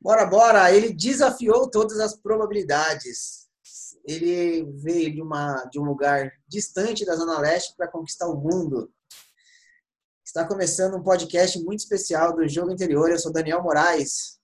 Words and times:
Bora, 0.00 0.26
bora! 0.26 0.72
Ele 0.72 0.92
desafiou 0.92 1.70
todas 1.70 1.98
as 1.98 2.16
probabilidades. 2.16 3.46
Ele 4.04 4.64
veio 4.76 5.12
de, 5.12 5.22
uma, 5.22 5.64
de 5.64 5.80
um 5.80 5.84
lugar 5.84 6.30
distante 6.46 7.04
da 7.04 7.16
Zona 7.16 7.38
Leste 7.40 7.74
para 7.76 7.88
conquistar 7.88 8.28
o 8.28 8.36
mundo. 8.36 8.92
Está 10.24 10.46
começando 10.46 10.96
um 10.96 11.02
podcast 11.02 11.58
muito 11.64 11.80
especial 11.80 12.34
do 12.34 12.46
Jogo 12.46 12.70
Interior. 12.70 13.10
Eu 13.10 13.18
sou 13.18 13.32
Daniel 13.32 13.62
Moraes. 13.62 14.38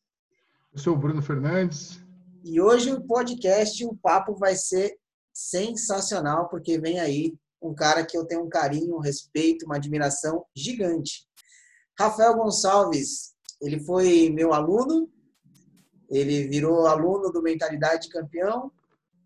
Eu 0.72 0.78
sou 0.78 0.94
o 0.94 0.98
Bruno 0.98 1.22
Fernandes. 1.22 2.00
E 2.44 2.60
hoje 2.60 2.92
o 2.92 3.02
podcast, 3.02 3.84
o 3.84 3.94
papo 3.94 4.34
vai 4.34 4.56
ser 4.56 4.96
sensacional, 5.32 6.48
porque 6.48 6.78
vem 6.78 6.98
aí 6.98 7.34
um 7.62 7.74
cara 7.74 8.04
que 8.04 8.16
eu 8.16 8.26
tenho 8.26 8.44
um 8.44 8.48
carinho, 8.48 8.96
um 8.96 9.00
respeito, 9.00 9.64
uma 9.64 9.76
admiração 9.76 10.44
gigante. 10.56 11.26
Rafael 11.98 12.34
Gonçalves, 12.36 13.34
ele 13.60 13.78
foi 13.84 14.30
meu 14.30 14.52
aluno, 14.52 15.08
ele 16.12 16.46
virou 16.46 16.86
aluno 16.86 17.32
do 17.32 17.42
Mentalidade 17.42 18.10
Campeão, 18.10 18.70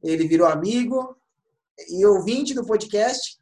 ele 0.03 0.29
virou 0.29 0.47
amigo 0.47 1.17
e 1.91 2.07
ouvinte 2.07 2.55
do 2.55 2.65
podcast 2.65 3.39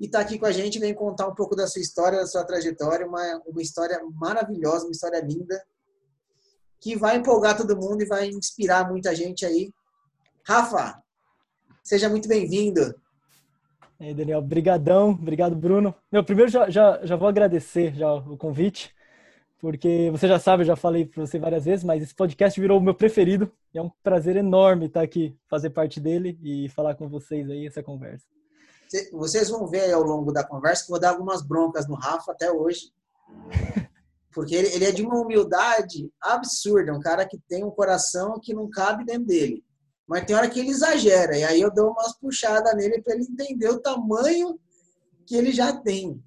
e 0.00 0.06
está 0.06 0.20
aqui 0.20 0.38
com 0.38 0.46
a 0.46 0.50
gente, 0.50 0.78
vem 0.78 0.94
contar 0.94 1.28
um 1.28 1.34
pouco 1.34 1.54
da 1.54 1.66
sua 1.66 1.82
história, 1.82 2.18
da 2.18 2.26
sua 2.26 2.44
trajetória, 2.44 3.06
uma, 3.06 3.42
uma 3.46 3.62
história 3.62 4.00
maravilhosa, 4.14 4.86
uma 4.86 4.92
história 4.92 5.20
linda, 5.20 5.62
que 6.80 6.96
vai 6.96 7.16
empolgar 7.16 7.56
todo 7.56 7.76
mundo 7.76 8.02
e 8.02 8.06
vai 8.06 8.26
inspirar 8.26 8.90
muita 8.90 9.14
gente 9.14 9.44
aí. 9.44 9.70
Rafa, 10.46 11.00
seja 11.82 12.08
muito 12.08 12.26
bem-vindo. 12.26 12.94
E 14.00 14.06
aí, 14.06 14.14
Daniel, 14.14 14.42
brigadão, 14.42 15.10
obrigado, 15.10 15.54
Bruno. 15.54 15.94
Meu, 16.10 16.24
primeiro 16.24 16.50
já, 16.50 16.68
já, 16.68 17.04
já 17.04 17.16
vou 17.16 17.28
agradecer 17.28 17.94
já 17.94 18.12
o 18.12 18.36
convite, 18.36 18.94
porque 19.64 20.10
você 20.12 20.28
já 20.28 20.38
sabe, 20.38 20.62
eu 20.62 20.66
já 20.66 20.76
falei 20.76 21.06
para 21.06 21.24
você 21.24 21.38
várias 21.38 21.64
vezes, 21.64 21.82
mas 21.82 22.02
esse 22.02 22.14
podcast 22.14 22.60
virou 22.60 22.78
o 22.78 22.82
meu 22.82 22.94
preferido. 22.94 23.50
E 23.72 23.78
é 23.78 23.82
um 23.82 23.90
prazer 24.02 24.36
enorme 24.36 24.86
estar 24.86 25.00
aqui, 25.00 25.34
fazer 25.48 25.70
parte 25.70 25.98
dele 25.98 26.38
e 26.42 26.68
falar 26.68 26.94
com 26.94 27.08
vocês 27.08 27.48
aí 27.48 27.66
essa 27.66 27.82
conversa. 27.82 28.26
Vocês 29.10 29.48
vão 29.48 29.66
ver 29.66 29.90
ao 29.90 30.02
longo 30.02 30.32
da 30.32 30.44
conversa 30.44 30.84
que 30.84 30.90
vou 30.90 31.00
dar 31.00 31.10
algumas 31.10 31.40
broncas 31.40 31.88
no 31.88 31.94
Rafa 31.94 32.32
até 32.32 32.52
hoje. 32.52 32.92
Porque 34.34 34.54
ele, 34.54 34.68
ele 34.74 34.84
é 34.84 34.92
de 34.92 35.02
uma 35.02 35.18
humildade 35.18 36.12
absurda, 36.20 36.92
um 36.92 37.00
cara 37.00 37.26
que 37.26 37.38
tem 37.48 37.64
um 37.64 37.70
coração 37.70 38.38
que 38.42 38.52
não 38.52 38.68
cabe 38.68 39.02
dentro 39.06 39.24
dele. 39.24 39.64
Mas 40.06 40.26
tem 40.26 40.36
hora 40.36 40.50
que 40.50 40.60
ele 40.60 40.68
exagera, 40.68 41.38
e 41.38 41.42
aí 41.42 41.60
eu 41.62 41.72
dou 41.72 41.92
umas 41.92 42.12
puxadas 42.18 42.76
nele 42.76 43.00
para 43.00 43.14
ele 43.14 43.24
entender 43.24 43.70
o 43.70 43.80
tamanho 43.80 44.60
que 45.24 45.34
ele 45.34 45.52
já 45.52 45.72
tem. 45.72 46.22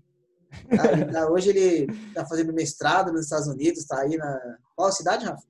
Tá, 1.12 1.30
hoje 1.30 1.50
ele 1.50 1.92
está 2.08 2.26
fazendo 2.26 2.54
mestrado 2.54 3.12
nos 3.12 3.26
Estados 3.26 3.48
Unidos, 3.48 3.80
está 3.80 4.02
aí 4.02 4.18
na. 4.18 4.58
Qual 4.76 4.92
cidade, 4.92 5.26
Rafa? 5.26 5.44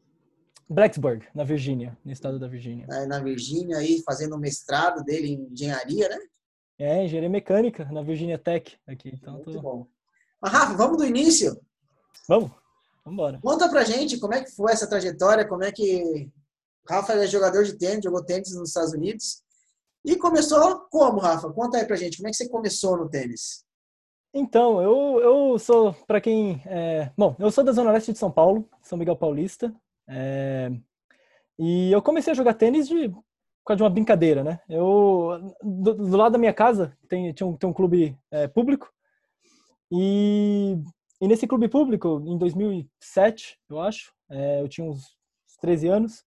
Blacksburg, 0.70 1.26
na 1.34 1.44
Virgínia, 1.44 1.98
no 2.04 2.12
estado 2.12 2.38
da 2.38 2.48
Virgínia. 2.48 2.88
Tá 2.88 3.06
na 3.06 3.20
Virgínia, 3.20 3.78
aí 3.78 4.02
fazendo 4.06 4.36
o 4.36 4.40
mestrado 4.40 5.04
dele 5.04 5.28
em 5.30 5.54
engenharia, 5.54 6.10
né? 6.10 6.18
É, 6.78 7.06
engenharia 7.06 7.30
mecânica, 7.30 7.86
na 7.86 8.02
Virginia 8.02 8.38
Tech, 8.38 8.78
aqui. 8.86 9.10
Então, 9.14 9.36
Muito 9.36 9.54
tô... 9.54 9.62
bom. 9.62 9.88
Mas, 10.42 10.52
Rafa, 10.52 10.74
vamos 10.76 10.98
do 10.98 11.06
início? 11.06 11.60
Vamos, 12.28 12.52
vamos 13.04 13.14
embora. 13.14 13.40
Conta 13.42 13.70
pra 13.70 13.84
gente 13.84 14.20
como 14.20 14.34
é 14.34 14.44
que 14.44 14.52
foi 14.52 14.72
essa 14.74 14.88
trajetória, 14.88 15.48
como 15.48 15.64
é 15.64 15.72
que 15.72 16.30
Rafa 16.88 17.14
é 17.14 17.28
jogador 17.28 17.64
de 17.64 17.78
tênis, 17.78 18.04
jogou 18.04 18.24
tênis 18.24 18.54
nos 18.54 18.70
Estados 18.70 18.94
Unidos. 18.94 19.42
E 20.06 20.16
começou 20.16 20.82
como, 20.90 21.20
Rafa? 21.20 21.52
Conta 21.52 21.78
aí 21.78 21.86
pra 21.86 21.96
gente, 21.96 22.18
como 22.18 22.28
é 22.28 22.32
que 22.32 22.38
você 22.38 22.48
começou 22.48 22.98
no 22.98 23.10
tênis? 23.10 23.66
Então, 24.40 24.80
eu, 24.80 25.20
eu 25.20 25.58
sou, 25.58 25.94
para 26.06 26.22
quem. 26.22 26.62
É, 26.68 27.10
bom, 27.18 27.36
eu 27.40 27.50
sou 27.50 27.64
da 27.64 27.72
Zona 27.72 27.92
Leste 27.92 28.14
de 28.14 28.20
São 28.20 28.32
Paulo, 28.32 28.70
São 28.84 28.96
Miguel 28.96 29.16
Paulista. 29.16 29.74
É, 30.08 30.70
e 31.58 31.92
eu 31.92 32.04
comecei 32.04 32.32
a 32.32 32.36
jogar 32.36 32.54
tênis 32.54 32.88
de, 32.88 33.08
de 33.08 33.84
uma 33.84 33.90
brincadeira, 33.90 34.44
né? 34.44 34.60
Eu, 34.70 35.56
do, 35.64 35.96
do 35.96 36.18
lado 36.18 36.34
da 36.34 36.38
minha 36.38 36.54
casa, 36.54 36.96
tem, 37.10 37.34
tinha 37.34 37.48
um, 37.48 37.58
tem 37.58 37.68
um 37.68 37.74
clube 37.74 38.16
é, 38.30 38.48
público. 38.48 38.94
E, 39.92 40.78
e 41.20 41.28
nesse 41.28 41.48
clube 41.48 41.68
público, 41.68 42.22
em 42.24 42.38
2007, 42.38 43.58
eu 43.68 43.80
acho, 43.80 44.14
é, 44.30 44.62
eu 44.62 44.68
tinha 44.70 44.86
uns 44.86 45.18
13 45.62 45.88
anos, 45.88 46.24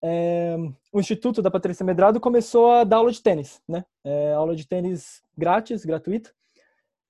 é, 0.00 0.56
o 0.92 1.00
Instituto 1.00 1.42
da 1.42 1.50
Patrícia 1.50 1.84
Medrado 1.84 2.20
começou 2.20 2.70
a 2.70 2.84
dar 2.84 2.98
aula 2.98 3.10
de 3.10 3.20
tênis, 3.20 3.60
né? 3.68 3.84
É, 4.04 4.32
aula 4.32 4.54
de 4.54 4.64
tênis 4.64 5.24
grátis, 5.36 5.84
gratuita. 5.84 6.32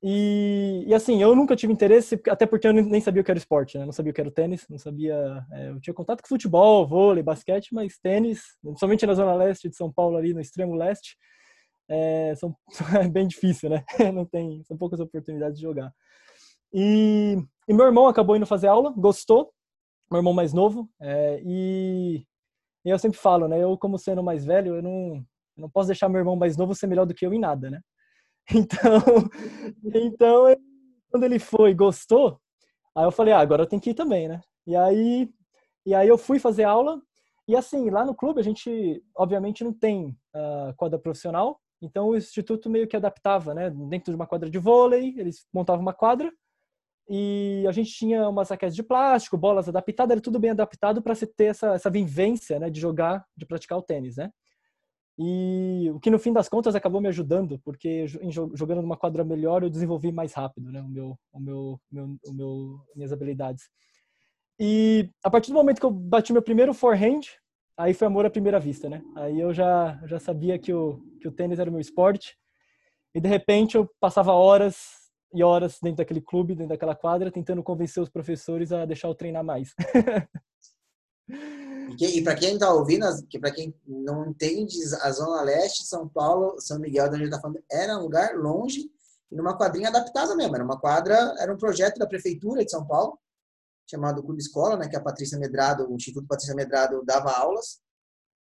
E, 0.02 0.84
e, 0.86 0.94
assim, 0.94 1.22
eu 1.22 1.34
nunca 1.36 1.54
tive 1.54 1.72
interesse, 1.72 2.20
até 2.28 2.44
porque 2.44 2.66
eu 2.66 2.72
nem 2.72 3.00
sabia 3.00 3.22
o 3.22 3.24
que 3.24 3.30
era 3.30 3.38
esporte, 3.38 3.78
né? 3.78 3.84
Não 3.84 3.92
sabia 3.92 4.10
o 4.10 4.14
que 4.14 4.20
era 4.20 4.30
tênis, 4.32 4.66
não 4.68 4.78
sabia. 4.78 5.46
É, 5.52 5.70
eu 5.70 5.80
tinha 5.80 5.94
contato 5.94 6.22
com 6.22 6.28
futebol, 6.28 6.86
vôlei, 6.86 7.22
basquete, 7.22 7.72
mas 7.72 7.98
tênis, 7.98 8.42
somente 8.76 9.06
na 9.06 9.14
zona 9.14 9.34
leste 9.34 9.68
de 9.68 9.76
São 9.76 9.92
Paulo, 9.92 10.16
ali 10.16 10.34
no 10.34 10.40
extremo 10.40 10.74
leste, 10.74 11.16
é, 11.88 12.34
são, 12.34 12.56
é 13.00 13.08
bem 13.08 13.28
difícil, 13.28 13.70
né? 13.70 13.84
Não 14.12 14.24
tem, 14.24 14.62
são 14.64 14.76
poucas 14.76 14.98
oportunidades 14.98 15.58
de 15.58 15.62
jogar. 15.62 15.92
E, 16.72 17.36
e 17.68 17.74
meu 17.74 17.86
irmão 17.86 18.08
acabou 18.08 18.36
indo 18.36 18.46
fazer 18.46 18.66
aula, 18.66 18.92
gostou, 18.96 19.52
meu 20.10 20.18
irmão 20.18 20.32
mais 20.32 20.52
novo, 20.52 20.90
é, 21.00 21.40
e 21.44 22.24
e 22.84 22.90
eu 22.90 22.98
sempre 22.98 23.18
falo, 23.18 23.46
né? 23.48 23.62
Eu, 23.62 23.78
como 23.78 23.98
sendo 23.98 24.22
mais 24.22 24.44
velho, 24.44 24.76
eu 24.76 24.82
não, 24.82 25.14
eu 25.56 25.62
não 25.62 25.70
posso 25.70 25.86
deixar 25.86 26.08
meu 26.08 26.18
irmão 26.18 26.34
mais 26.36 26.56
novo 26.56 26.74
ser 26.74 26.86
melhor 26.86 27.06
do 27.06 27.14
que 27.14 27.24
eu 27.24 27.32
em 27.32 27.38
nada, 27.38 27.70
né? 27.70 27.80
Então, 28.54 29.00
então 29.94 30.56
quando 31.10 31.24
ele 31.24 31.38
foi 31.38 31.70
e 31.70 31.74
gostou, 31.74 32.40
aí 32.94 33.04
eu 33.04 33.12
falei, 33.12 33.32
ah, 33.32 33.38
agora 33.38 33.62
eu 33.62 33.66
tenho 33.66 33.80
que 33.80 33.90
ir 33.90 33.94
também, 33.94 34.28
né? 34.28 34.40
E 34.66 34.74
aí, 34.74 35.28
e 35.86 35.94
aí 35.94 36.08
eu 36.08 36.18
fui 36.18 36.38
fazer 36.38 36.64
aula. 36.64 37.00
E 37.46 37.54
assim, 37.56 37.90
lá 37.90 38.04
no 38.04 38.14
clube 38.14 38.40
a 38.40 38.42
gente, 38.42 39.02
obviamente, 39.16 39.62
não 39.64 39.72
tem 39.72 40.16
uh, 40.34 40.74
quadra 40.76 40.98
profissional. 40.98 41.60
Então 41.80 42.08
o 42.08 42.16
instituto 42.16 42.70
meio 42.70 42.88
que 42.88 42.96
adaptava, 42.96 43.54
né? 43.54 43.70
Dentro 43.70 44.12
de 44.12 44.16
uma 44.16 44.26
quadra 44.26 44.50
de 44.50 44.58
vôlei, 44.58 45.14
eles 45.18 45.46
montavam 45.52 45.82
uma 45.82 45.92
quadra 45.92 46.32
e 47.08 47.64
a 47.68 47.72
gente 47.72 47.92
tinha 47.92 48.28
umas 48.28 48.48
raquetes 48.50 48.76
de 48.76 48.82
plástico, 48.82 49.36
bolas 49.36 49.68
adaptadas, 49.68 50.12
era 50.12 50.20
tudo 50.20 50.38
bem 50.38 50.50
adaptado 50.50 51.02
para 51.02 51.14
você 51.14 51.26
ter 51.26 51.46
essa, 51.46 51.74
essa 51.74 51.90
vivência, 51.90 52.58
né, 52.58 52.70
de 52.70 52.80
jogar, 52.80 53.26
de 53.36 53.44
praticar 53.44 53.76
o 53.78 53.82
tênis, 53.82 54.16
né? 54.16 54.30
E 55.18 55.90
o 55.94 56.00
que 56.00 56.10
no 56.10 56.18
fim 56.18 56.32
das 56.32 56.48
contas 56.48 56.74
acabou 56.74 57.00
me 57.00 57.08
ajudando, 57.08 57.58
porque 57.64 58.06
jogando 58.06 58.80
numa 58.80 58.96
quadra 58.96 59.22
melhor 59.22 59.62
eu 59.62 59.70
desenvolvi 59.70 60.10
mais 60.10 60.32
rápido, 60.32 60.72
né, 60.72 60.80
o 60.80 60.88
meu, 60.88 61.18
o 61.32 61.40
meu, 61.40 61.80
meu, 61.90 62.16
o 62.26 62.32
meu 62.32 62.80
minhas 62.96 63.12
habilidades. 63.12 63.68
E 64.58 65.10
a 65.22 65.30
partir 65.30 65.50
do 65.50 65.54
momento 65.54 65.80
que 65.80 65.86
eu 65.86 65.90
bati 65.90 66.32
meu 66.32 66.42
primeiro 66.42 66.72
forehand, 66.72 67.20
aí 67.76 67.92
foi 67.92 68.06
amor 68.06 68.24
à 68.24 68.30
primeira 68.30 68.60
vista, 68.60 68.88
né? 68.88 69.02
Aí 69.16 69.40
eu 69.40 69.52
já 69.52 70.00
já 70.06 70.18
sabia 70.18 70.58
que 70.58 70.72
o 70.72 71.00
que 71.20 71.28
o 71.28 71.32
tênis 71.32 71.58
era 71.58 71.68
o 71.68 71.72
meu 71.72 71.80
esporte. 71.80 72.36
E 73.14 73.20
de 73.20 73.28
repente 73.28 73.76
eu 73.76 73.90
passava 74.00 74.32
horas 74.32 74.76
e 75.34 75.42
horas 75.42 75.78
dentro 75.82 75.98
daquele 75.98 76.20
clube, 76.20 76.54
dentro 76.54 76.70
daquela 76.70 76.94
quadra, 76.94 77.30
tentando 77.30 77.62
convencer 77.62 78.02
os 78.02 78.08
professores 78.08 78.72
a 78.72 78.84
deixar 78.84 79.08
eu 79.08 79.14
treinar 79.14 79.44
mais. 79.44 79.74
e, 82.00 82.18
e 82.18 82.24
para 82.24 82.34
quem 82.34 82.54
está 82.54 82.72
ouvindo, 82.72 83.06
para 83.40 83.50
quem 83.50 83.74
não 83.86 84.26
entende, 84.28 84.76
a 85.00 85.10
Zona 85.10 85.42
Leste, 85.42 85.86
São 85.86 86.08
Paulo, 86.08 86.60
São 86.60 86.78
Miguel, 86.78 87.08
de 87.08 87.16
onde 87.16 87.24
está 87.24 87.40
falando, 87.40 87.62
era 87.70 87.98
um 87.98 88.02
lugar 88.02 88.34
longe 88.36 88.90
e 89.30 89.36
numa 89.36 89.56
quadrinha 89.56 89.88
adaptada 89.88 90.34
mesmo. 90.36 90.54
Era 90.54 90.64
uma 90.64 90.78
quadra, 90.78 91.34
era 91.38 91.52
um 91.52 91.58
projeto 91.58 91.98
da 91.98 92.06
Prefeitura 92.06 92.64
de 92.64 92.70
São 92.70 92.86
Paulo, 92.86 93.18
chamado 93.88 94.22
Clube 94.22 94.40
Escola, 94.40 94.76
né, 94.76 94.88
que 94.88 94.96
a 94.96 95.02
Patrícia 95.02 95.38
Medrado, 95.38 95.90
o 95.90 95.94
Instituto 95.94 96.26
Patrícia 96.26 96.54
Medrado 96.54 97.02
dava 97.04 97.30
aulas 97.32 97.80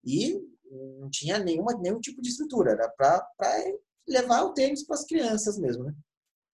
e 0.05 0.41
não 1.01 1.09
tinha 1.11 1.39
nenhuma, 1.39 1.72
nenhum 1.75 2.01
tipo 2.01 2.21
de 2.21 2.31
estrutura, 2.31 2.72
era 2.72 2.89
para 2.89 3.27
levar 4.09 4.43
o 4.43 4.53
tênis 4.53 4.84
para 4.84 4.97
as 4.97 5.05
crianças 5.05 5.59
mesmo, 5.59 5.84
né? 5.84 5.95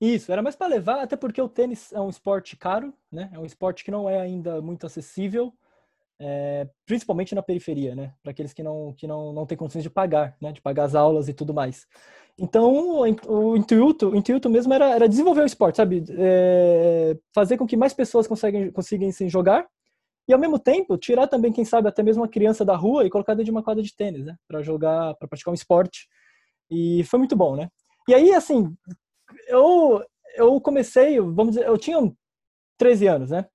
Isso, 0.00 0.32
era 0.32 0.41
mais 0.41 0.56
para 0.56 0.66
levar, 0.66 1.02
até 1.02 1.14
porque 1.14 1.41
o 1.42 1.48
tênis 1.48 1.92
é 1.92 2.00
um 2.00 2.08
esporte 2.08 2.56
caro, 2.56 2.92
né? 3.12 3.30
É 3.34 3.38
um 3.38 3.44
esporte 3.44 3.84
que 3.84 3.91
não 3.91 4.08
é 4.08 4.18
ainda 4.18 4.60
muito 4.62 4.86
acessível, 4.86 5.53
é, 6.20 6.68
principalmente 6.84 7.34
na 7.34 7.42
periferia, 7.42 7.94
né? 7.94 8.12
Para 8.22 8.32
aqueles 8.32 8.52
que 8.52 8.62
não 8.62 8.92
que 8.96 9.06
não, 9.06 9.32
não 9.32 9.46
têm 9.46 9.56
condições 9.56 9.82
de 9.82 9.90
pagar, 9.90 10.36
né? 10.40 10.52
De 10.52 10.60
pagar 10.60 10.84
as 10.84 10.94
aulas 10.94 11.28
e 11.28 11.32
tudo 11.32 11.54
mais. 11.54 11.86
Então, 12.38 13.00
o 13.26 13.56
intuito, 13.56 14.10
o 14.10 14.16
intuito 14.16 14.48
mesmo 14.48 14.72
era, 14.72 14.90
era 14.90 15.08
desenvolver 15.08 15.42
o 15.42 15.46
esporte, 15.46 15.76
sabe? 15.76 16.04
É, 16.10 17.16
fazer 17.34 17.56
com 17.56 17.66
que 17.66 17.76
mais 17.76 17.92
pessoas 17.92 18.26
conseguem, 18.26 18.70
conseguissem 18.70 19.28
jogar 19.28 19.66
e, 20.28 20.32
ao 20.32 20.38
mesmo 20.38 20.58
tempo, 20.58 20.96
tirar 20.96 21.26
também, 21.26 21.52
quem 21.52 21.64
sabe, 21.64 21.88
até 21.88 22.02
mesmo 22.02 22.22
uma 22.22 22.28
criança 22.28 22.64
da 22.64 22.76
rua 22.76 23.04
e 23.04 23.10
colocar 23.10 23.34
dentro 23.34 23.46
de 23.46 23.50
uma 23.50 23.62
quadra 23.62 23.82
de 23.82 23.94
tênis, 23.94 24.24
né? 24.24 24.36
Para 24.46 24.62
jogar, 24.62 25.14
para 25.16 25.26
praticar 25.26 25.50
um 25.50 25.54
esporte. 25.54 26.06
E 26.70 27.02
foi 27.04 27.18
muito 27.18 27.34
bom, 27.34 27.56
né? 27.56 27.68
E 28.08 28.14
aí, 28.14 28.32
assim, 28.32 28.72
eu, 29.48 30.04
eu 30.36 30.60
comecei, 30.60 31.18
vamos 31.20 31.54
dizer, 31.54 31.66
eu 31.66 31.76
tinha 31.76 31.98
13 32.78 33.06
anos, 33.08 33.30
né? 33.30 33.46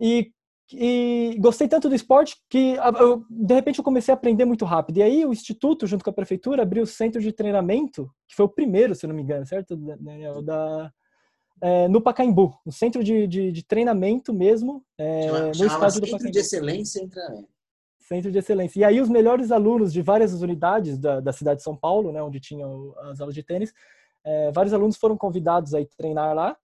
E, 0.00 0.32
e 0.72 1.36
gostei 1.40 1.66
tanto 1.66 1.88
do 1.88 1.94
esporte 1.94 2.36
que, 2.48 2.76
eu, 2.98 3.24
de 3.30 3.54
repente, 3.54 3.78
eu 3.78 3.84
comecei 3.84 4.12
a 4.12 4.16
aprender 4.16 4.44
muito 4.44 4.64
rápido. 4.64 4.98
E 4.98 5.02
aí 5.02 5.24
o 5.24 5.32
Instituto, 5.32 5.86
junto 5.86 6.04
com 6.04 6.10
a 6.10 6.12
Prefeitura, 6.12 6.62
abriu 6.62 6.82
o 6.82 6.86
centro 6.86 7.20
de 7.20 7.32
treinamento, 7.32 8.10
que 8.26 8.34
foi 8.34 8.46
o 8.46 8.48
primeiro, 8.48 8.94
se 8.94 9.06
não 9.06 9.14
me 9.14 9.22
engano, 9.22 9.46
certo, 9.46 9.76
Daniel? 9.76 10.42
Da, 10.42 10.92
é, 11.60 11.88
no 11.88 12.00
Pacaembu, 12.00 12.54
no 12.64 12.72
centro 12.72 13.02
de, 13.02 13.26
de, 13.26 13.50
de 13.50 13.62
treinamento 13.64 14.32
mesmo, 14.32 14.84
é, 14.96 15.22
Chama- 15.22 15.38
no 15.40 15.50
estádio 15.50 16.00
do 16.00 16.06
Centro 16.06 16.10
Pacaembu. 16.10 16.32
de 16.32 16.38
Excelência 16.38 17.02
em 17.02 17.08
Treinamento. 17.08 17.48
Centro 17.98 18.30
de 18.30 18.38
Excelência. 18.38 18.80
E 18.80 18.84
aí 18.84 19.00
os 19.00 19.08
melhores 19.08 19.50
alunos 19.50 19.92
de 19.92 20.00
várias 20.00 20.40
unidades 20.40 20.98
da, 20.98 21.20
da 21.20 21.32
cidade 21.32 21.58
de 21.58 21.64
São 21.64 21.76
Paulo, 21.76 22.12
né, 22.12 22.22
onde 22.22 22.40
tinham 22.40 22.94
as 23.10 23.20
aulas 23.20 23.34
de 23.34 23.42
tênis, 23.42 23.72
é, 24.24 24.50
vários 24.52 24.72
alunos 24.72 24.96
foram 24.96 25.16
convidados 25.16 25.74
a 25.74 25.78
treinar 25.96 26.34
lá. 26.34 26.56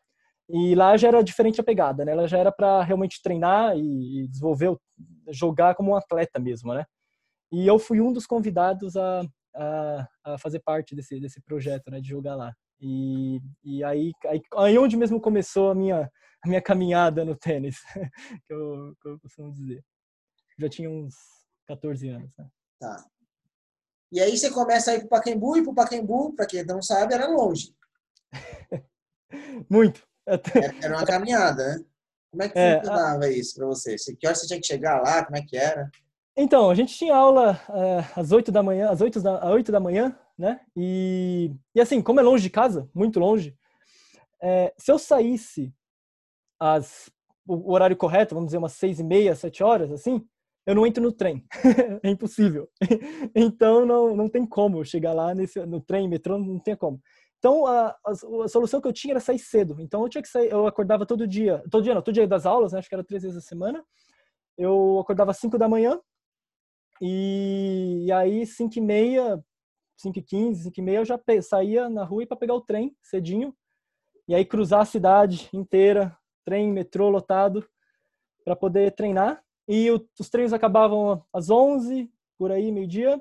E 0.49 0.75
lá 0.75 0.97
já 0.97 1.09
era 1.09 1.23
diferente 1.23 1.61
a 1.61 1.65
pegada, 1.65 2.05
né? 2.05 2.13
Ela 2.13 2.29
já 2.29 2.39
era 2.39 2.53
para 2.53 2.83
realmente 2.83 3.23
treinar 3.23 3.77
e, 3.77 4.29
desenvolver, 4.29 4.77
jogar 5.31 5.75
como 5.75 5.93
um 5.93 5.97
atleta 5.97 6.39
mesmo, 6.39 6.75
né? 6.75 6.85
E 7.51 7.67
eu 7.67 7.79
fui 7.79 8.01
um 8.01 8.13
dos 8.13 8.27
convidados 8.27 8.97
a, 8.97 9.23
a, 9.55 10.09
a 10.25 10.39
fazer 10.39 10.61
parte 10.61 10.95
desse, 10.95 11.19
desse 11.21 11.41
projeto, 11.41 11.91
né, 11.91 12.01
de 12.01 12.09
jogar 12.09 12.35
lá. 12.35 12.53
E, 12.81 13.41
e 13.63 13.85
aí, 13.85 14.13
aí, 14.27 14.43
aí 14.57 14.79
onde 14.79 14.97
mesmo 14.97 15.21
começou 15.21 15.71
a 15.71 15.75
minha, 15.75 16.11
a 16.43 16.49
minha 16.49 16.61
caminhada 16.61 17.25
no 17.25 17.37
tênis, 17.37 17.77
que 18.47 18.53
eu, 18.53 18.95
que 19.01 19.09
eu 19.09 19.21
costumo 19.21 19.53
dizer. 19.53 19.83
Já 20.59 20.69
tinha 20.69 20.91
uns 20.91 21.15
14 21.67 22.09
anos, 22.09 22.31
né? 22.37 22.47
Tá. 22.81 23.05
E 24.13 24.21
aí 24.21 24.37
você 24.37 24.51
começa 24.51 24.91
a 24.91 24.95
ir 24.95 25.01
pro 25.01 25.09
Pacaembu, 25.09 25.57
e 25.57 25.63
pro 25.63 25.75
Pacaembu, 25.75 26.35
para 26.35 26.47
quem 26.47 26.65
não 26.65 26.83
sabe, 26.83 27.15
era 27.15 27.27
longe. 27.29 27.75
Muito. 29.71 30.07
Era, 30.27 30.43
era 30.83 30.97
uma 30.97 31.05
caminhada, 31.05 31.67
né? 31.67 31.85
Como 32.31 32.43
é 32.43 32.49
que 32.49 32.59
É, 32.59 32.77
funcionava 32.79 33.29
isso 33.29 33.55
para 33.55 33.67
você? 33.67 33.97
Que 34.19 34.27
hora 34.27 34.35
você 34.35 34.47
tinha 34.47 34.61
que 34.61 34.67
chegar 34.67 35.01
lá? 35.01 35.25
Como 35.25 35.37
é 35.37 35.43
que 35.43 35.57
era? 35.57 35.89
Então, 36.37 36.69
a 36.69 36.75
gente 36.75 36.97
tinha 36.97 37.15
aula 37.15 37.61
eh, 37.69 38.05
às 38.17 38.33
8 38.33 38.51
da 38.51 38.61
manhã, 38.61 38.91
às 38.91 39.01
8 39.01 39.21
da, 39.21 39.39
às 39.39 39.51
8 39.53 39.71
da 39.71 39.79
manhã, 39.79 40.19
né? 40.37 40.61
E, 40.77 41.55
e 41.73 41.81
assim, 41.81 42.03
como 42.03 42.19
é 42.19 42.25
longe 42.25 42.43
de 42.43 42.51
casa, 42.51 42.89
muito 42.93 43.21
longe, 43.21 43.57
eh, 44.43 44.75
se 44.77 44.91
eu 44.91 44.99
saísse 44.99 45.73
às, 46.59 47.09
o, 47.47 47.73
horário 47.73 47.97
correto, 47.97 48.35
vamos 48.35 48.49
dizer 48.49 48.59
umas 48.59 48.73
6 48.73 48.99
e 48.99 49.05
meia, 49.05 49.37
7 49.37 49.63
horas, 49.63 49.93
assim, 49.93 50.27
eu 50.67 50.75
não 50.75 50.85
entro 50.85 51.03
no 51.03 51.13
trem. 51.13 51.45
é 52.03 52.11
impossível. 52.11 52.69
então, 53.33 53.87
não, 53.87 54.17
não 54.17 54.29
tem 54.29 54.45
como 54.45 54.85
chegar 54.85 55.13
lá 55.13 55.35
nesse, 55.37 55.65
no 55.65 55.81
trem, 55.81 56.09
metrô, 56.09 56.37
não 56.37 56.59
tem 56.59 56.75
como. 56.75 57.01
Então, 57.45 57.67
a, 57.67 57.89
a, 57.91 58.11
a 58.45 58.49
solução 58.49 58.81
que 58.81 58.89
eu 58.89 58.93
tinha 58.93 59.13
era 59.13 59.21
sair 59.21 59.39
cedo. 59.39 59.77
Então, 59.79 60.03
eu 60.03 60.09
tinha 60.09 60.23
que 60.23 60.29
sair, 60.31 60.51
eu 60.51 60.67
acordava 60.67 61.05
todo 61.05 61.27
dia, 61.29 61.63
todo 61.71 61.85
dia 61.85 61.95
não, 61.95 62.01
todo 62.01 62.15
dia 62.15 62.27
das 62.27 62.47
aulas, 62.47 62.73
né? 62.73 62.79
Acho 62.79 62.89
que 62.89 62.95
era 62.95 63.05
três 63.05 63.23
vezes 63.23 63.37
a 63.37 63.43
semana. 63.43 63.85
Eu 64.59 64.99
acordava 65.01 65.33
às 65.33 65.39
5 65.39 65.59
da 65.59 65.69
manhã, 65.69 66.01
e, 67.01 68.05
e 68.07 68.13
aí, 68.13 68.47
5 68.47 68.79
e 68.79 68.81
meia, 68.81 69.43
5 69.97 70.19
e 70.19 70.23
15, 70.23 70.63
5 70.65 70.81
e 70.81 70.83
meia, 70.83 70.99
eu 70.99 71.05
já 71.05 71.21
saía 71.43 71.89
na 71.89 72.05
rua 72.05 72.27
para 72.27 72.37
pegar 72.37 72.55
o 72.55 72.61
trem 72.61 72.97
cedinho. 73.03 73.55
E 74.29 74.35
aí 74.35 74.45
cruzar 74.45 74.83
a 74.83 74.87
cidade 74.87 75.49
inteira, 75.53 76.17
trem, 76.45 76.73
metrô 76.73 77.11
lotado, 77.11 77.67
para 78.45 78.57
poder 78.57 78.93
treinar. 78.95 79.43
E 79.69 79.91
o- 79.91 80.07
os 80.19 80.29
treinos 80.31 80.53
acabavam 80.53 81.25
às 81.33 81.51
11, 81.51 82.11
por 82.39 82.53
aí, 82.53 82.71
meio-dia. 82.73 83.21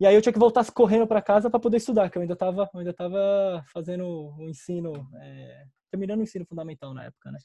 E 0.00 0.06
aí 0.06 0.14
eu 0.14 0.22
tinha 0.22 0.32
que 0.32 0.38
voltar 0.38 0.68
correndo 0.72 1.06
para 1.06 1.22
casa 1.22 1.48
para 1.48 1.60
poder 1.60 1.76
estudar, 1.76 2.10
que 2.10 2.18
eu 2.18 2.22
ainda 2.22 2.34
estava 2.34 2.68
ainda 2.74 2.92
tava 2.92 3.64
fazendo 3.72 4.04
o 4.06 4.48
ensino, 4.48 4.92
é, 5.20 5.64
terminando 5.90 6.20
o 6.20 6.22
ensino 6.22 6.44
fundamental 6.44 6.92
na 6.92 7.04
época, 7.04 7.30
né? 7.30 7.38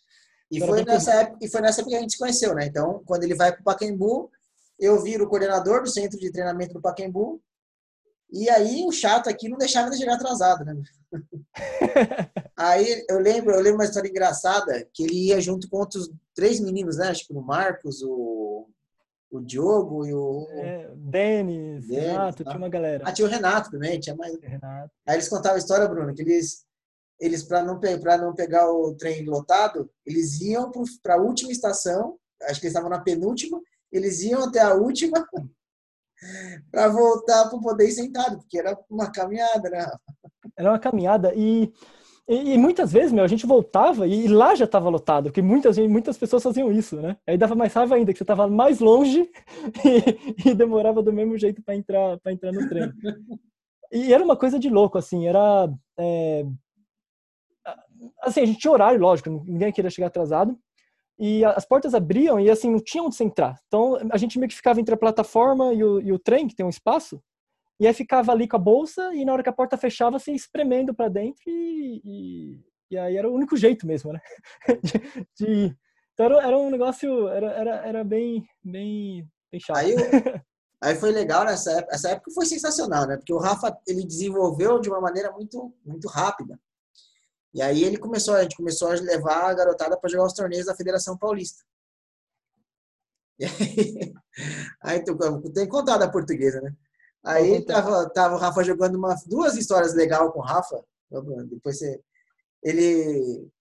E 0.49 0.59
foi, 0.61 0.83
nessa 0.83 1.13
época, 1.13 1.37
e 1.41 1.49
foi 1.49 1.61
nessa 1.61 1.81
época 1.81 1.91
que 1.91 1.97
a 1.97 2.01
gente 2.01 2.13
se 2.13 2.19
conheceu, 2.19 2.55
né? 2.55 2.65
Então, 2.65 3.03
quando 3.05 3.23
ele 3.23 3.35
vai 3.35 3.53
pro 3.53 3.63
Pacaembu, 3.63 4.31
eu 4.79 5.01
viro 5.01 5.25
o 5.25 5.27
coordenador 5.27 5.83
do 5.83 5.89
centro 5.89 6.17
de 6.17 6.31
treinamento 6.31 6.73
do 6.73 6.81
Pacaembu. 6.81 7.41
E 8.31 8.49
aí 8.49 8.83
o 8.85 8.91
chato 8.91 9.29
aqui 9.29 9.47
não 9.47 9.57
deixava 9.57 9.87
ele 9.87 9.97
chegar 9.97 10.15
atrasado, 10.15 10.65
né? 10.65 10.75
aí 12.57 13.05
eu 13.09 13.19
lembro, 13.19 13.53
eu 13.53 13.61
lembro 13.61 13.79
uma 13.79 13.85
história 13.85 14.09
engraçada 14.09 14.87
que 14.93 15.03
ele 15.03 15.27
ia 15.27 15.39
junto 15.39 15.69
com 15.69 15.77
outros 15.77 16.09
três 16.35 16.59
meninos, 16.59 16.97
né? 16.97 17.13
Tipo 17.13 17.39
o 17.39 17.43
Marcos, 17.43 18.01
o, 18.01 18.69
o 19.29 19.41
Diogo 19.41 20.05
e 20.05 20.13
o. 20.13 20.47
É, 20.51 20.91
Denis, 20.95 21.87
Denis, 21.87 22.07
Renato, 22.07 22.43
tá. 22.43 22.51
tinha 22.51 22.61
uma 22.61 22.69
galera. 22.69 23.03
Ah, 23.05 23.11
tinha 23.11 23.27
o 23.27 23.31
Renato 23.31 23.71
também, 23.71 23.99
tinha 23.99 24.15
mais. 24.15 24.37
Renato. 24.39 24.91
Aí 25.05 25.15
eles 25.15 25.29
contavam 25.29 25.55
a 25.55 25.59
história, 25.59 25.87
Bruno, 25.87 26.13
que 26.13 26.21
eles, 26.21 26.65
eles 27.19 27.43
para 27.43 27.63
não, 27.63 27.79
pra 27.79 28.17
não 28.17 28.33
pegar 28.33 28.69
o 28.69 28.95
trem 28.95 29.25
lotado, 29.25 29.89
eles 30.05 30.39
iam 30.41 30.71
para 31.01 31.15
a 31.15 31.21
última 31.21 31.51
estação, 31.51 32.17
acho 32.43 32.59
que 32.59 32.67
eles 32.67 32.73
estavam 32.75 32.89
na 32.89 33.01
penúltima, 33.01 33.61
eles 33.91 34.21
iam 34.21 34.43
até 34.43 34.59
a 34.59 34.73
última 34.73 35.25
para 36.71 36.87
voltar 36.87 37.49
para 37.49 37.59
poder 37.59 37.87
ir 37.87 37.91
sentado, 37.91 38.37
porque 38.37 38.57
era 38.57 38.77
uma 38.89 39.11
caminhada, 39.11 39.69
né? 39.69 39.85
Era 40.57 40.71
uma 40.71 40.79
caminhada 40.79 41.33
e, 41.35 41.71
e, 42.27 42.57
muitas 42.57 42.91
vezes, 42.91 43.13
meu, 43.13 43.23
a 43.23 43.27
gente 43.27 43.45
voltava 43.45 44.05
e 44.05 44.27
lá 44.27 44.53
já 44.53 44.65
estava 44.65 44.89
lotado, 44.89 45.25
porque 45.25 45.41
muitas, 45.41 45.77
muitas 45.77 46.17
pessoas 46.17 46.43
faziam 46.43 46.71
isso, 46.71 46.97
né? 46.97 47.15
Aí 47.25 47.37
dava 47.37 47.55
mais 47.55 47.73
raiva 47.73 47.95
ainda, 47.95 48.11
que 48.11 48.17
você 48.17 48.23
estava 48.23 48.47
mais 48.49 48.79
longe 48.79 49.29
e, 50.45 50.49
e 50.49 50.53
demorava 50.53 51.01
do 51.01 51.13
mesmo 51.13 51.37
jeito 51.37 51.61
para 51.63 51.75
entrar, 51.75 52.19
para 52.19 52.33
entrar 52.33 52.51
no 52.51 52.67
trem. 52.67 52.91
E 53.93 54.13
era 54.13 54.21
uma 54.21 54.35
coisa 54.35 54.59
de 54.59 54.69
louco, 54.69 54.97
assim, 54.97 55.25
era... 55.25 55.69
é, 55.97 56.45
assim, 58.21 58.41
a 58.41 58.45
gente 58.45 58.59
tinha 58.59 58.71
horário, 58.71 58.99
lógico, 58.99 59.29
ninguém 59.29 59.71
queria 59.71 59.89
chegar 59.89 60.07
atrasado, 60.07 60.57
e 61.17 61.45
as 61.45 61.65
portas 61.65 61.95
abriam 61.95 62.39
e, 62.39 62.49
assim, 62.49 62.69
não 62.69 62.79
tinha 62.79 63.03
onde 63.03 63.15
você 63.15 63.23
entrar. 63.23 63.57
Então, 63.67 63.97
a 64.11 64.17
gente 64.17 64.37
meio 64.37 64.49
que 64.49 64.55
ficava 64.55 64.79
entre 64.81 64.93
a 64.93 64.97
plataforma 64.97 65.73
e 65.73 65.83
o, 65.83 65.99
e 66.01 66.11
o 66.11 66.19
trem, 66.19 66.47
que 66.47 66.55
tem 66.55 66.65
um 66.65 66.69
espaço, 66.69 67.21
e 67.79 67.87
aí 67.87 67.93
ficava 67.93 68.31
ali 68.31 68.47
com 68.47 68.55
a 68.55 68.59
bolsa 68.59 69.13
e 69.13 69.23
na 69.25 69.33
hora 69.33 69.43
que 69.43 69.49
a 69.49 69.53
porta 69.53 69.77
fechava, 69.77 70.17
você 70.19 70.31
ia 70.31 70.37
espremendo 70.37 70.93
para 70.93 71.09
dentro 71.09 71.43
e, 71.47 72.01
e, 72.03 72.59
e 72.91 72.97
aí 72.97 73.15
era 73.17 73.29
o 73.29 73.33
único 73.33 73.55
jeito 73.57 73.85
mesmo, 73.85 74.13
né? 74.13 74.19
De, 75.39 75.45
de- 75.67 75.77
então 76.13 76.25
era, 76.25 76.47
era 76.47 76.57
um 76.57 76.71
negócio, 76.71 77.27
era, 77.27 77.51
era, 77.51 77.75
era 77.87 78.03
bem, 78.03 78.47
bem, 78.63 79.27
bem 79.51 79.59
chato. 79.61 79.77
Aí, 79.77 79.93
aí 80.81 80.95
foi 80.95 81.11
legal 81.11 81.45
nessa 81.45 81.71
época. 81.73 81.93
Essa 81.93 82.09
época 82.09 82.31
foi 82.31 82.47
sensacional, 82.47 83.05
né? 83.07 83.17
Porque 83.17 83.31
o 83.31 83.37
Rafa 83.37 83.77
ele 83.87 84.03
desenvolveu 84.03 84.79
de 84.79 84.89
uma 84.89 84.99
maneira 84.99 85.31
muito, 85.31 85.71
muito 85.85 86.07
rápida. 86.07 86.59
E 87.53 87.61
aí 87.61 87.83
ele 87.83 87.97
começou, 87.97 88.33
a 88.35 88.41
gente 88.41 88.55
começou 88.57 88.87
a 88.89 88.95
levar 88.95 89.43
a 89.49 89.53
garotada 89.53 89.95
para 89.95 90.09
jogar 90.09 90.25
os 90.25 90.33
torneios 90.33 90.65
da 90.65 90.75
Federação 90.75 91.15
Paulista. 91.17 91.63
E 93.39 93.45
aí, 93.45 94.13
aí 94.81 95.03
tu- 95.03 95.15
tem 95.53 95.65
que 95.65 95.71
contar 95.71 95.97
da 95.97 96.09
portuguesa, 96.09 96.59
né? 96.61 96.73
Aí 97.27 97.61
tava, 97.65 98.09
tava 98.09 98.35
o 98.35 98.37
Rafa 98.37 98.63
jogando 98.63 98.95
uma, 98.95 99.13
duas 99.25 99.57
histórias 99.57 99.93
legais 99.93 100.31
com 100.31 100.39
o 100.39 100.43
Rafa. 100.43 100.81
Depois 101.49 101.77
você. 101.77 102.01
Ele. 102.63 103.51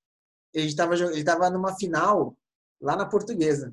Ele 0.54 0.66
estava 0.68 0.94
ele 0.94 1.24
tava 1.24 1.50
numa 1.50 1.74
final 1.74 2.36
lá 2.80 2.96
na 2.96 3.04
portuguesa. 3.04 3.72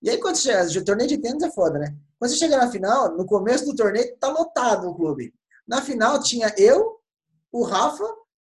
E 0.00 0.08
aí, 0.08 0.18
quando 0.18 0.38
chega, 0.38 0.66
o 0.66 0.84
torneio 0.84 1.08
de 1.08 1.18
tênis 1.18 1.42
é 1.42 1.50
foda, 1.50 1.78
né? 1.78 1.94
Quando 2.18 2.30
você 2.30 2.36
chega 2.38 2.56
na 2.56 2.70
final, 2.70 3.14
no 3.14 3.26
começo 3.26 3.66
do 3.66 3.74
torneio, 3.74 4.16
tá 4.18 4.28
lotado 4.28 4.88
o 4.88 4.94
clube. 4.94 5.34
Na 5.66 5.82
final, 5.82 6.22
tinha 6.22 6.54
eu, 6.56 6.98
o 7.52 7.64
Rafa, 7.64 8.04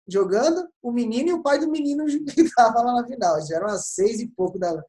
jogando, 0.06 0.68
o 0.80 0.92
menino 0.92 1.30
e 1.30 1.32
o 1.32 1.42
pai 1.42 1.58
do 1.58 1.68
menino 1.68 2.04
que 2.28 2.48
tava 2.54 2.82
lá 2.82 3.00
na 3.00 3.06
final. 3.06 3.44
Já 3.44 3.56
eram 3.56 3.66
às 3.66 3.86
seis 3.86 4.20
e 4.20 4.28
pouco 4.28 4.58
da 4.58 4.80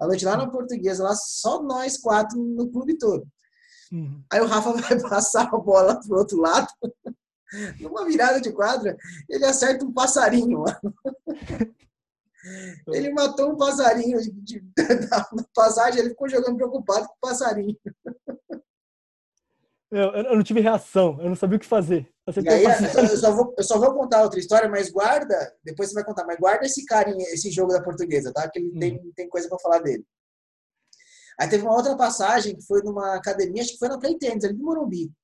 a 0.00 0.06
noite 0.06 0.24
lá 0.24 0.36
na 0.36 0.50
portuguesa, 0.50 1.04
lá 1.04 1.14
só 1.14 1.62
nós 1.62 1.98
quatro 1.98 2.38
no 2.38 2.70
clube 2.70 2.96
todo. 2.96 3.26
Uhum. 3.92 4.22
Aí 4.30 4.40
o 4.40 4.46
Rafa 4.46 4.72
vai 4.80 5.00
passar 5.00 5.48
a 5.52 5.58
bola 5.58 6.00
pro 6.00 6.18
outro 6.18 6.40
lado, 6.40 6.68
numa 7.80 8.04
virada 8.04 8.40
de 8.40 8.52
quadra, 8.52 8.96
ele 9.28 9.44
acerta 9.44 9.84
um 9.84 9.92
passarinho, 9.92 10.60
mano. 10.60 10.94
Ele 12.88 13.12
matou 13.12 13.52
um 13.52 13.56
passarinho 13.56 14.18
de, 14.18 14.64
na 15.10 15.44
passagem, 15.54 16.00
ele 16.00 16.08
ficou 16.08 16.26
jogando 16.26 16.56
preocupado 16.56 17.06
com 17.06 17.12
o 17.12 17.20
passarinho. 17.20 17.76
Eu, 19.90 20.10
eu 20.12 20.36
não 20.36 20.42
tive 20.42 20.60
reação, 20.60 21.18
eu 21.20 21.28
não 21.28 21.36
sabia 21.36 21.58
o 21.58 21.60
que 21.60 21.66
fazer. 21.66 22.10
Aí, 22.48 22.64
eu 22.64 23.16
só, 23.18 23.32
vou, 23.32 23.54
eu 23.58 23.64
só 23.64 23.78
vou 23.78 23.92
contar 23.92 24.22
outra 24.22 24.38
história, 24.38 24.70
mas 24.70 24.88
guarda, 24.88 25.54
depois 25.64 25.90
você 25.90 25.94
vai 25.96 26.04
contar, 26.04 26.24
mas 26.24 26.38
guarda 26.38 26.64
esse 26.64 26.86
carinha, 26.86 27.24
esse 27.24 27.50
jogo 27.50 27.72
da 27.72 27.82
portuguesa, 27.82 28.32
tá? 28.32 28.48
Que 28.48 28.58
ele 28.58 28.78
tem, 28.78 29.12
tem 29.16 29.28
coisa 29.28 29.48
pra 29.48 29.58
falar 29.58 29.80
dele. 29.80 30.06
Aí 31.40 31.48
teve 31.48 31.62
uma 31.64 31.74
outra 31.74 31.96
passagem 31.96 32.54
que 32.54 32.62
foi 32.66 32.82
numa 32.82 33.14
academia, 33.14 33.62
acho 33.62 33.72
que 33.72 33.78
foi 33.78 33.88
na 33.88 33.98
Play 33.98 34.18
Tennis, 34.18 34.44
ali 34.44 34.54
no 34.58 34.64
Morumbi. 34.64 35.06
Não 35.06 35.14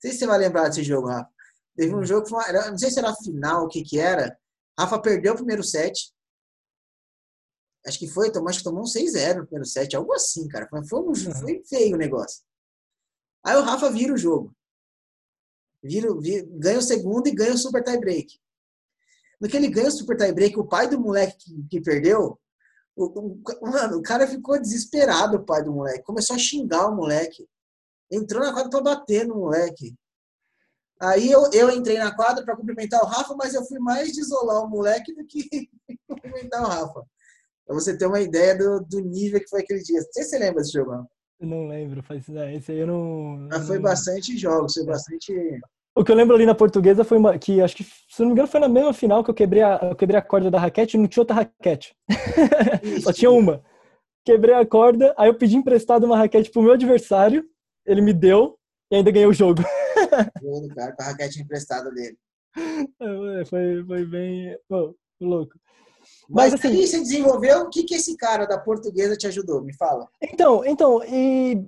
sei 0.00 0.12
se 0.12 0.18
você 0.18 0.26
vai 0.26 0.38
lembrar 0.38 0.68
desse 0.68 0.84
jogo, 0.84 1.08
Rafa. 1.08 1.28
Teve 1.76 1.94
um 1.94 2.04
jogo 2.04 2.24
que 2.24 2.30
foi 2.30 2.38
uma, 2.38 2.70
não 2.70 2.78
sei 2.78 2.90
se 2.90 2.98
era 3.00 3.14
final, 3.16 3.64
o 3.64 3.68
que 3.68 3.82
que 3.82 3.98
era. 3.98 4.38
Rafa 4.78 5.00
perdeu 5.00 5.32
o 5.32 5.36
primeiro 5.36 5.64
set. 5.64 6.12
Acho 7.84 7.98
que 7.98 8.06
foi, 8.08 8.30
acho 8.48 8.58
que 8.58 8.64
tomou 8.64 8.82
um 8.82 8.86
6-0 8.86 9.38
no 9.40 9.46
primeiro 9.46 9.66
set, 9.66 9.96
algo 9.96 10.12
assim, 10.12 10.46
cara. 10.46 10.68
Foi, 10.68 10.86
foi, 10.86 11.00
um- 11.00 11.14
foi 11.14 11.62
feio 11.64 11.96
o 11.96 11.98
negócio. 11.98 12.42
Aí 13.44 13.56
o 13.56 13.62
Rafa 13.62 13.90
vira 13.90 14.12
o 14.12 14.18
jogo. 14.18 14.54
Vira, 15.82 16.14
vira- 16.20 16.46
ganha 16.52 16.78
o 16.78 16.82
segundo 16.82 17.26
e 17.26 17.34
ganha 17.34 17.54
o 17.54 17.58
super 17.58 17.82
tie 17.82 17.98
break. 17.98 18.38
No 19.40 19.48
que 19.48 19.56
ele 19.56 19.68
ganha 19.68 19.88
o 19.88 19.92
super 19.92 20.16
tie 20.16 20.32
break, 20.32 20.58
o 20.58 20.68
pai 20.68 20.88
do 20.88 21.00
moleque 21.00 21.36
que, 21.38 21.68
que 21.68 21.80
perdeu, 21.80 22.38
o, 22.96 23.04
o- 23.06 23.70
mano, 23.70 23.98
o 23.98 24.02
cara 24.02 24.26
ficou 24.26 24.60
desesperado, 24.60 25.36
o 25.38 25.44
pai 25.44 25.62
do 25.62 25.72
moleque. 25.72 26.02
Começou 26.04 26.36
a 26.36 26.38
xingar 26.38 26.88
o 26.88 26.94
moleque. 26.96 27.48
Entrou 28.10 28.42
na 28.42 28.52
quadra 28.52 28.70
pra 28.70 28.80
bater 28.80 29.26
no 29.26 29.36
moleque. 29.36 29.94
Aí 31.00 31.30
eu, 31.30 31.50
eu 31.52 31.70
entrei 31.70 31.96
na 31.98 32.14
quadra 32.14 32.44
para 32.44 32.56
cumprimentar 32.56 33.02
o 33.02 33.06
Rafa, 33.06 33.34
mas 33.34 33.54
eu 33.54 33.64
fui 33.64 33.78
mais 33.78 34.12
de 34.12 34.20
isolar 34.20 34.62
o 34.62 34.68
moleque 34.68 35.14
do 35.14 35.24
que 35.24 35.48
cumprimentar 36.08 36.62
o 36.62 36.66
Rafa. 36.68 37.04
Pra 37.64 37.74
você 37.74 37.96
ter 37.96 38.06
uma 38.06 38.20
ideia 38.20 38.56
do, 38.58 38.80
do 38.84 39.00
nível 39.00 39.40
que 39.40 39.48
foi 39.48 39.62
aquele 39.62 39.82
dia. 39.82 40.00
Não 40.00 40.12
sei 40.12 40.24
se 40.24 40.30
você 40.30 40.38
lembra 40.38 40.60
desse 40.60 40.72
jogo, 40.72 40.90
não. 40.92 41.08
Lembro, 41.68 42.02
faz 42.02 42.28
né, 42.28 42.54
esse 42.54 42.72
aí 42.72 42.78
eu 42.80 42.86
não. 42.86 43.38
Mas 43.48 43.66
foi 43.66 43.78
bastante 43.78 44.36
jogos, 44.36 44.74
foi 44.74 44.84
bastante. 44.84 45.32
O 45.96 46.04
que 46.04 46.12
eu 46.12 46.16
lembro 46.16 46.34
ali 46.36 46.46
na 46.46 46.54
portuguesa 46.54 47.02
foi 47.04 47.18
uma, 47.18 47.36
que 47.38 47.60
acho 47.60 47.76
que, 47.76 47.84
se 47.84 48.20
não 48.20 48.26
me 48.26 48.32
engano, 48.32 48.48
foi 48.48 48.60
na 48.60 48.68
mesma 48.68 48.92
final 48.92 49.24
que 49.24 49.30
eu 49.30 49.34
quebrei 49.34 49.62
a, 49.62 49.78
eu 49.90 49.96
quebrei 49.96 50.18
a 50.18 50.22
corda 50.22 50.50
da 50.50 50.58
raquete 50.58 50.96
e 50.96 51.00
não 51.00 51.08
tinha 51.08 51.22
outra 51.22 51.34
raquete. 51.36 51.94
Só 53.02 53.12
tinha 53.12 53.30
uma. 53.30 53.62
Quebrei 54.24 54.54
a 54.54 54.64
corda, 54.64 55.14
aí 55.18 55.28
eu 55.28 55.34
pedi 55.34 55.56
emprestado 55.56 56.04
uma 56.04 56.16
raquete 56.16 56.50
pro 56.50 56.62
meu 56.62 56.72
adversário, 56.72 57.44
ele 57.84 58.00
me 58.00 58.12
deu 58.12 58.56
e 58.90 58.96
ainda 58.96 59.10
ganhei 59.10 59.26
o 59.26 59.32
jogo. 59.32 59.62
Do 59.62 60.74
cara 60.74 60.92
com 60.92 61.02
a 61.02 61.06
raquete 61.06 61.42
emprestada 61.42 61.90
dele. 61.90 62.16
Foi, 63.48 63.84
foi 63.86 64.04
bem 64.06 64.56
pô, 64.68 64.94
louco. 65.20 65.52
Mas, 66.28 66.52
Mas, 66.52 66.54
assim- 66.54 66.68
aí 66.68 66.86
você 66.86 66.98
desenvolveu, 66.98 67.62
o 67.62 67.70
que, 67.70 67.84
que 67.84 67.94
esse 67.94 68.16
cara 68.16 68.44
da 68.46 68.58
portuguesa 68.58 69.16
te 69.16 69.26
ajudou? 69.26 69.62
Me 69.62 69.72
fala. 69.76 70.08
Então, 70.22 70.64
então, 70.64 71.02
e 71.04 71.64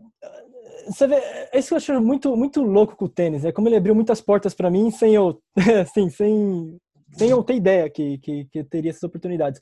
vê, 1.07 1.17
é 1.17 1.59
isso 1.59 1.69
que 1.69 1.75
eu 1.75 1.79
acho 1.79 2.01
muito, 2.01 2.37
muito 2.37 2.63
louco 2.63 2.97
com 2.97 3.05
o 3.05 3.09
tênis, 3.09 3.45
é 3.45 3.53
como 3.53 3.69
ele 3.69 3.77
abriu 3.77 3.95
muitas 3.95 4.21
portas 4.21 4.55
para 4.55 4.71
mim 4.71 4.91
sem 4.91 5.15
eu, 5.15 5.41
assim, 5.83 6.09
sem, 6.11 6.79
sem 7.13 7.31
eu 7.31 7.43
ter 7.43 7.55
ideia 7.55 7.91
que, 7.91 8.19
que, 8.19 8.45
que 8.47 8.65
teria 8.65 8.91
essas 8.91 9.03
oportunidades. 9.03 9.61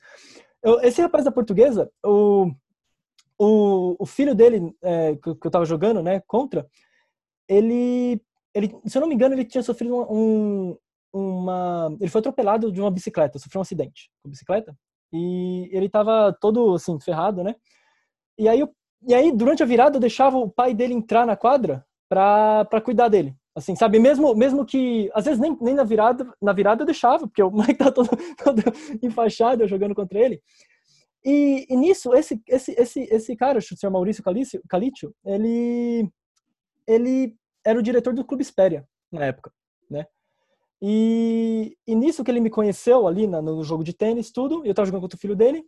Eu- 0.63 0.79
esse 0.81 1.01
rapaz 1.01 1.25
da 1.25 1.31
portuguesa, 1.31 1.91
o, 2.05 2.51
o, 3.39 3.95
o 3.99 4.05
filho 4.05 4.35
dele, 4.35 4.73
é, 4.81 5.15
que, 5.15 5.29
eu- 5.29 5.51
tava 5.51 5.65
jogando, 5.65 6.01
né, 6.01 6.21
contra, 6.27 6.67
ele, 7.47 8.21
ele, 8.53 8.75
se 8.85 8.97
eu 8.97 9.01
não 9.01 9.07
me 9.07 9.15
engano, 9.15 9.35
ele 9.35 9.45
tinha 9.45 9.63
sofrido 9.63 9.95
um, 10.11 10.77
uma, 11.13 11.95
ele 11.99 12.09
foi 12.09 12.19
atropelado 12.19 12.71
de 12.71 12.79
uma 12.79 12.91
bicicleta, 12.91 13.39
sofreu 13.39 13.59
um 13.59 13.63
acidente 13.63 14.09
com 14.23 14.29
bicicleta, 14.29 14.75
e 15.13 15.69
ele 15.71 15.89
tava 15.89 16.35
todo, 16.39 16.75
assim, 16.75 16.99
ferrado, 16.99 17.43
né, 17.43 17.55
e 18.37 18.47
aí, 18.47 18.65
e 19.07 19.13
aí 19.13 19.31
durante 19.31 19.63
a 19.63 19.65
virada, 19.65 19.97
eu 19.97 20.01
deixava 20.01 20.37
o 20.37 20.49
pai 20.49 20.73
dele 20.73 20.93
entrar 20.93 21.25
na 21.25 21.35
quadra 21.35 21.85
pra 22.09 22.81
cuidar 22.83 23.07
dele. 23.07 23.35
Assim, 23.53 23.75
sabe? 23.75 23.99
Mesmo, 23.99 24.33
mesmo 24.33 24.65
que, 24.65 25.09
às 25.13 25.25
vezes, 25.25 25.39
nem, 25.39 25.57
nem 25.59 25.73
na 25.75 25.83
virada 25.83 26.25
na 26.41 26.53
virada 26.53 26.83
eu 26.83 26.85
deixava, 26.85 27.27
porque 27.27 27.43
o 27.43 27.51
moleque 27.51 27.75
tá 27.75 27.91
todo, 27.91 28.09
todo 28.41 28.61
enfaixado, 29.03 29.63
eu 29.63 29.67
jogando 29.67 29.93
contra 29.93 30.19
ele. 30.19 30.41
E, 31.23 31.65
e 31.69 31.75
nisso, 31.75 32.13
esse, 32.13 32.41
esse, 32.47 32.71
esse, 32.77 33.01
esse 33.11 33.35
cara, 33.35 33.59
o 33.59 33.61
senhor 33.61 33.91
Maurício 33.91 34.23
Calício- 34.23 35.13
ele, 35.25 36.09
ele 36.87 37.35
era 37.65 37.77
o 37.77 37.83
diretor 37.83 38.13
do 38.13 38.25
Clube 38.25 38.41
Espéria, 38.41 38.87
na 39.11 39.25
época, 39.25 39.51
né? 39.89 40.05
E, 40.81 41.77
e 41.85 41.93
nisso 41.93 42.23
que 42.23 42.31
ele 42.31 42.39
me 42.39 42.49
conheceu 42.49 43.05
ali 43.07 43.27
na- 43.27 43.41
no 43.41 43.63
jogo 43.63 43.83
de 43.83 43.93
tênis, 43.93 44.31
tudo, 44.31 44.65
eu 44.65 44.73
tava 44.73 44.87
jogando 44.87 45.01
contra 45.01 45.17
o 45.17 45.19
filho 45.19 45.35
dele, 45.35 45.63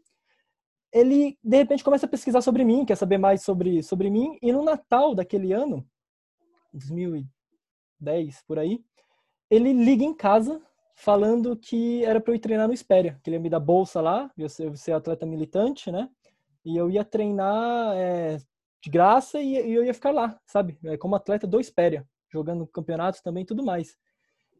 ele 0.93 1.37
de 1.43 1.57
repente 1.57 1.83
começa 1.83 2.05
a 2.05 2.09
pesquisar 2.09 2.41
sobre 2.41 2.63
mim, 2.63 2.85
quer 2.85 2.95
saber 2.95 3.17
mais 3.17 3.41
sobre, 3.41 3.81
sobre 3.81 4.09
mim, 4.09 4.37
e 4.41 4.51
no 4.51 4.63
Natal 4.63 5.15
daquele 5.15 5.51
ano, 5.51 5.85
2010 6.71 8.43
por 8.47 8.59
aí, 8.59 8.83
ele 9.49 9.73
liga 9.73 10.03
em 10.03 10.13
casa 10.13 10.61
falando 10.95 11.57
que 11.57 12.05
era 12.05 12.21
para 12.21 12.31
eu 12.31 12.35
ir 12.35 12.39
treinar 12.39 12.67
no 12.67 12.73
Espéria, 12.73 13.19
que 13.23 13.29
ele 13.29 13.37
ia 13.37 13.41
me 13.41 13.49
dar 13.49 13.59
bolsa 13.59 13.99
lá, 13.99 14.31
eu 14.37 14.47
ser, 14.47 14.67
eu 14.67 14.75
ser 14.75 14.93
atleta 14.93 15.25
militante, 15.25 15.91
né? 15.91 16.07
E 16.63 16.77
eu 16.77 16.89
ia 16.89 17.03
treinar 17.03 17.95
é, 17.95 18.37
de 18.81 18.89
graça 18.89 19.39
e, 19.39 19.53
e 19.53 19.73
eu 19.73 19.83
ia 19.83 19.93
ficar 19.93 20.11
lá, 20.11 20.39
sabe? 20.45 20.77
É, 20.83 20.95
como 20.97 21.15
atleta 21.15 21.47
do 21.47 21.59
Espéria, 21.59 22.07
jogando 22.31 22.67
campeonatos 22.67 23.21
também 23.21 23.43
e 23.43 23.45
tudo 23.45 23.63
mais. 23.63 23.97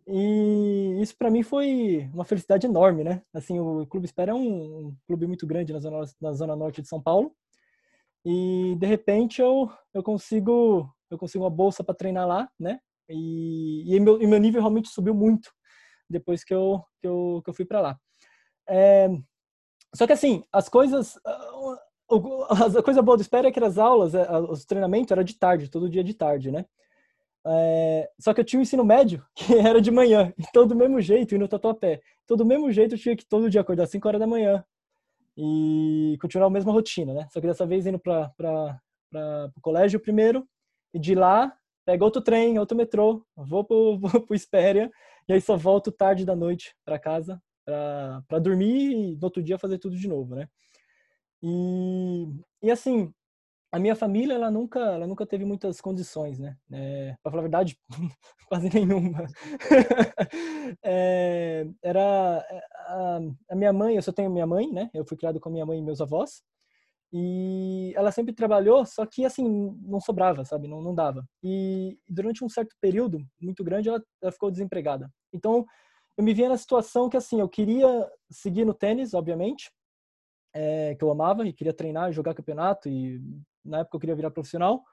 E 0.08 1.00
isso 1.02 1.16
para 1.18 1.32
mim 1.32 1.44
foi 1.44 2.10
uma 2.14 2.26
felicidade 2.26 2.66
enorme, 2.68 3.04
né? 3.04 3.22
Assim, 3.34 3.60
o 3.60 3.86
Clube 3.88 4.06
Espera 4.06 4.32
é 4.32 4.36
um, 4.36 4.96
clube 5.08 5.26
muito 5.28 5.48
grande 5.48 5.72
na 5.72 5.80
zona, 5.80 6.04
na 6.20 6.34
zona 6.34 6.56
norte 6.56 6.82
de 6.82 6.88
São 6.88 7.02
Paulo. 7.02 7.34
E 8.26 8.76
de 8.78 8.86
repente 8.86 9.42
eu, 9.42 9.70
eu 9.94 10.04
consigo 10.04 10.90
eu 11.10 11.18
consigo 11.18 11.44
uma 11.44 11.50
bolsa 11.50 11.84
para 11.84 11.96
treinar 11.96 12.28
lá, 12.28 12.50
né? 12.60 12.80
E, 13.10 13.96
e, 13.96 14.00
meu, 14.00 14.22
e 14.22 14.28
meu 14.28 14.40
nível 14.40 14.62
realmente 14.62 14.90
subiu 14.90 15.14
muito 15.14 15.52
depois 16.10 16.44
que 16.44 16.54
eu 16.54 16.84
que 17.02 17.08
eu, 17.08 17.42
que 17.44 17.50
eu 17.50 17.54
fui 17.54 17.66
para 17.66 17.82
lá. 17.82 18.00
É, 18.68 19.10
só 19.96 20.08
que 20.08 20.14
assim, 20.14 20.44
as 20.52 20.68
coisas 20.70 21.20
ah, 21.26 21.84
a 22.80 22.84
coisa 22.84 23.02
boa 23.02 23.18
do 23.18 23.22
Espera 23.22 23.48
é 23.48 23.52
que 23.52 23.60
as 23.60 23.78
aulas, 23.78 24.14
eh, 24.14 24.28
os 24.50 24.66
treinamentos 24.66 25.12
era 25.12 25.24
de 25.24 25.36
tarde, 25.36 25.70
todo 25.70 25.90
dia 25.90 26.04
de 26.04 26.14
tarde, 26.14 26.52
né? 26.52 26.66
É, 27.46 28.10
só 28.20 28.34
que 28.34 28.42
eu 28.42 28.46
tinha 28.46 28.60
o 28.60 28.64
ensino 28.64 28.84
médio, 28.86 29.26
que 29.36 29.54
era 29.56 29.82
de 29.82 29.92
manhã, 29.92 30.34
então 30.40 30.66
do 30.66 30.76
mesmo 30.76 31.02
jeito, 31.02 31.36
indo 31.36 31.42
no 31.42 31.48
tatuapé. 31.48 32.02
Então 32.24 32.38
do 32.38 32.46
mesmo 32.46 32.72
jeito 32.72 32.96
eu 32.96 33.00
tinha 33.00 33.16
que 33.16 33.26
todo 33.26 33.50
dia 33.50 33.62
acordar 33.62 33.84
às 33.84 33.90
5 33.90 34.08
horas 34.08 34.20
da 34.20 34.28
manhã 34.28 34.64
e 35.38 36.18
continuar 36.22 36.48
a 36.48 36.50
mesma 36.50 36.72
rotina, 36.72 37.14
né? 37.14 37.28
Só 37.32 37.42
que 37.42 37.48
dessa 37.48 37.66
vez 37.66 37.86
indo 37.86 38.00
para 38.00 38.32
o 39.56 39.62
colégio 39.62 40.00
primeiro, 40.00 40.48
e 40.94 41.00
de 41.00 41.16
lá 41.16 41.54
pego 41.86 42.06
outro 42.06 42.22
trem, 42.22 42.58
outro 42.60 42.78
metrô, 42.78 43.26
vou 43.36 43.64
pro, 43.64 43.98
vou 44.00 44.22
pro 44.22 44.36
Espéria, 44.36 44.92
e 45.28 45.34
aí 45.34 45.42
só 45.42 45.58
volto 45.58 45.92
tarde 45.92 46.26
da 46.26 46.36
noite 46.36 46.76
para 46.86 47.00
casa 47.00 47.42
para 47.66 48.40
dormir 48.40 48.92
e 48.92 49.16
no 49.16 49.24
outro 49.24 49.42
dia 49.42 49.58
fazer 49.58 49.78
tudo 49.78 49.96
de 49.96 50.08
novo, 50.08 50.36
né? 50.36 50.48
E, 51.42 52.28
e 52.62 52.72
assim, 52.72 53.14
a 53.74 53.80
minha 53.80 53.96
família 53.96 54.36
ela 54.36 54.52
nunca 54.52 54.80
ela 54.80 55.08
nunca 55.08 55.26
teve 55.26 55.44
muitas 55.44 55.82
condições 55.82 56.38
né? 56.38 56.56
É, 56.72 57.16
para 57.24 57.32
falar 57.32 57.42
a 57.42 57.50
verdade 57.50 57.76
quase 58.48 58.70
nenhuma. 58.70 59.26
É, 60.86 61.68
era 61.84 62.46
a, 62.88 63.20
a, 63.50 63.56
minha 63.56 63.72
mãe 63.72 63.96
eu 63.96 64.02
só 64.02 64.12
tenho 64.12 64.30
minha 64.30 64.46
mãe 64.46 64.72
né? 64.72 64.90
Eu 64.94 65.06
fui 65.06 65.18
criado 65.18 65.40
com 65.40 65.50
minha 65.50 65.66
mãe 65.66 65.80
e 65.80 65.82
meus 65.82 66.02
avós. 66.02 66.44
E 67.12 67.94
ela 67.96 68.12
sempre 68.12 68.34
trabalhou 68.34 68.86
só 68.86 69.06
que 69.06 69.26
assim 69.26 69.44
não 69.82 70.00
sobrava 70.00 70.46
sabe? 70.46 70.68
Não 70.68 70.82
não 70.82 70.94
dava. 70.94 71.26
E 71.44 71.98
durante 72.08 72.44
um 72.44 72.50
certo 72.50 72.76
período 72.80 73.26
muito 73.42 73.64
grande 73.64 73.90
ela, 73.90 74.04
ela 74.22 74.32
ficou 74.32 74.52
desempregada. 74.52 75.10
Então 75.34 75.66
eu 76.16 76.24
me 76.24 76.34
via 76.34 76.50
na 76.50 76.58
situação 76.58 77.10
que 77.10 77.18
assim 77.18 77.40
eu 77.40 77.50
queria 77.50 78.08
seguir 78.30 78.66
no 78.66 78.74
tênis 78.74 79.16
obviamente 79.16 79.72
é, 80.54 80.96
que 80.96 81.04
eu 81.04 81.12
amava 81.12 81.48
e 81.48 81.54
queria 81.54 81.74
treinar 81.74 82.12
jogar 82.12 82.36
campeonato 82.36 82.88
e 82.88 83.20
na 83.64 83.80
época 83.80 83.96
eu 83.96 84.00
queria 84.00 84.16
virar 84.16 84.32
profissional. 84.32 84.84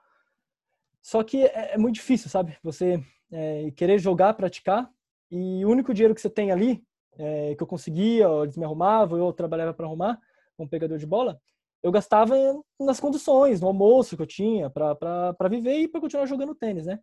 Só 1.01 1.23
que 1.23 1.43
é, 1.43 1.73
é 1.73 1.77
muito 1.77 1.95
difícil, 1.95 2.29
sabe? 2.29 2.57
Você 2.63 3.03
é, 3.31 3.71
querer 3.71 3.99
jogar, 3.99 4.33
praticar 4.33 4.89
e 5.29 5.65
o 5.65 5.69
único 5.69 5.93
dinheiro 5.93 6.13
que 6.13 6.21
você 6.21 6.29
tem 6.29 6.51
ali, 6.51 6.83
é, 7.17 7.55
que 7.55 7.63
eu 7.63 7.67
conseguia, 7.67 8.29
ou 8.29 8.43
eles 8.43 8.57
me 8.57 8.65
arrumavam, 8.65 9.17
eu 9.17 9.33
trabalhava 9.33 9.73
para 9.73 9.85
arrumar, 9.85 10.19
como 10.57 10.69
pegador 10.69 10.97
de 10.97 11.07
bola, 11.07 11.41
eu 11.81 11.91
gastava 11.91 12.35
nas 12.79 12.99
condições, 12.99 13.59
no 13.59 13.67
almoço 13.67 14.15
que 14.15 14.21
eu 14.21 14.27
tinha 14.27 14.69
para 14.69 15.49
viver 15.49 15.79
e 15.79 15.87
para 15.87 16.01
continuar 16.01 16.25
jogando 16.25 16.53
tênis, 16.53 16.85
né? 16.85 16.99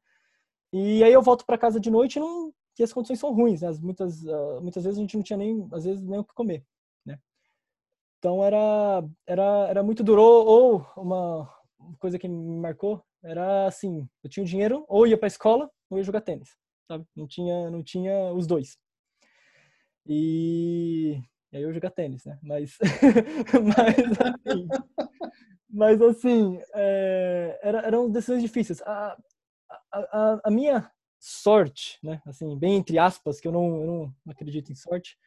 E 0.73 1.03
aí 1.03 1.13
eu 1.13 1.23
volto 1.23 1.45
para 1.45 1.59
casa 1.59 1.81
de 1.81 1.91
noite 1.91 2.17
e 2.17 2.21
não 2.21 2.53
que 2.75 2.83
as 2.83 2.93
condições 2.93 3.19
são 3.19 3.33
ruins, 3.33 3.63
né? 3.63 3.71
Muitas 3.81 4.23
uh, 4.23 4.61
muitas 4.63 4.85
vezes 4.85 4.99
a 4.99 5.01
gente 5.01 5.17
não 5.17 5.25
tinha 5.25 5.37
nem 5.37 5.67
às 5.73 5.85
vezes 5.85 6.05
nem 6.05 6.21
o 6.21 6.25
que 6.25 6.35
comer, 6.35 6.65
né? 7.05 7.19
Então 8.19 8.45
era 8.45 9.05
era 9.27 9.67
era 9.69 9.83
muito 9.83 10.05
duro 10.05 10.23
ou 10.23 10.87
uma 10.97 11.53
coisa 11.99 12.19
que 12.19 12.29
me 12.29 12.59
marcou 12.59 13.05
era 13.23 13.67
assim, 13.67 14.09
eu 14.23 14.31
tinha 14.31 14.45
o 14.45 14.47
dinheiro 14.47 14.85
ou 14.89 15.07
ia 15.07 15.17
para 15.19 15.27
a 15.27 15.29
escola 15.29 15.71
ou 15.91 15.99
ia 15.99 16.05
jogar 16.05 16.21
tênis, 16.21 16.57
sabe? 16.87 17.07
Não 17.15 17.27
tinha 17.27 17.71
não 17.71 17.83
tinha 17.83 18.33
os 18.33 18.47
dois. 18.47 18.79
E, 20.07 21.21
e 21.53 21.57
aí 21.57 21.63
eu 21.63 21.73
jogar 21.73 21.91
tênis, 21.91 22.25
né? 22.25 22.39
Mas 22.43 22.79
mas 23.63 24.21
assim, 24.21 24.69
mas 25.69 26.03
assim 26.03 26.61
é, 26.75 27.61
era, 27.63 27.81
eram 27.81 28.11
decisões 28.11 28.43
difíceis. 28.43 28.81
A, 28.83 29.17
a, 29.93 30.41
a, 30.45 30.51
minha 30.51 30.91
sorte, 31.19 31.99
né? 32.03 32.23
Assim, 32.27 32.59
bem 32.59 32.77
entre 32.77 32.99
aspas, 32.99 33.41
que 33.41 33.49
eu 33.49 33.53
não, 33.53 33.81
eu 33.81 33.87
não 33.87 34.15
acredito 34.33 34.73
em 34.73 34.75
sorte, 34.75 35.19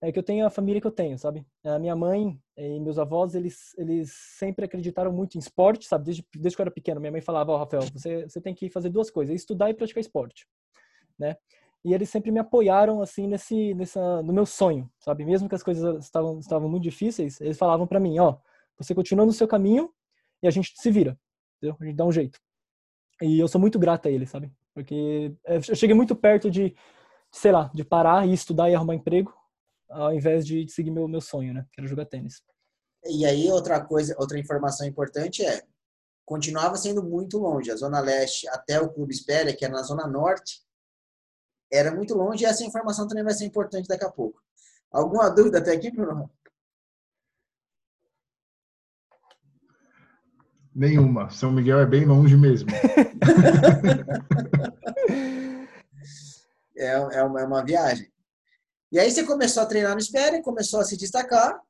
é 0.00 0.12
que 0.12 0.18
eu 0.18 0.22
tenho 0.22 0.46
a 0.46 0.50
família 0.50 0.80
que 0.80 0.86
eu 0.86 0.92
tenho, 0.92 1.18
sabe? 1.18 1.44
A 1.64 1.78
minha 1.78 1.96
mãe 1.96 2.40
e 2.56 2.80
meus 2.80 2.98
avós, 2.98 3.34
eles, 3.34 3.74
eles 3.76 4.12
sempre 4.12 4.64
acreditaram 4.64 5.12
muito 5.12 5.36
em 5.36 5.40
esporte, 5.40 5.86
sabe? 5.86 6.04
Desde, 6.04 6.24
desde 6.36 6.56
que 6.56 6.60
eu 6.60 6.64
era 6.64 6.70
pequeno, 6.70 7.00
minha 7.00 7.10
mãe 7.10 7.20
falava, 7.20 7.52
ó, 7.52 7.56
oh, 7.56 7.58
Rafael, 7.58 7.82
você, 7.92 8.28
você 8.28 8.40
tem 8.40 8.54
que 8.54 8.70
fazer 8.70 8.90
duas 8.90 9.10
coisas, 9.10 9.34
estudar 9.34 9.70
e 9.70 9.74
praticar 9.74 10.00
esporte, 10.00 10.46
né? 11.18 11.36
E 11.84 11.94
eles 11.94 12.10
sempre 12.10 12.30
me 12.30 12.38
apoiaram, 12.38 13.00
assim, 13.00 13.26
nesse, 13.26 13.74
nessa, 13.74 14.22
no 14.22 14.32
meu 14.32 14.46
sonho, 14.46 14.90
sabe? 14.98 15.24
Mesmo 15.24 15.48
que 15.48 15.54
as 15.54 15.62
coisas 15.62 16.04
estavam, 16.04 16.38
estavam 16.38 16.68
muito 16.68 16.82
difíceis, 16.82 17.40
eles 17.40 17.58
falavam 17.58 17.86
para 17.86 18.00
mim, 18.00 18.18
ó, 18.18 18.30
oh, 18.30 18.38
você 18.76 18.94
continua 18.94 19.26
no 19.26 19.32
seu 19.32 19.48
caminho 19.48 19.92
e 20.42 20.46
a 20.46 20.50
gente 20.50 20.72
se 20.76 20.90
vira, 20.90 21.18
entendeu? 21.56 21.76
A 21.80 21.84
gente 21.84 21.96
dá 21.96 22.04
um 22.04 22.12
jeito. 22.12 22.38
E 23.20 23.38
eu 23.38 23.48
sou 23.48 23.60
muito 23.60 23.78
grata 23.80 24.08
a 24.08 24.12
eles, 24.12 24.30
sabe? 24.30 24.52
Porque 24.72 25.34
eu 25.44 25.74
cheguei 25.74 25.94
muito 25.94 26.14
perto 26.14 26.48
de, 26.48 26.76
sei 27.32 27.50
lá, 27.50 27.68
de 27.74 27.84
parar 27.84 28.28
e 28.28 28.32
estudar 28.32 28.70
e 28.70 28.76
arrumar 28.76 28.94
emprego, 28.94 29.34
ao 29.90 30.14
invés 30.14 30.46
de 30.46 30.68
seguir 30.68 30.90
meu, 30.90 31.08
meu 31.08 31.20
sonho, 31.20 31.54
né? 31.54 31.66
Que 31.72 31.80
era 31.80 31.88
jogar 31.88 32.06
tênis. 32.06 32.42
E 33.04 33.24
aí, 33.24 33.50
outra 33.50 33.84
coisa, 33.84 34.14
outra 34.18 34.38
informação 34.38 34.86
importante 34.86 35.44
é, 35.44 35.62
continuava 36.24 36.76
sendo 36.76 37.02
muito 37.02 37.38
longe. 37.38 37.70
A 37.70 37.76
Zona 37.76 38.00
Leste 38.00 38.48
até 38.48 38.80
o 38.80 38.92
Clube 38.92 39.14
Espéria, 39.14 39.54
que 39.54 39.64
era 39.64 39.74
na 39.74 39.82
Zona 39.82 40.06
Norte, 40.06 40.62
era 41.72 41.94
muito 41.94 42.14
longe 42.14 42.44
e 42.44 42.46
essa 42.46 42.64
informação 42.64 43.06
também 43.06 43.24
vai 43.24 43.34
ser 43.34 43.44
importante 43.44 43.88
daqui 43.88 44.04
a 44.04 44.10
pouco. 44.10 44.42
Alguma 44.90 45.28
dúvida 45.28 45.58
até 45.58 45.72
aqui, 45.72 45.90
Bruno? 45.90 46.30
Nenhuma. 50.74 51.28
São 51.30 51.50
Miguel 51.50 51.80
é 51.80 51.86
bem 51.86 52.06
longe 52.06 52.36
mesmo. 52.36 52.70
é, 56.76 56.86
é, 56.86 57.22
uma, 57.22 57.40
é 57.40 57.44
uma 57.44 57.64
viagem. 57.64 58.10
E 58.90 58.98
aí 58.98 59.10
você 59.10 59.24
começou 59.24 59.62
a 59.62 59.66
treinar 59.66 59.92
no 59.92 59.98
Espere, 59.98 60.42
começou 60.42 60.80
a 60.80 60.84
se 60.84 60.96
destacar, 60.96 61.60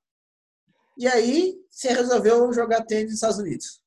e 0.97 1.07
aí 1.07 1.57
você 1.71 1.89
resolveu 1.89 2.53
jogar 2.53 2.85
tênis 2.85 3.07
nos 3.07 3.15
Estados 3.15 3.39
Unidos. 3.39 3.81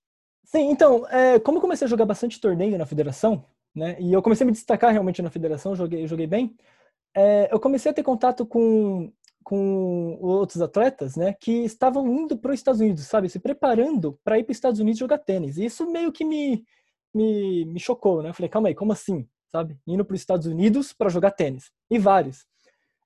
Sim, 0.45 0.69
então, 0.69 1.07
é, 1.07 1.39
como 1.39 1.57
eu 1.57 1.61
comecei 1.61 1.85
a 1.85 1.89
jogar 1.89 2.05
bastante 2.05 2.39
torneio 2.39 2.77
na 2.77 2.85
federação, 2.85 3.45
né, 3.73 3.95
e 3.99 4.11
eu 4.11 4.21
comecei 4.21 4.43
a 4.43 4.47
me 4.47 4.51
destacar 4.51 4.91
realmente 4.91 5.21
na 5.21 5.29
federação, 5.29 5.75
joguei, 5.75 6.05
joguei 6.07 6.27
bem, 6.27 6.55
é, 7.15 7.49
eu 7.51 7.59
comecei 7.59 7.89
a 7.91 7.93
ter 7.93 8.03
contato 8.03 8.45
com, 8.45 9.11
com 9.43 10.17
outros 10.21 10.61
atletas, 10.61 11.15
né, 11.15 11.33
que 11.39 11.63
estavam 11.63 12.07
indo 12.07 12.37
para 12.37 12.51
os 12.51 12.59
Estados 12.59 12.81
Unidos, 12.81 13.05
sabe, 13.05 13.29
se 13.29 13.39
preparando 13.39 14.19
para 14.23 14.39
ir 14.39 14.43
para 14.43 14.51
os 14.51 14.57
Estados 14.57 14.79
Unidos 14.79 14.99
jogar 14.99 15.19
tênis. 15.19 15.57
E 15.57 15.65
isso 15.65 15.89
meio 15.89 16.11
que 16.11 16.25
me, 16.25 16.65
me, 17.13 17.65
me 17.65 17.79
chocou, 17.79 18.21
né? 18.21 18.29
Eu 18.29 18.33
falei, 18.33 18.49
calma 18.49 18.69
aí, 18.69 18.75
como 18.75 18.93
assim, 18.93 19.27
sabe? 19.49 19.77
Indo 19.85 20.05
para 20.05 20.15
os 20.15 20.21
Estados 20.21 20.47
Unidos 20.47 20.93
para 20.93 21.09
jogar 21.09 21.31
tênis. 21.31 21.71
E 21.89 21.99
vários. 21.99 22.45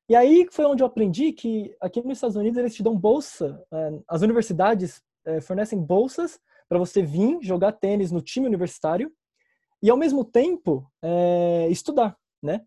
E 0.07 0.15
aí 0.15 0.47
foi 0.51 0.65
onde 0.65 0.83
eu 0.83 0.87
aprendi 0.87 1.31
que 1.31 1.75
aqui 1.81 2.01
nos 2.01 2.17
Estados 2.17 2.35
Unidos 2.35 2.57
eles 2.59 2.75
te 2.75 2.83
dão 2.83 2.95
bolsa, 2.95 3.63
é, 3.71 3.99
as 4.07 4.21
universidades 4.21 5.01
é, 5.25 5.41
fornecem 5.41 5.81
bolsas 5.81 6.39
para 6.69 6.77
você 6.77 7.01
vir 7.01 7.39
jogar 7.41 7.71
tênis 7.71 8.11
no 8.11 8.21
time 8.21 8.45
universitário 8.45 9.11
e 9.81 9.89
ao 9.89 9.97
mesmo 9.97 10.23
tempo 10.23 10.89
é, 11.01 11.67
estudar, 11.69 12.17
né? 12.41 12.61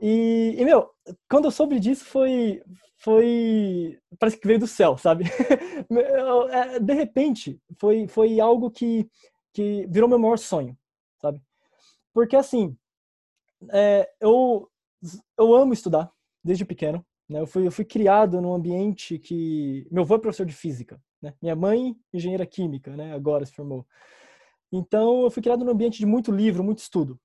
E, 0.00 0.54
e, 0.58 0.64
meu, 0.64 0.90
quando 1.28 1.44
eu 1.44 1.50
soube 1.50 1.78
disso 1.78 2.04
foi 2.04 2.62
foi 2.98 3.98
parece 4.18 4.38
que 4.38 4.46
veio 4.46 4.58
do 4.58 4.66
céu, 4.66 4.96
sabe? 4.96 5.24
É, 6.52 6.78
de 6.78 6.94
repente 6.94 7.60
foi 7.78 8.06
foi 8.06 8.40
algo 8.40 8.70
que 8.70 9.08
que 9.52 9.86
virou 9.88 10.08
meu 10.08 10.18
maior 10.18 10.38
sonho, 10.38 10.76
sabe? 11.20 11.42
Porque 12.14 12.36
assim, 12.36 12.76
é, 13.72 14.08
eu 14.20 14.68
eu 15.38 15.54
amo 15.54 15.72
estudar, 15.72 16.10
desde 16.42 16.64
pequeno. 16.64 17.04
Né? 17.28 17.40
Eu, 17.40 17.46
fui, 17.46 17.66
eu 17.66 17.70
fui 17.70 17.84
criado 17.84 18.40
num 18.40 18.52
ambiente 18.52 19.18
que. 19.18 19.86
Meu 19.90 20.02
avô 20.02 20.16
é 20.16 20.18
professor 20.18 20.44
de 20.44 20.52
física, 20.52 21.00
né? 21.22 21.32
minha 21.40 21.54
mãe, 21.54 21.94
engenheira 22.12 22.44
química, 22.44 22.96
né? 22.96 23.14
agora 23.14 23.46
se 23.46 23.52
formou. 23.52 23.86
Então, 24.72 25.22
eu 25.22 25.30
fui 25.30 25.42
criado 25.42 25.64
num 25.64 25.70
ambiente 25.70 25.98
de 25.98 26.06
muito 26.06 26.30
livro, 26.32 26.64
muito 26.64 26.78
estudo. 26.78 27.18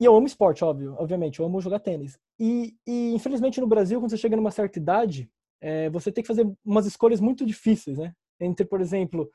E 0.00 0.04
eu 0.04 0.14
amo 0.14 0.26
esporte, 0.26 0.62
óbvio, 0.62 0.94
obviamente, 0.98 1.40
eu 1.40 1.46
amo 1.46 1.60
jogar 1.60 1.80
tênis. 1.80 2.18
E, 2.38 2.76
e 2.86 3.14
infelizmente 3.14 3.60
no 3.60 3.66
Brasil, 3.66 3.98
quando 3.98 4.10
você 4.10 4.18
chega 4.18 4.36
numa 4.36 4.50
certa 4.50 4.78
idade, 4.78 5.30
é, 5.60 5.88
você 5.88 6.12
tem 6.12 6.22
que 6.22 6.28
fazer 6.28 6.46
umas 6.62 6.84
escolhas 6.84 7.18
muito 7.18 7.46
difíceis, 7.46 7.96
né? 7.96 8.14
Entre, 8.38 8.66
por 8.66 8.82
exemplo, 8.82 9.30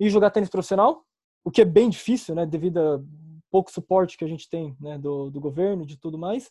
ir 0.00 0.08
jogar 0.08 0.30
tênis 0.30 0.48
profissional, 0.48 1.04
o 1.44 1.50
que 1.50 1.60
é 1.60 1.64
bem 1.64 1.90
difícil, 1.90 2.34
né? 2.34 2.46
Devido 2.46 2.78
a 2.78 3.02
pouco 3.50 3.70
suporte 3.70 4.16
que 4.16 4.24
a 4.24 4.28
gente 4.28 4.48
tem 4.48 4.74
né, 4.80 4.98
do, 4.98 5.30
do 5.30 5.40
governo 5.40 5.82
e 5.82 5.86
de 5.86 5.98
tudo 5.98 6.18
mais 6.18 6.50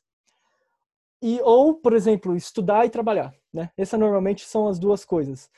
e 1.22 1.42
ou, 1.42 1.74
por 1.74 1.94
exemplo, 1.94 2.36
estudar 2.36 2.86
e 2.86 2.90
trabalhar, 2.90 3.34
né? 3.52 3.72
Essas 3.78 4.00
normalmente 4.00 4.46
são 4.46 4.68
as 4.68 4.78
duas 4.78 5.04
coisas. 5.04 5.50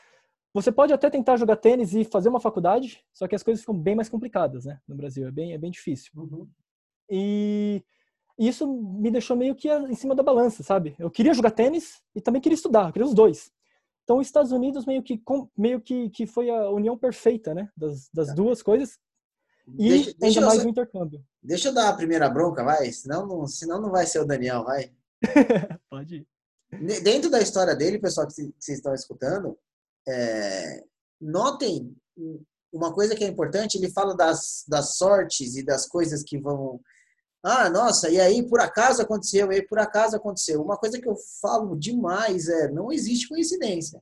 Você 0.53 0.71
pode 0.71 0.91
até 0.93 1.09
tentar 1.09 1.37
jogar 1.37 1.57
tênis 1.57 1.93
e 1.93 2.03
fazer 2.03 2.29
uma 2.29 2.39
faculdade, 2.39 3.03
só 3.13 3.27
que 3.27 3.35
as 3.35 3.43
coisas 3.43 3.61
ficam 3.61 3.77
bem 3.77 3.95
mais 3.95 4.09
complicadas, 4.09 4.65
né? 4.65 4.79
No 4.87 4.95
Brasil 4.95 5.27
é 5.27 5.31
bem 5.31 5.53
é 5.53 5.57
bem 5.57 5.69
difícil. 5.69 6.11
Uhum. 6.15 6.47
E 7.09 7.83
isso 8.37 8.65
me 8.67 9.11
deixou 9.11 9.35
meio 9.35 9.53
que 9.53 9.69
em 9.69 9.95
cima 9.95 10.15
da 10.15 10.23
balança, 10.23 10.63
sabe? 10.63 10.95
Eu 10.97 11.11
queria 11.11 11.33
jogar 11.33 11.51
tênis 11.51 12.01
e 12.15 12.21
também 12.21 12.41
queria 12.41 12.55
estudar, 12.55 12.87
eu 12.87 12.93
queria 12.93 13.07
os 13.07 13.13
dois. 13.13 13.51
Então, 14.03 14.17
os 14.17 14.25
Estados 14.25 14.51
Unidos 14.51 14.87
meio 14.87 15.03
que 15.03 15.21
meio 15.55 15.79
que, 15.79 16.09
que 16.09 16.25
foi 16.25 16.49
a 16.49 16.69
união 16.71 16.97
perfeita, 16.97 17.53
né? 17.53 17.69
Das, 17.77 18.09
das 18.11 18.29
tá. 18.29 18.33
duas 18.33 18.63
coisas. 18.63 18.97
E 19.77 19.89
deixa, 19.89 20.13
deixa 20.17 20.39
ainda 20.39 20.49
mais 20.49 20.65
o 20.65 20.69
intercâmbio. 20.69 21.23
Deixa 21.43 21.67
eu 21.69 21.73
dar 21.73 21.89
a 21.89 21.93
primeira 21.93 22.27
bronca, 22.27 22.63
vai. 22.63 22.91
Senão 22.91 23.27
não, 23.27 23.45
senão 23.45 23.79
não 23.79 23.91
vai 23.91 24.07
ser 24.07 24.19
o 24.19 24.25
Daniel, 24.25 24.63
vai. 24.63 24.91
Pode 25.89 26.15
ir. 26.15 26.27
Dentro 27.03 27.29
da 27.29 27.41
história 27.41 27.75
dele, 27.75 27.99
pessoal 27.99 28.27
que 28.27 28.34
vocês 28.34 28.77
estão 28.77 28.93
escutando, 28.93 29.58
é, 30.08 30.84
notem 31.19 31.95
uma 32.71 32.93
coisa 32.93 33.15
que 33.15 33.23
é 33.23 33.27
importante, 33.27 33.77
ele 33.77 33.91
fala 33.91 34.15
das, 34.15 34.63
das 34.67 34.97
sortes 34.97 35.55
e 35.55 35.63
das 35.63 35.88
coisas 35.88 36.23
que 36.23 36.38
vão. 36.38 36.79
Ah, 37.43 37.69
nossa, 37.69 38.10
e 38.10 38.19
aí 38.19 38.47
por 38.47 38.60
acaso 38.60 39.01
aconteceu, 39.01 39.51
e 39.51 39.55
aí 39.55 39.67
por 39.67 39.79
acaso 39.79 40.15
aconteceu. 40.15 40.62
Uma 40.62 40.77
coisa 40.77 40.99
que 40.99 41.08
eu 41.08 41.15
falo 41.41 41.75
demais 41.75 42.47
é: 42.47 42.71
não 42.71 42.91
existe 42.91 43.27
coincidência. 43.27 44.01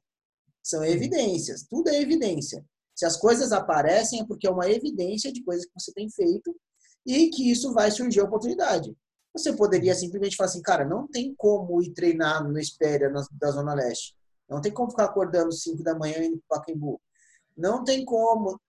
São 0.62 0.84
evidências, 0.84 1.66
tudo 1.70 1.90
é 1.90 2.02
evidência. 2.02 2.66
Se 2.94 3.06
as 3.06 3.16
coisas 3.16 3.52
aparecem 3.52 4.22
é 4.22 4.26
porque 4.26 4.48
é 4.48 4.52
uma 4.52 4.70
evidência 4.70 5.32
de 5.32 5.44
coisas 5.44 5.66
que 5.66 5.72
você 5.80 5.94
tem 5.94 6.10
feito 6.10 6.54
e 7.06 7.30
que 7.30 7.50
isso 7.50 7.72
vai 7.72 7.90
surgir 7.92 8.20
a 8.20 8.26
oportunidade. 8.26 8.94
Você 9.38 9.54
poderia 9.54 9.94
simplesmente 9.94 10.36
falar 10.36 10.50
assim, 10.50 10.62
cara, 10.62 10.84
não 10.84 11.08
tem 11.08 11.34
como 11.36 11.82
ir 11.82 11.94
treinar 11.94 12.44
no 12.44 12.58
Espéria 12.58 13.12
da 13.32 13.52
Zona 13.52 13.74
Leste. 13.74 14.16
Não 14.50 14.62
tem 14.62 14.72
como 14.72 14.92
ficar 14.92 15.06
acordando 15.06 15.52
5 15.52 15.84
da 15.84 15.98
manhã 15.98 16.24
indo 16.24 16.42
para 16.48 16.60
Pacaembu. 16.60 17.00
Não 17.56 17.84
tem 17.84 18.04
como. 18.04 18.60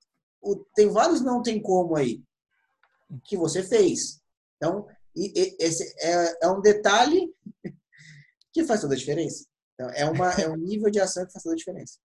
Tem 0.75 0.89
vários 0.89 1.21
não 1.21 1.43
tem 1.43 1.61
como 1.61 1.97
aí 1.97 2.23
que 3.25 3.37
você 3.37 3.63
fez. 3.63 4.21
Então, 4.57 4.87
esse 5.15 5.85
é, 6.01 6.47
é 6.47 6.49
um 6.51 6.61
detalhe 6.61 7.33
que 8.53 8.65
faz 8.65 8.81
toda 8.81 8.95
a 8.95 8.99
diferença. 8.99 9.47
Então, 9.75 9.91
é, 9.91 10.05
uma, 10.05 10.31
é 10.33 10.49
um 10.49 10.57
nível 10.57 10.91
de 10.91 11.01
ação 11.01 11.25
que 11.25 11.33
faz 11.33 11.43
toda 11.43 11.55
a 11.55 11.59
diferença. 11.59 11.99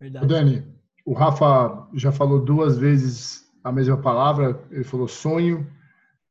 Verdade. 0.00 0.26
Dani, 0.26 0.74
o 1.04 1.12
Rafa 1.12 1.88
já 1.94 2.10
falou 2.10 2.44
duas 2.44 2.76
vezes 2.76 3.44
a 3.62 3.72
mesma 3.72 4.00
palavra. 4.00 4.62
Ele 4.70 4.84
falou 4.84 5.08
sonho 5.08 5.70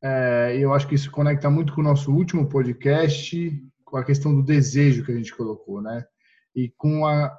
é, 0.06 0.58
eu 0.58 0.74
acho 0.74 0.86
que 0.86 0.94
isso 0.94 1.10
conecta 1.10 1.48
muito 1.48 1.72
com 1.72 1.80
o 1.80 1.84
nosso 1.84 2.12
último 2.12 2.46
podcast, 2.46 3.50
com 3.86 3.96
a 3.96 4.04
questão 4.04 4.36
do 4.36 4.42
desejo 4.42 5.02
que 5.02 5.10
a 5.10 5.14
gente 5.14 5.34
colocou, 5.34 5.80
né? 5.80 6.04
E 6.54 6.68
com 6.76 7.06
a 7.06 7.34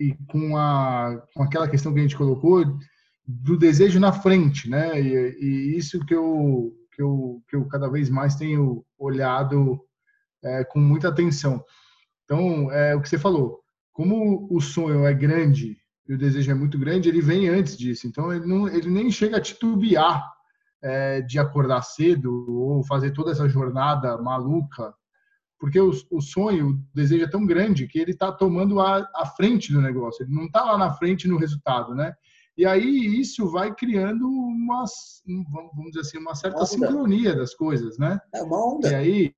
e 0.00 0.14
com 0.26 0.56
a 0.56 1.22
com 1.34 1.42
aquela 1.42 1.68
questão 1.68 1.92
que 1.92 1.98
a 1.98 2.02
gente 2.02 2.16
colocou 2.16 2.64
do 3.26 3.58
desejo 3.58 4.00
na 4.00 4.14
frente, 4.14 4.70
né? 4.70 4.98
E, 4.98 5.36
e 5.38 5.76
isso 5.76 6.02
que 6.06 6.14
eu 6.14 6.72
que 6.94 7.02
eu 7.02 7.42
que 7.50 7.54
eu 7.54 7.66
cada 7.66 7.86
vez 7.86 8.08
mais 8.08 8.34
tenho 8.34 8.82
olhado 8.98 9.78
é, 10.42 10.64
com 10.64 10.80
muita 10.80 11.08
atenção. 11.08 11.62
Então, 12.24 12.72
é 12.72 12.94
o 12.94 13.02
que 13.02 13.10
você 13.10 13.18
falou. 13.18 13.60
Como 13.92 14.48
o 14.50 14.58
sonho 14.58 15.04
é 15.04 15.12
grande 15.12 15.76
e 16.08 16.14
o 16.14 16.18
desejo 16.18 16.50
é 16.50 16.54
muito 16.54 16.78
grande, 16.78 17.10
ele 17.10 17.20
vem 17.20 17.46
antes 17.50 17.76
disso. 17.76 18.06
Então, 18.06 18.32
ele 18.32 18.46
não 18.46 18.66
ele 18.68 18.88
nem 18.88 19.10
chega 19.10 19.36
a 19.36 19.40
titubear 19.40 20.35
é, 20.82 21.20
de 21.22 21.38
acordar 21.38 21.82
cedo 21.82 22.46
ou 22.48 22.84
fazer 22.84 23.12
toda 23.12 23.32
essa 23.32 23.48
jornada 23.48 24.16
maluca, 24.18 24.94
porque 25.58 25.80
o, 25.80 25.90
o 26.10 26.20
sonho, 26.20 26.70
o 26.70 26.78
desejo 26.94 27.24
é 27.24 27.30
tão 27.30 27.46
grande 27.46 27.86
que 27.86 27.98
ele 27.98 28.12
está 28.12 28.30
tomando 28.30 28.80
a, 28.80 29.08
a 29.14 29.26
frente 29.26 29.72
do 29.72 29.80
negócio, 29.80 30.24
ele 30.24 30.34
não 30.34 30.46
está 30.46 30.64
lá 30.64 30.76
na 30.76 30.92
frente 30.92 31.26
no 31.26 31.38
resultado, 31.38 31.94
né? 31.94 32.14
E 32.56 32.64
aí 32.64 33.20
isso 33.20 33.50
vai 33.50 33.74
criando 33.74 34.26
uma, 34.26 34.84
vamos 35.74 35.90
dizer 35.90 36.00
assim, 36.00 36.18
uma 36.18 36.34
certa 36.34 36.58
onda. 36.58 36.66
sincronia 36.66 37.34
das 37.34 37.54
coisas, 37.54 37.98
né? 37.98 38.18
É 38.34 38.42
uma 38.42 38.74
onda. 38.74 38.88
E 38.88 38.94
aí 38.94 39.34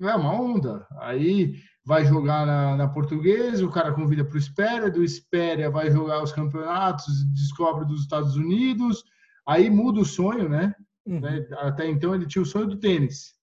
é 0.00 0.14
uma 0.14 0.32
onda. 0.32 0.86
Aí 1.00 1.54
vai 1.84 2.04
jogar 2.04 2.46
na, 2.46 2.76
na 2.76 2.88
portuguesa, 2.88 3.66
o 3.66 3.70
cara 3.70 3.92
convida 3.92 4.24
para 4.24 4.36
o 4.36 4.38
Espéria, 4.38 4.90
do 4.90 5.02
Espéria 5.02 5.70
vai 5.70 5.90
jogar 5.90 6.22
os 6.22 6.30
campeonatos, 6.30 7.24
descobre 7.34 7.84
dos 7.84 8.02
Estados 8.02 8.36
Unidos, 8.36 9.02
Aí 9.46 9.68
muda 9.68 10.00
o 10.00 10.04
sonho, 10.04 10.48
né? 10.48 10.74
Uhum. 11.06 11.20
né? 11.20 11.46
Até 11.58 11.88
então 11.88 12.14
ele 12.14 12.26
tinha 12.26 12.42
o 12.42 12.46
sonho 12.46 12.66
do 12.66 12.78
tênis. 12.78 13.34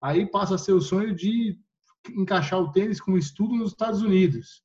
Aí 0.00 0.26
passa 0.30 0.54
a 0.54 0.58
ser 0.58 0.72
o 0.72 0.80
sonho 0.80 1.14
de 1.14 1.58
encaixar 2.16 2.60
o 2.60 2.70
tênis 2.70 3.00
como 3.00 3.18
estudo 3.18 3.54
nos 3.54 3.72
Estados 3.72 4.02
Unidos. 4.02 4.62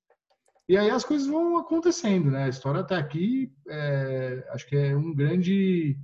E 0.68 0.78
aí 0.78 0.90
as 0.90 1.04
coisas 1.04 1.28
vão 1.28 1.58
acontecendo, 1.58 2.32
né? 2.32 2.46
A 2.46 2.50
história 2.50 2.82
até 2.82 2.96
aqui, 2.96 3.52
é, 3.68 4.48
acho 4.52 4.66
que 4.68 4.76
é 4.76 4.96
um 4.96 5.14
grande, 5.14 5.98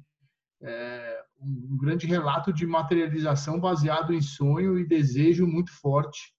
é, 0.62 1.22
um 1.42 1.78
grande 1.78 2.06
relato 2.06 2.52
de 2.52 2.66
materialização 2.68 3.60
baseado 3.60 4.14
em 4.14 4.22
sonho 4.22 4.78
e 4.78 4.86
desejo 4.86 5.48
muito 5.48 5.72
forte. 5.72 6.34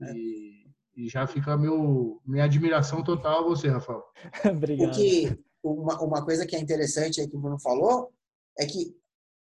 É. 0.00 0.12
E, 0.14 0.66
e, 0.96 1.08
já 1.08 1.26
fica 1.26 1.56
meu, 1.56 2.22
minha 2.24 2.44
admiração 2.44 3.02
total 3.02 3.40
a 3.40 3.48
você, 3.48 3.68
Rafael. 3.68 4.02
Obrigado. 4.50 4.88
Porque 4.88 5.38
uma, 5.62 6.00
uma 6.02 6.24
coisa 6.24 6.46
que 6.46 6.56
é 6.56 6.58
interessante 6.58 7.20
aí 7.20 7.28
que 7.28 7.36
o 7.36 7.40
Bruno 7.40 7.60
falou 7.60 8.12
é 8.58 8.66
que 8.66 8.94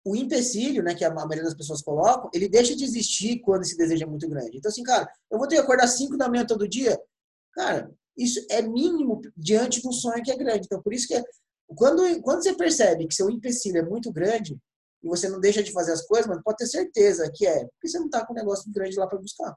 o 0.04 0.14
empecilho, 0.14 0.82
né, 0.82 0.94
que 0.94 1.04
a 1.04 1.12
maioria 1.12 1.42
das 1.42 1.54
pessoas 1.54 1.82
colocam, 1.82 2.30
ele 2.32 2.48
deixa 2.48 2.76
de 2.76 2.84
existir 2.84 3.40
quando 3.40 3.62
esse 3.62 3.76
desejo 3.76 4.04
é 4.04 4.06
muito 4.06 4.28
grande. 4.28 4.56
Então, 4.56 4.70
assim, 4.70 4.84
cara, 4.84 5.10
eu 5.30 5.36
vou 5.36 5.48
ter 5.48 5.56
que 5.56 5.62
acordar 5.62 5.88
5 5.88 6.16
da 6.16 6.28
manhã 6.28 6.46
todo 6.46 6.68
dia? 6.68 6.96
Cara, 7.52 7.90
isso 8.16 8.40
é 8.48 8.62
mínimo 8.62 9.20
diante 9.36 9.82
do 9.82 9.92
sonho 9.92 10.22
que 10.22 10.30
é 10.30 10.36
grande. 10.36 10.66
Então, 10.66 10.80
por 10.80 10.94
isso 10.94 11.08
que 11.08 11.14
é, 11.14 11.24
quando, 11.74 12.22
quando 12.22 12.42
você 12.42 12.54
percebe 12.54 13.08
que 13.08 13.14
seu 13.14 13.28
empecilho 13.28 13.78
é 13.78 13.82
muito 13.82 14.12
grande, 14.12 14.56
e 15.02 15.08
você 15.08 15.28
não 15.28 15.40
deixa 15.40 15.62
de 15.62 15.72
fazer 15.72 15.92
as 15.92 16.06
coisas, 16.06 16.26
mas 16.26 16.42
pode 16.42 16.58
ter 16.58 16.66
certeza 16.66 17.30
que 17.34 17.46
é 17.46 17.64
porque 17.64 17.88
você 17.88 17.98
não 17.98 18.06
está 18.06 18.24
com 18.24 18.32
um 18.32 18.36
negócio 18.36 18.70
grande 18.72 18.96
lá 18.96 19.06
para 19.06 19.18
buscar. 19.18 19.54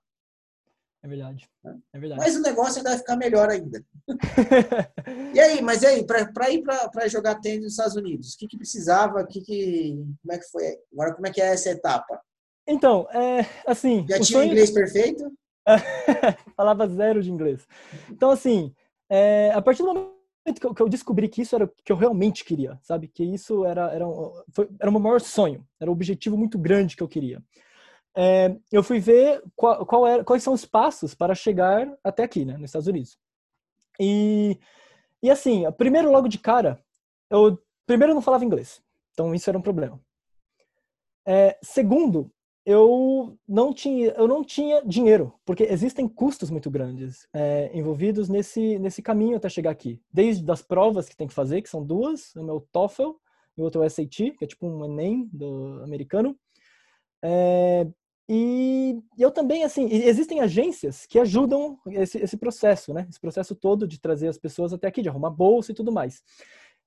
É 1.01 1.07
verdade. 1.07 1.49
É 1.93 1.99
verdade. 1.99 2.21
Mas 2.21 2.35
o 2.35 2.41
negócio 2.41 2.77
ainda 2.77 2.89
vai 2.89 2.99
ficar 2.99 3.15
melhor 3.15 3.49
ainda. 3.49 3.83
e 5.33 5.39
aí, 5.39 5.61
mas 5.61 5.81
e 5.81 5.87
aí, 5.87 6.05
para 6.05 6.49
ir 6.49 6.61
para 6.61 7.07
jogar 7.07 7.39
tênis 7.39 7.63
nos 7.63 7.71
Estados 7.71 7.95
Unidos, 7.95 8.33
o 8.33 8.37
que, 8.37 8.47
que 8.47 8.57
precisava? 8.57 9.25
Que 9.25 9.39
que, 9.41 9.95
como 10.21 10.33
é 10.33 10.37
que 10.37 10.49
foi? 10.49 10.77
Agora, 10.91 11.13
como 11.15 11.27
é 11.27 11.31
que 11.31 11.41
é 11.41 11.53
essa 11.53 11.69
etapa? 11.69 12.21
Então, 12.67 13.07
é, 13.11 13.45
assim. 13.65 14.05
Já 14.09 14.15
tinha 14.15 14.39
sonho... 14.39 14.47
inglês 14.47 14.71
perfeito? 14.71 15.31
Falava 16.55 16.87
zero 16.87 17.23
de 17.23 17.31
inglês. 17.31 17.65
Então, 18.09 18.31
assim, 18.31 18.73
é, 19.09 19.51
a 19.53 19.61
partir 19.61 19.83
do 19.83 19.93
momento 19.93 20.19
que 20.59 20.65
eu, 20.65 20.73
que 20.73 20.81
eu, 20.81 20.89
descobri 20.89 21.29
que 21.29 21.41
isso 21.41 21.55
era 21.55 21.65
o 21.65 21.71
que 21.83 21.91
eu 21.91 21.95
realmente 21.95 22.43
queria, 22.43 22.77
sabe? 22.81 23.07
Que 23.07 23.23
isso 23.23 23.65
era, 23.65 23.91
era, 23.91 24.05
foi, 24.51 24.69
era 24.79 24.89
o 24.89 24.93
meu 24.93 25.01
maior 25.01 25.21
sonho, 25.21 25.65
era 25.79 25.89
um 25.89 25.93
objetivo 25.93 26.37
muito 26.37 26.57
grande 26.57 26.95
que 26.95 27.03
eu 27.03 27.07
queria. 27.07 27.41
É, 28.15 28.55
eu 28.71 28.83
fui 28.83 28.99
ver 28.99 29.41
qual, 29.55 29.85
qual 29.85 30.07
era, 30.07 30.23
quais 30.23 30.43
são 30.43 30.53
os 30.53 30.65
passos 30.65 31.13
para 31.13 31.35
chegar 31.35 31.87
até 32.03 32.23
aqui, 32.23 32.43
né, 32.43 32.53
nos 32.53 32.65
Estados 32.65 32.87
Unidos. 32.87 33.17
E, 33.99 34.57
e 35.21 35.29
assim, 35.29 35.63
primeiro, 35.73 36.11
logo 36.11 36.27
de 36.27 36.37
cara, 36.37 36.83
eu 37.29 37.61
primeiro 37.85 38.13
não 38.13 38.21
falava 38.21 38.45
inglês, 38.45 38.81
então 39.11 39.33
isso 39.33 39.49
era 39.49 39.57
um 39.57 39.61
problema. 39.61 39.99
É, 41.25 41.57
segundo, 41.61 42.31
eu 42.65 43.37
não 43.47 43.73
tinha 43.73 44.09
eu 44.11 44.27
não 44.27 44.43
tinha 44.43 44.83
dinheiro 44.85 45.33
porque 45.45 45.63
existem 45.63 46.07
custos 46.07 46.49
muito 46.49 46.69
grandes 46.69 47.27
é, 47.33 47.71
envolvidos 47.73 48.29
nesse 48.29 48.77
nesse 48.77 49.01
caminho 49.01 49.37
até 49.37 49.49
chegar 49.49 49.71
aqui 49.71 49.99
desde 50.11 50.43
das 50.43 50.61
provas 50.61 51.09
que 51.09 51.15
tem 51.15 51.27
que 51.27 51.33
fazer 51.33 51.61
que 51.61 51.69
são 51.69 51.83
duas 51.83 52.35
o 52.35 52.43
meu 52.43 52.61
TOEFL 52.71 53.11
e 53.57 53.61
o 53.61 53.63
outro 53.63 53.81
é 53.81 53.87
o 53.87 53.89
SAT 53.89 54.35
que 54.37 54.43
é 54.43 54.47
tipo 54.47 54.67
um 54.67 54.85
Enem 54.85 55.27
do 55.33 55.81
americano 55.83 56.37
é, 57.23 57.87
e 58.29 59.01
eu 59.17 59.31
também 59.31 59.63
assim 59.63 59.89
existem 59.91 60.39
agências 60.39 61.05
que 61.05 61.17
ajudam 61.17 61.79
esse, 61.87 62.19
esse 62.19 62.37
processo 62.37 62.93
né 62.93 63.07
esse 63.09 63.19
processo 63.19 63.55
todo 63.55 63.87
de 63.87 63.99
trazer 63.99 64.27
as 64.27 64.37
pessoas 64.37 64.71
até 64.71 64.87
aqui 64.87 65.01
de 65.01 65.09
arrumar 65.09 65.31
bolsa 65.31 65.71
e 65.71 65.75
tudo 65.75 65.91
mais 65.91 66.21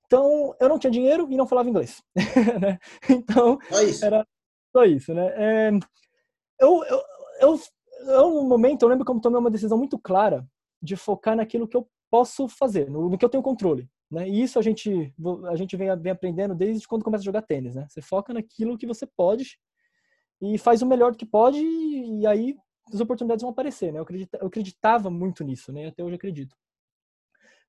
então 0.05 0.55
eu 0.59 0.69
não 0.69 0.79
tinha 0.79 0.91
dinheiro 0.91 1.27
e 1.29 1.35
não 1.35 1.47
falava 1.47 1.69
inglês 1.69 2.01
né? 2.61 2.79
então 3.09 3.59
era 4.01 4.25
só 4.73 4.83
isso, 4.85 5.13
né? 5.13 5.27
É, 5.35 5.71
eu, 6.59 6.83
eu, 6.83 7.01
eu, 7.39 7.59
eu, 8.07 8.29
no 8.31 8.49
momento, 8.49 8.81
eu 8.81 8.89
lembro 8.89 9.05
como 9.05 9.21
tomei 9.21 9.39
uma 9.39 9.51
decisão 9.51 9.77
muito 9.77 9.99
clara 9.99 10.45
de 10.81 10.95
focar 10.95 11.35
naquilo 11.35 11.67
que 11.67 11.77
eu 11.77 11.87
posso 12.09 12.47
fazer, 12.47 12.89
no, 12.89 13.07
no 13.07 13.17
que 13.17 13.23
eu 13.23 13.29
tenho 13.29 13.43
controle. 13.43 13.87
Né? 14.11 14.27
E 14.27 14.41
isso 14.41 14.57
a 14.57 14.61
gente, 14.61 15.13
a 15.47 15.55
gente 15.55 15.77
vem, 15.77 15.95
vem 15.99 16.11
aprendendo 16.11 16.55
desde 16.55 16.87
quando 16.87 17.03
começa 17.03 17.21
a 17.21 17.25
jogar 17.25 17.43
tênis. 17.43 17.75
Né? 17.75 17.85
Você 17.87 18.01
foca 18.01 18.33
naquilo 18.33 18.77
que 18.77 18.87
você 18.87 19.05
pode 19.05 19.59
e 20.43 20.57
faz 20.57 20.81
o 20.81 20.85
melhor 20.85 21.15
que 21.15 21.25
pode 21.25 21.59
e, 21.59 22.27
aí 22.27 22.55
as 22.93 22.99
oportunidades 22.99 23.41
vão 23.41 23.51
aparecer. 23.51 23.93
Né? 23.93 23.99
Eu, 23.99 24.05
eu 24.41 24.47
acreditava 24.47 25.09
muito 25.09 25.43
nisso, 25.43 25.71
né? 25.71 25.87
até 25.87 26.03
hoje 26.03 26.15
acredito. 26.15 26.55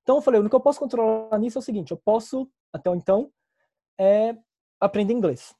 Então 0.03 0.17
eu 0.17 0.21
falei, 0.21 0.39
o 0.39 0.49
que 0.49 0.55
eu 0.55 0.59
posso 0.59 0.79
controlar 0.79 1.37
nisso 1.39 1.57
é 1.57 1.61
o 1.61 1.63
seguinte, 1.63 1.91
eu 1.91 1.97
posso, 1.97 2.47
até 2.71 2.89
então, 2.91 3.31
é 3.99 4.37
aprender 4.79 5.13
inglês 5.13 5.55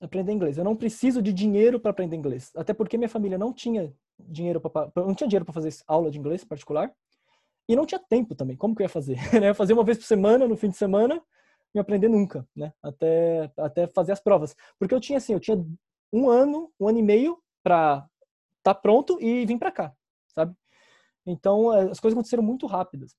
aprender 0.00 0.32
inglês. 0.32 0.58
Eu 0.58 0.64
não 0.64 0.76
preciso 0.76 1.22
de 1.22 1.32
dinheiro 1.32 1.80
para 1.80 1.90
aprender 1.90 2.16
inglês, 2.16 2.50
até 2.56 2.72
porque 2.72 2.96
minha 2.96 3.08
família 3.08 3.38
não 3.38 3.52
tinha 3.52 3.92
dinheiro 4.18 4.60
para 4.60 4.90
não 4.96 5.14
tinha 5.14 5.28
dinheiro 5.28 5.44
para 5.44 5.54
fazer 5.54 5.74
aula 5.86 6.10
de 6.10 6.18
inglês 6.18 6.44
particular 6.44 6.92
e 7.68 7.74
não 7.74 7.86
tinha 7.86 7.98
tempo 7.98 8.34
também. 8.34 8.56
Como 8.56 8.74
que 8.74 8.82
eu 8.82 8.84
ia 8.84 8.88
fazer? 8.88 9.16
Né? 9.40 9.54
fazia 9.54 9.74
uma 9.74 9.84
vez 9.84 9.98
por 9.98 10.04
semana, 10.04 10.46
no 10.46 10.56
fim 10.56 10.68
de 10.68 10.76
semana, 10.76 11.20
e 11.74 11.78
aprender 11.78 12.08
nunca, 12.08 12.46
né? 12.54 12.72
Até 12.82 13.50
até 13.56 13.86
fazer 13.88 14.12
as 14.12 14.20
provas, 14.20 14.54
porque 14.78 14.94
eu 14.94 15.00
tinha 15.00 15.18
assim, 15.18 15.32
eu 15.32 15.40
tinha 15.40 15.64
um 16.14 16.30
ano, 16.30 16.72
um 16.78 16.88
ano 16.88 16.98
e 16.98 17.02
meio 17.02 17.42
para 17.62 18.08
estar 18.58 18.74
tá 18.74 18.74
pronto 18.74 19.18
e 19.20 19.44
vir 19.46 19.58
para 19.58 19.72
cá, 19.72 19.94
sabe? 20.34 20.54
Então 21.26 21.72
eh, 21.74 21.90
as 21.90 22.00
coisas 22.00 22.16
aconteceram 22.16 22.42
muito 22.42 22.66
rápidas. 22.66 23.14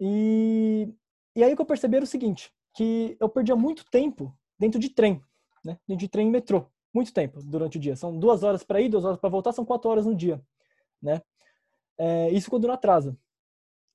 E 0.00 0.92
e 1.36 1.42
aí 1.42 1.56
que 1.56 1.62
eu 1.62 1.66
percebi 1.66 1.96
era 1.96 2.04
o 2.04 2.08
seguinte, 2.08 2.52
que 2.74 3.16
eu 3.20 3.28
perdia 3.28 3.56
muito 3.56 3.84
tempo 3.90 4.36
dentro 4.58 4.78
de 4.78 4.88
trem 4.88 5.20
né? 5.64 5.78
De 5.88 6.08
trem 6.08 6.28
e 6.28 6.30
metrô. 6.30 6.66
Muito 6.92 7.12
tempo 7.12 7.42
durante 7.42 7.78
o 7.78 7.80
dia. 7.80 7.96
São 7.96 8.16
duas 8.16 8.42
horas 8.42 8.62
para 8.62 8.80
ir, 8.80 8.88
duas 8.88 9.04
horas 9.04 9.18
para 9.18 9.30
voltar, 9.30 9.52
são 9.52 9.64
quatro 9.64 9.90
horas 9.90 10.06
no 10.06 10.14
dia, 10.14 10.40
né? 11.02 11.22
É, 11.98 12.30
isso 12.30 12.50
quando 12.50 12.66
não 12.66 12.74
atrasa. 12.74 13.16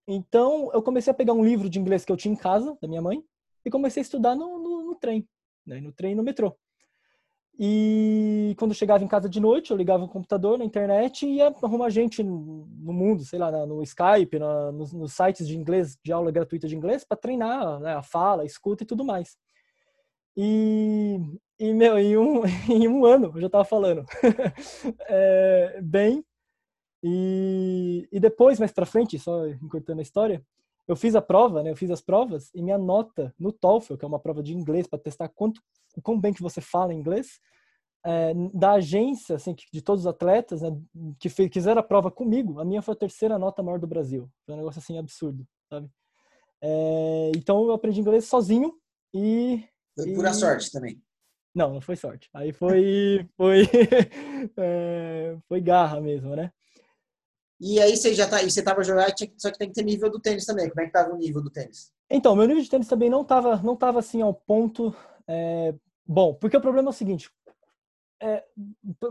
Então, 0.08 0.72
eu 0.74 0.82
comecei 0.82 1.12
a 1.12 1.14
pegar 1.14 1.34
um 1.34 1.44
livro 1.44 1.70
de 1.70 1.80
inglês 1.80 2.04
que 2.04 2.12
eu 2.12 2.18
tinha 2.18 2.34
em 2.34 2.38
casa, 2.38 2.78
da 2.82 2.88
minha 2.88 3.02
mãe, 3.02 3.24
e 3.64 3.70
comecei 3.70 4.02
a 4.02 4.04
estudar 4.04 4.36
no, 4.36 4.58
no, 4.58 4.84
no 4.84 4.96
trem, 4.96 5.28
né? 5.66 5.80
no 5.80 5.94
trem 5.94 6.14
e 6.14 6.16
no 6.16 6.24
metrô. 6.24 6.58
E 7.62 8.56
quando 8.58 8.74
chegava 8.74 9.04
em 9.04 9.08
casa 9.08 9.28
de 9.28 9.38
noite, 9.38 9.72
eu 9.72 9.76
ligava 9.76 10.06
o 10.06 10.08
computador 10.08 10.58
na 10.58 10.64
internet 10.64 11.26
e 11.26 11.36
ia 11.36 11.48
arrumar 11.62 11.90
gente 11.90 12.24
no 12.24 12.94
mundo, 12.94 13.26
sei 13.26 13.38
lá, 13.38 13.52
no 13.66 13.84
Skype, 13.84 14.40
nos, 14.74 14.94
nos 14.94 15.12
sites 15.12 15.46
de 15.46 15.58
inglês, 15.58 15.98
de 16.02 16.14
aula 16.14 16.32
gratuita 16.32 16.70
de 16.70 16.76
inglês, 16.78 17.04
para 17.04 17.18
treinar 17.18 17.82
né, 17.82 17.96
a 17.96 18.02
fala, 18.02 18.44
a 18.44 18.46
escuta 18.46 18.84
e 18.84 18.88
tudo 18.88 19.04
mais. 19.04 19.38
E, 20.38 21.20
e 21.60 21.74
meu, 21.74 22.00
em 22.00 22.16
um, 22.18 22.44
em 22.72 22.88
um 22.88 23.06
ano 23.06 23.30
eu 23.36 23.42
já 23.42 23.48
estava 23.48 23.66
falando 23.66 24.06
é, 25.10 25.82
bem. 25.84 26.24
E, 27.04 28.08
e 28.10 28.22
depois, 28.22 28.58
mais 28.58 28.72
para 28.72 28.86
frente, 28.86 29.20
só 29.20 29.46
encurtando 29.48 30.00
a 30.00 30.04
história, 30.04 30.42
eu 30.90 30.96
fiz 30.96 31.16
a 31.16 31.22
prova, 31.22 31.62
né? 31.62 31.70
Eu 31.70 31.76
fiz 31.76 31.92
as 31.92 32.02
provas 32.02 32.50
e 32.52 32.64
minha 32.64 32.78
nota 32.78 33.32
no 33.38 33.52
TOEFL, 33.52 33.96
que 33.96 34.04
é 34.04 34.08
uma 34.08 34.20
prova 34.20 34.42
de 34.42 34.56
inglês 34.56 34.88
para 34.88 34.98
testar 34.98 35.30
quanto, 35.30 35.62
quão 36.02 36.20
bem 36.20 36.34
que 36.34 36.42
você 36.42 36.60
fala 36.60 36.96
inglês, 36.96 37.40
é, 38.04 38.34
da 38.52 38.74
agência, 38.74 39.36
assim, 39.36 39.54
de 39.72 39.84
todos 39.84 40.06
os 40.06 40.08
atletas, 40.08 40.64
né, 40.64 40.76
que 41.20 41.30
fez, 41.30 41.52
fizeram 41.54 41.80
a 41.80 41.84
prova 41.84 42.10
comigo, 42.10 42.60
a 42.60 42.66
minha 42.66 42.82
foi 42.82 42.96
a 42.96 42.98
terceira 42.98 43.38
nota 43.38 43.62
maior 43.62 43.78
do 43.78 43.86
Brasil. 43.86 44.28
Foi 44.44 44.56
um 44.56 44.58
negócio 44.58 44.80
assim 44.80 44.98
absurdo, 44.98 45.46
sabe? 45.72 45.88
É, 46.60 47.32
então 47.36 47.64
eu 47.66 47.74
aprendi 47.74 48.00
inglês 48.00 48.26
sozinho 48.26 48.74
e 49.14 49.64
foi 49.96 50.16
pura 50.16 50.32
e... 50.32 50.34
sorte 50.34 50.72
também. 50.72 51.00
Não, 51.54 51.76
não 51.76 51.82
foi 51.82 51.98
sorte. 51.98 52.28
Aí 52.34 52.52
foi 52.52 53.28
foi 53.38 53.62
é, 54.58 55.38
foi 55.48 55.62
garra 55.62 56.02
mesmo, 56.02 56.36
né? 56.36 56.52
E 57.60 57.80
aí 57.80 57.98
você 57.98 58.14
já 58.14 58.28
tá, 58.28 58.42
e 58.42 58.50
você 58.50 58.62
tava 58.62 58.84
jogando, 58.84 59.12
só 59.38 59.52
que 59.52 59.58
tem 59.58 59.68
que 59.68 59.74
ter 59.74 59.84
nível 59.84 60.10
do 60.10 60.20
tênis 60.20 60.46
também. 60.46 60.70
Como 60.70 60.82
é 60.82 60.86
que 60.86 60.94
tava 60.94 61.14
o 61.14 61.18
nível 61.18 61.42
do 61.42 61.50
tênis? 61.50 61.92
Então, 62.10 62.36
meu 62.36 62.48
nível 62.48 62.64
de 62.64 62.70
tênis 62.70 62.88
também 62.88 63.10
não 63.10 63.24
tava, 63.24 63.58
não 63.58 63.76
tava 63.76 64.00
assim 64.00 64.22
ao 64.22 64.34
ponto 64.34 64.96
é, 65.28 65.76
bom, 66.06 66.34
porque 66.34 66.58
o 66.58 66.62
problema 66.62 66.90
é 66.90 66.92
o 66.92 66.94
seguinte, 66.94 67.30
é, 68.22 68.44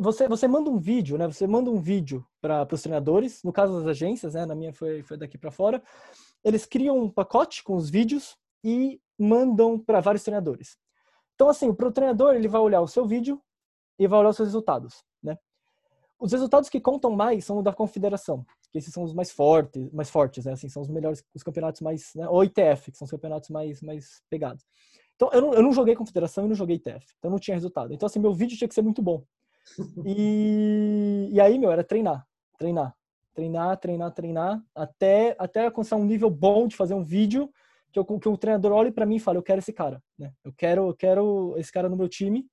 você, 0.00 0.28
você 0.28 0.46
manda 0.46 0.68
um 0.68 0.78
vídeo, 0.78 1.16
né? 1.16 1.26
Você 1.26 1.46
manda 1.46 1.70
um 1.70 1.78
vídeo 1.78 2.26
para 2.40 2.66
os 2.70 2.82
treinadores, 2.82 3.42
no 3.42 3.52
caso 3.52 3.78
das 3.78 3.86
agências, 3.86 4.34
né? 4.34 4.44
Na 4.44 4.54
minha 4.54 4.72
foi, 4.72 5.02
foi 5.02 5.16
daqui 5.16 5.38
para 5.38 5.50
fora. 5.50 5.82
Eles 6.44 6.66
criam 6.66 6.98
um 6.98 7.10
pacote 7.10 7.62
com 7.62 7.74
os 7.74 7.88
vídeos 7.88 8.36
e 8.62 9.00
mandam 9.18 9.78
para 9.78 10.00
vários 10.00 10.22
treinadores. 10.22 10.76
Então, 11.34 11.48
assim, 11.48 11.72
para 11.72 11.88
o 11.88 11.92
treinador, 11.92 12.34
ele 12.34 12.48
vai 12.48 12.60
olhar 12.60 12.80
o 12.80 12.88
seu 12.88 13.06
vídeo 13.06 13.40
e 13.98 14.06
vai 14.06 14.20
olhar 14.20 14.30
os 14.30 14.36
seus 14.36 14.48
resultados? 14.48 15.04
Os 16.20 16.32
resultados 16.32 16.68
que 16.68 16.80
contam 16.80 17.12
mais 17.12 17.44
são 17.44 17.58
o 17.58 17.62
da 17.62 17.72
confederação, 17.72 18.44
que 18.72 18.78
esses 18.78 18.92
são 18.92 19.04
os 19.04 19.14
mais 19.14 19.30
fortes, 19.30 19.90
mais 19.92 20.10
fortes, 20.10 20.44
né? 20.44 20.52
Assim, 20.52 20.68
são 20.68 20.82
os 20.82 20.88
melhores, 20.88 21.22
os 21.32 21.42
campeonatos 21.42 21.80
mais, 21.80 22.12
né? 22.14 22.28
Ou 22.28 22.42
ITF, 22.42 22.90
que 22.90 22.98
são 22.98 23.04
os 23.04 23.10
campeonatos 23.10 23.50
mais, 23.50 23.80
mais 23.82 24.20
pegados. 24.28 24.64
Então, 25.14 25.30
eu 25.32 25.40
não, 25.40 25.54
eu 25.54 25.62
não 25.62 25.72
joguei 25.72 25.94
confederação 25.94 26.44
e 26.44 26.48
não 26.48 26.54
joguei 26.54 26.76
ITF, 26.76 27.06
então 27.18 27.30
não 27.30 27.38
tinha 27.38 27.54
resultado. 27.54 27.92
Então, 27.92 28.06
assim, 28.06 28.18
meu 28.18 28.32
vídeo 28.32 28.56
tinha 28.56 28.68
que 28.68 28.74
ser 28.74 28.82
muito 28.82 29.02
bom. 29.02 29.24
E, 30.04 31.28
e 31.32 31.40
aí, 31.40 31.58
meu, 31.58 31.70
era 31.70 31.84
treinar, 31.84 32.26
treinar, 32.58 32.94
treinar, 33.34 33.76
treinar, 33.76 34.12
treinar, 34.12 34.62
até, 34.74 35.36
até 35.38 35.66
alcançar 35.66 35.96
um 35.96 36.04
nível 36.04 36.30
bom 36.30 36.66
de 36.66 36.76
fazer 36.76 36.94
um 36.94 37.04
vídeo 37.04 37.50
que, 37.92 37.98
eu, 37.98 38.04
que 38.04 38.28
o 38.28 38.36
treinador 38.36 38.72
olhe 38.72 38.90
para 38.90 39.06
mim 39.06 39.16
e 39.16 39.20
fale, 39.20 39.38
eu 39.38 39.42
quero 39.42 39.60
esse 39.60 39.72
cara, 39.72 40.02
né? 40.18 40.32
Eu 40.44 40.52
quero, 40.56 40.88
eu 40.88 40.94
quero 40.94 41.54
esse 41.56 41.72
cara 41.72 41.88
no 41.88 41.96
meu 41.96 42.08
time. 42.08 42.46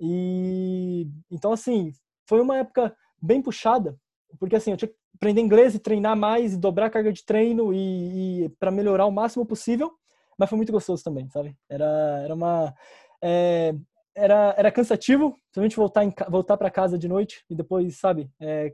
E 0.00 1.08
então 1.30 1.52
assim, 1.52 1.92
foi 2.26 2.40
uma 2.40 2.58
época 2.58 2.94
bem 3.20 3.42
puxada, 3.42 3.96
porque 4.38 4.56
assim, 4.56 4.72
eu 4.72 4.76
tinha 4.76 4.88
que 4.88 4.96
aprender 5.16 5.40
inglês 5.40 5.74
e 5.74 5.78
treinar 5.78 6.16
mais 6.16 6.54
e 6.54 6.58
dobrar 6.58 6.86
a 6.86 6.90
carga 6.90 7.12
de 7.12 7.24
treino 7.24 7.72
e, 7.72 8.44
e 8.44 8.48
para 8.58 8.70
melhorar 8.70 9.06
o 9.06 9.12
máximo 9.12 9.46
possível, 9.46 9.92
mas 10.38 10.48
foi 10.48 10.56
muito 10.56 10.72
gostoso 10.72 11.02
também, 11.02 11.28
sabe? 11.30 11.56
Era 11.68 12.22
era 12.24 12.34
uma 12.34 12.74
é, 13.22 13.74
era, 14.14 14.54
era 14.56 14.72
cansativo, 14.72 15.38
principalmente 15.52 15.76
voltar, 15.76 16.30
voltar 16.30 16.56
para 16.56 16.70
casa 16.70 16.98
de 16.98 17.08
noite 17.08 17.44
e 17.50 17.54
depois, 17.54 17.98
sabe? 17.98 18.30
É, 18.40 18.72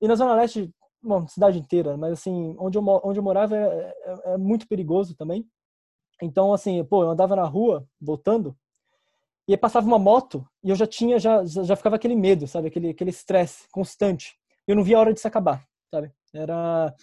e 0.00 0.08
na 0.08 0.14
Zona 0.14 0.34
Leste 0.34 0.72
bom, 1.02 1.26
cidade 1.26 1.58
inteira, 1.58 1.96
mas 1.96 2.12
assim, 2.12 2.54
onde 2.58 2.78
eu, 2.78 2.84
onde 3.04 3.18
eu 3.18 3.22
morava 3.22 3.56
é, 3.56 3.94
é, 4.04 4.32
é, 4.34 4.36
muito 4.38 4.66
perigoso 4.66 5.14
também. 5.16 5.46
Então, 6.22 6.52
assim, 6.52 6.82
pô, 6.84 7.04
eu 7.04 7.10
andava 7.10 7.36
na 7.36 7.44
rua, 7.44 7.86
voltando, 8.00 8.56
e 9.48 9.52
aí 9.52 9.56
passava 9.56 9.86
uma 9.86 9.98
moto, 9.98 10.46
e 10.62 10.68
eu 10.68 10.76
já 10.76 10.86
tinha, 10.86 11.18
já, 11.18 11.42
já 11.46 11.74
ficava 11.74 11.96
aquele 11.96 12.14
medo, 12.14 12.46
sabe? 12.46 12.68
Aquele 12.68 12.90
aquele 12.90 13.08
estresse 13.08 13.66
constante. 13.72 14.38
Eu 14.66 14.76
não 14.76 14.84
via 14.84 14.98
a 14.98 15.00
hora 15.00 15.14
de 15.14 15.20
se 15.20 15.26
acabar, 15.26 15.66
sabe? 15.90 16.12
Era... 16.34 16.94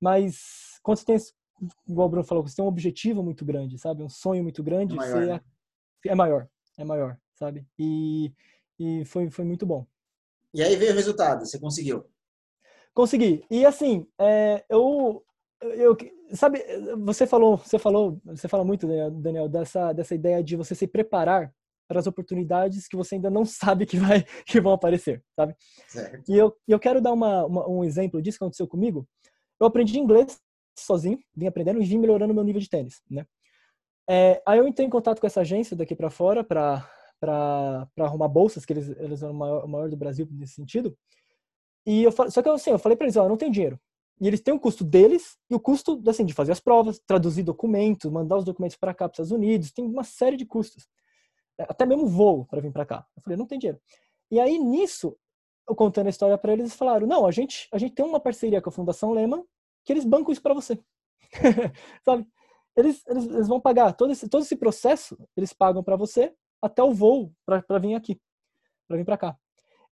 Mas, 0.00 0.80
quando 0.82 0.96
você 0.96 1.04
tem, 1.04 1.16
igual 1.86 2.06
o 2.08 2.10
Bruno 2.10 2.26
falou, 2.26 2.42
você 2.42 2.56
tem 2.56 2.64
um 2.64 2.68
objetivo 2.68 3.22
muito 3.22 3.44
grande, 3.44 3.78
sabe? 3.78 4.02
Um 4.02 4.08
sonho 4.08 4.42
muito 4.42 4.62
grande, 4.62 4.96
maior, 4.96 5.12
você, 5.12 5.26
né? 5.26 5.40
é 6.06 6.14
maior, 6.14 6.48
é 6.78 6.84
maior, 6.84 7.18
sabe? 7.34 7.66
E, 7.78 8.32
e 8.80 9.04
foi, 9.04 9.30
foi 9.30 9.44
muito 9.44 9.66
bom. 9.66 9.86
E 10.54 10.62
aí 10.62 10.74
veio 10.76 10.92
o 10.92 10.96
resultado, 10.96 11.44
você 11.44 11.60
conseguiu? 11.60 12.06
Consegui. 12.94 13.44
E 13.50 13.66
assim, 13.66 14.06
é, 14.18 14.64
eu, 14.70 15.22
eu, 15.60 15.94
sabe, 16.32 16.64
você 17.04 17.26
falou, 17.26 17.58
você 17.58 17.78
falou, 17.78 18.18
você 18.24 18.48
fala 18.48 18.64
muito, 18.64 18.86
Daniel, 18.86 19.46
dessa, 19.46 19.92
dessa 19.92 20.14
ideia 20.14 20.42
de 20.42 20.56
você 20.56 20.74
se 20.74 20.86
preparar 20.86 21.54
para 21.92 22.00
as 22.00 22.06
oportunidades 22.06 22.88
que 22.88 22.96
você 22.96 23.16
ainda 23.16 23.28
não 23.28 23.44
sabe 23.44 23.84
que 23.84 23.98
vai 23.98 24.24
que 24.46 24.60
vão 24.60 24.72
aparecer, 24.72 25.22
sabe? 25.36 25.54
Certo. 25.86 26.32
E 26.32 26.36
eu, 26.36 26.56
eu 26.66 26.80
quero 26.80 27.02
dar 27.02 27.12
uma, 27.12 27.44
uma, 27.44 27.68
um 27.68 27.84
exemplo 27.84 28.22
disso 28.22 28.38
que 28.38 28.44
aconteceu 28.44 28.66
comigo. 28.66 29.06
Eu 29.60 29.66
aprendi 29.66 29.98
inglês 29.98 30.40
sozinho, 30.78 31.18
vim 31.36 31.46
aprendendo 31.46 31.82
e 31.82 31.84
vim 31.84 31.98
melhorando 31.98 32.32
meu 32.32 32.42
nível 32.42 32.60
de 32.60 32.68
tênis, 32.68 33.02
né? 33.10 33.26
É, 34.08 34.42
aí 34.46 34.58
eu 34.58 34.66
entrei 34.66 34.86
em 34.86 34.90
contato 34.90 35.20
com 35.20 35.26
essa 35.26 35.42
agência 35.42 35.76
daqui 35.76 35.94
para 35.94 36.10
fora 36.10 36.42
para 36.42 36.88
para 37.20 37.86
arrumar 37.98 38.26
bolsas, 38.26 38.66
que 38.66 38.72
eles, 38.72 38.88
eles 38.98 39.22
eram 39.22 39.32
o 39.32 39.36
maior, 39.36 39.64
o 39.64 39.68
maior 39.68 39.88
do 39.88 39.96
Brasil 39.96 40.26
nesse 40.32 40.54
sentido. 40.54 40.98
E 41.86 42.02
eu 42.02 42.10
só 42.10 42.42
que 42.42 42.48
assim, 42.48 42.70
eu 42.70 42.80
falei 42.80 42.96
para 42.96 43.04
eles, 43.04 43.16
ó, 43.16 43.24
eu 43.24 43.28
não 43.28 43.36
tenho 43.36 43.52
dinheiro. 43.52 43.78
E 44.20 44.26
eles 44.26 44.40
têm 44.40 44.52
o 44.52 44.58
custo 44.58 44.82
deles 44.82 45.36
e 45.48 45.54
o 45.54 45.60
custo 45.60 46.02
assim, 46.08 46.24
de 46.24 46.34
fazer 46.34 46.50
as 46.50 46.58
provas, 46.58 47.00
traduzir 47.06 47.44
documentos, 47.44 48.10
mandar 48.10 48.38
os 48.38 48.44
documentos 48.44 48.76
para 48.76 48.92
cá, 48.92 49.08
para 49.08 49.22
os 49.22 49.28
Estados 49.28 49.30
Unidos, 49.30 49.70
tem 49.70 49.84
uma 49.84 50.02
série 50.02 50.36
de 50.36 50.44
custos. 50.44 50.88
Até 51.58 51.86
mesmo 51.86 52.06
voo 52.06 52.44
para 52.46 52.60
vir 52.60 52.72
para 52.72 52.86
cá. 52.86 53.06
Eu 53.16 53.22
falei, 53.22 53.36
não 53.36 53.46
tem 53.46 53.58
dinheiro. 53.58 53.80
E 54.30 54.40
aí 54.40 54.58
nisso, 54.58 55.16
eu 55.68 55.74
contando 55.74 56.06
a 56.06 56.10
história 56.10 56.36
para 56.38 56.52
eles, 56.52 56.64
eles 56.64 56.74
falaram: 56.74 57.06
"Não, 57.06 57.26
a 57.26 57.30
gente 57.30 57.68
a 57.72 57.78
gente 57.78 57.94
tem 57.94 58.04
uma 58.04 58.20
parceria 58.20 58.60
com 58.60 58.70
a 58.70 58.72
Fundação 58.72 59.12
Lehman 59.12 59.44
que 59.84 59.92
eles 59.92 60.04
bancam 60.04 60.32
isso 60.32 60.42
para 60.42 60.54
você". 60.54 60.78
Sabe? 62.04 62.26
Eles, 62.76 63.02
eles, 63.06 63.26
eles 63.26 63.48
vão 63.48 63.60
pagar 63.60 63.92
todo 63.92 64.12
esse 64.12 64.28
todo 64.28 64.42
esse 64.42 64.56
processo, 64.56 65.18
eles 65.36 65.52
pagam 65.52 65.82
para 65.82 65.96
você 65.96 66.34
até 66.62 66.82
o 66.82 66.92
voo 66.94 67.32
para 67.44 67.78
vir 67.78 67.94
aqui, 67.94 68.18
para 68.88 68.96
vir 68.96 69.04
para 69.04 69.18
cá. 69.18 69.36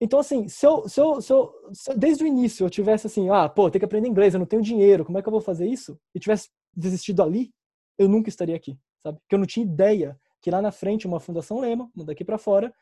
Então, 0.00 0.18
assim, 0.18 0.48
se 0.48 0.66
eu, 0.66 0.88
se, 0.88 0.98
eu, 1.00 1.20
se, 1.20 1.32
eu, 1.32 1.54
se 1.74 1.90
eu, 1.92 1.98
desde 1.98 2.24
o 2.24 2.26
início 2.26 2.64
eu 2.64 2.70
tivesse 2.70 3.06
assim, 3.06 3.28
ah, 3.28 3.48
pô, 3.48 3.70
tem 3.70 3.78
que 3.78 3.84
aprender 3.84 4.08
inglês, 4.08 4.32
eu 4.32 4.40
não 4.40 4.46
tenho 4.46 4.62
dinheiro, 4.62 5.04
como 5.04 5.18
é 5.18 5.22
que 5.22 5.28
eu 5.28 5.32
vou 5.32 5.42
fazer 5.42 5.66
isso? 5.66 5.98
E 6.14 6.18
tivesse 6.20 6.48
desistido 6.74 7.22
ali, 7.22 7.52
eu 7.98 8.08
nunca 8.08 8.30
estaria 8.30 8.56
aqui, 8.56 8.78
sabe? 9.02 9.18
Porque 9.20 9.34
eu 9.34 9.38
não 9.38 9.46
tinha 9.46 9.66
ideia 9.66 10.18
que 10.40 10.50
lá 10.50 10.62
na 10.62 10.72
frente 10.72 11.06
uma 11.06 11.20
fundação 11.20 11.60
Lema, 11.60 11.90
daqui 11.96 12.24
para 12.24 12.38
fora, 12.38 12.72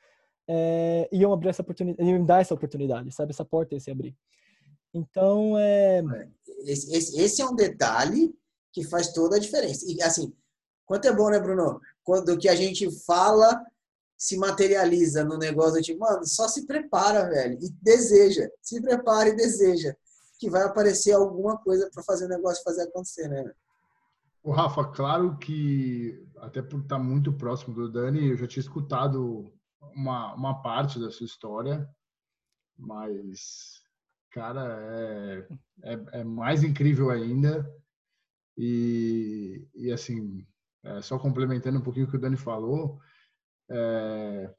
é, 0.46 1.08
iam 1.12 1.32
abrir 1.32 1.48
essa 1.48 1.62
oportunidade, 1.62 2.08
iam 2.08 2.18
me 2.18 2.26
dar 2.26 2.40
essa 2.40 2.54
oportunidade, 2.54 3.12
sabe? 3.12 3.32
Essa 3.32 3.44
porta 3.44 3.74
ia 3.74 3.80
se 3.80 3.90
abrir. 3.90 4.16
Então, 4.94 5.58
é... 5.58 5.98
é 5.98 6.28
esse, 6.64 6.94
esse, 6.94 7.20
esse, 7.20 7.42
é 7.42 7.46
um 7.46 7.54
detalhe 7.54 8.34
que 8.72 8.84
faz 8.84 9.12
toda 9.12 9.36
a 9.36 9.38
diferença. 9.38 9.84
E, 9.86 10.00
assim, 10.02 10.32
quanto 10.86 11.06
é 11.06 11.12
bom, 11.12 11.28
né, 11.30 11.38
Bruno? 11.38 11.80
Quando 12.02 12.38
que 12.38 12.48
a 12.48 12.54
gente 12.54 12.90
fala 13.04 13.62
se 14.16 14.36
materializa 14.36 15.22
no 15.22 15.38
negócio, 15.38 15.80
tipo, 15.80 16.00
mano, 16.00 16.26
só 16.26 16.48
se 16.48 16.66
prepara, 16.66 17.28
velho, 17.28 17.56
e 17.62 17.70
deseja. 17.80 18.50
Se 18.60 18.80
prepara 18.80 19.28
e 19.28 19.36
deseja 19.36 19.94
que 20.40 20.50
vai 20.50 20.62
aparecer 20.62 21.12
alguma 21.12 21.56
coisa 21.58 21.88
para 21.92 22.02
fazer 22.02 22.26
o 22.26 22.28
negócio 22.28 22.64
fazer 22.64 22.82
acontecer, 22.82 23.28
né? 23.28 23.52
O 24.42 24.50
Rafa, 24.50 24.84
claro 24.84 25.36
que, 25.38 26.26
até 26.42 26.62
por 26.62 26.80
estar 26.80 26.98
muito 26.98 27.32
próximo 27.32 27.74
do 27.74 27.90
Dani, 27.90 28.28
eu 28.28 28.36
já 28.36 28.46
tinha 28.46 28.60
escutado 28.62 29.52
uma, 29.94 30.34
uma 30.34 30.62
parte 30.62 30.98
da 30.98 31.10
sua 31.10 31.26
história, 31.26 31.88
mas, 32.76 33.82
cara, 34.30 34.78
é, 34.80 35.48
é, 35.82 36.20
é 36.20 36.24
mais 36.24 36.62
incrível 36.62 37.10
ainda. 37.10 37.68
E, 38.56 39.68
e 39.74 39.92
assim, 39.92 40.44
é, 40.84 41.00
só 41.00 41.18
complementando 41.18 41.78
um 41.78 41.82
pouquinho 41.82 42.06
o 42.06 42.10
que 42.10 42.16
o 42.16 42.20
Dani 42.20 42.36
falou, 42.36 43.00
é, 43.70 44.54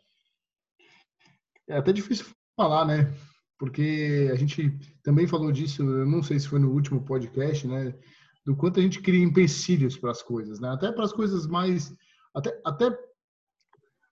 é 1.67 1.77
até 1.77 1.91
difícil 1.91 2.25
falar, 2.55 2.85
né? 2.85 3.13
Porque 3.57 4.29
a 4.31 4.35
gente 4.35 4.79
também 5.03 5.27
falou 5.27 5.51
disso, 5.51 5.83
eu 5.83 6.05
não 6.05 6.23
sei 6.23 6.39
se 6.39 6.47
foi 6.47 6.59
no 6.59 6.71
último 6.71 7.03
podcast, 7.03 7.67
né? 7.67 7.93
Do 8.45 8.55
quanto 8.55 8.79
a 8.79 8.83
gente 8.83 9.01
cria 9.01 9.23
empecilhos 9.23 9.97
para 9.97 10.11
as 10.11 10.21
coisas, 10.21 10.59
né? 10.59 10.69
Até 10.69 10.91
para 10.91 11.03
as 11.03 11.13
coisas 11.13 11.45
mais, 11.47 11.93
até 12.33 12.59
até 12.65 12.97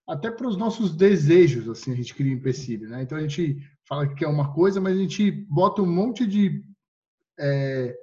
até 0.08 0.30
para 0.30 0.48
os 0.48 0.56
nossos 0.56 0.96
desejos, 0.96 1.68
assim, 1.68 1.92
a 1.92 1.96
gente 1.96 2.14
cria 2.14 2.32
empecilho, 2.32 2.88
né? 2.88 3.02
Então 3.02 3.18
a 3.18 3.20
gente 3.20 3.58
fala 3.86 4.08
que 4.08 4.24
é 4.24 4.28
uma 4.28 4.54
coisa, 4.54 4.80
mas 4.80 4.96
a 4.96 5.00
gente 5.00 5.30
bota 5.30 5.82
um 5.82 5.86
monte 5.86 6.26
de 6.26 6.64
é, 7.38 7.94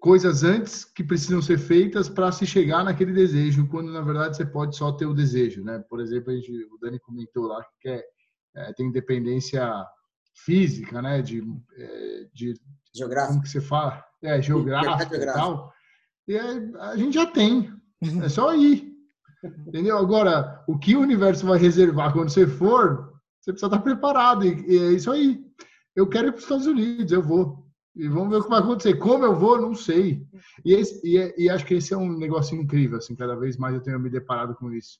coisas 0.00 0.42
antes 0.42 0.84
que 0.84 1.04
precisam 1.04 1.42
ser 1.42 1.58
feitas 1.58 2.08
para 2.08 2.32
se 2.32 2.46
chegar 2.46 2.84
naquele 2.84 3.12
desejo, 3.12 3.68
quando 3.68 3.92
na 3.92 4.00
verdade 4.00 4.36
você 4.36 4.46
pode 4.46 4.76
só 4.76 4.92
ter 4.92 5.06
o 5.06 5.14
desejo, 5.14 5.62
né? 5.62 5.82
Por 5.88 6.00
exemplo, 6.00 6.30
a 6.30 6.36
gente, 6.36 6.52
o 6.52 6.78
Dani 6.78 6.98
comentou 7.00 7.46
lá 7.46 7.62
que 7.64 7.88
quer, 7.88 8.04
é, 8.56 8.72
tem 8.72 8.86
independência 8.86 9.66
física, 10.44 11.02
né? 11.02 11.20
De, 11.20 11.42
é, 11.76 12.28
de 12.32 12.54
geográfica. 12.94 13.32
Como 13.32 13.42
que 13.42 13.48
você 13.48 13.60
fala? 13.60 14.04
É, 14.24 14.42
geográfica 14.42 15.16
e 15.16 15.26
tal. 15.26 15.72
E 16.26 16.36
a 16.36 16.96
gente 16.96 17.14
já 17.14 17.26
tem. 17.26 17.72
É 18.22 18.28
só 18.28 18.54
ir. 18.54 18.92
Entendeu? 19.66 19.98
Agora, 19.98 20.64
o 20.66 20.78
que 20.78 20.96
o 20.96 21.00
universo 21.00 21.46
vai 21.46 21.58
reservar 21.58 22.12
quando 22.12 22.30
você 22.30 22.46
for, 22.46 23.12
você 23.40 23.52
precisa 23.52 23.66
estar 23.66 23.80
preparado. 23.80 24.44
E, 24.44 24.64
e 24.66 24.78
é 24.78 24.92
isso 24.92 25.10
aí. 25.10 25.44
Eu 25.94 26.08
quero 26.08 26.28
ir 26.28 26.32
para 26.32 26.38
os 26.38 26.44
Estados 26.44 26.66
Unidos, 26.66 27.12
eu 27.12 27.22
vou. 27.22 27.64
E 27.94 28.08
vamos 28.08 28.30
ver 28.30 28.36
o 28.36 28.42
que 28.42 28.50
vai 28.50 28.58
acontecer. 28.58 28.94
Como 28.94 29.24
eu 29.24 29.38
vou, 29.38 29.60
não 29.60 29.74
sei. 29.74 30.26
E, 30.64 30.74
esse, 30.74 31.00
e, 31.04 31.44
e, 31.44 31.48
acho 31.48 31.64
que 31.64 31.74
esse 31.74 31.94
é 31.94 31.96
um 31.96 32.18
negócio 32.18 32.56
incrível, 32.56 32.98
assim, 32.98 33.14
cada 33.14 33.36
vez 33.36 33.56
mais 33.56 33.74
eu 33.74 33.82
tenho 33.82 34.00
me 34.00 34.10
deparado 34.10 34.54
com 34.56 34.72
isso. 34.72 34.98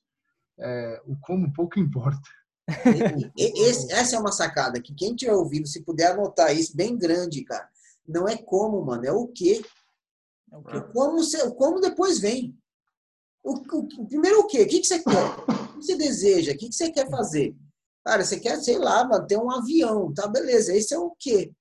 É, 0.57 1.01
o 1.05 1.17
como 1.19 1.51
pouco 1.51 1.79
importa. 1.79 2.29
Esse, 3.37 3.91
essa 3.91 4.15
é 4.15 4.19
uma 4.19 4.31
sacada 4.31 4.81
que 4.81 4.95
quem 4.95 5.15
tiver 5.15 5.33
ouvido, 5.33 5.67
se 5.67 5.83
puder 5.83 6.13
anotar 6.13 6.55
isso 6.55 6.75
bem 6.75 6.97
grande, 6.97 7.43
cara. 7.43 7.67
Não 8.07 8.27
é 8.27 8.37
como, 8.37 8.83
mano, 8.83 9.05
é 9.05 9.11
o 9.11 9.27
quê. 9.27 9.63
É 10.51 10.57
o, 10.57 10.63
quê? 10.63 10.77
o 10.77 10.93
como, 10.93 11.19
o 11.19 11.55
como 11.55 11.81
depois 11.81 12.19
vem. 12.19 12.57
O, 13.43 13.53
o, 13.53 13.79
o, 14.01 14.07
primeiro 14.07 14.39
o 14.39 14.47
quê? 14.47 14.63
O 14.63 14.67
que, 14.67 14.79
que 14.79 14.87
você 14.87 15.01
quer? 15.03 15.39
O 15.49 15.79
que 15.79 15.85
você 15.85 15.95
deseja? 15.95 16.51
O 16.51 16.57
que, 16.57 16.69
que 16.69 16.75
você 16.75 16.91
quer 16.91 17.09
fazer? 17.09 17.55
Cara, 18.03 18.23
você 18.23 18.39
quer, 18.39 18.57
sei 18.57 18.77
lá, 18.77 19.03
mano, 19.03 19.25
ter 19.25 19.37
um 19.37 19.51
avião, 19.51 20.13
tá? 20.13 20.27
Beleza, 20.27 20.75
esse 20.75 20.93
é 20.93 20.99
o 20.99 21.15
quê? 21.19 21.51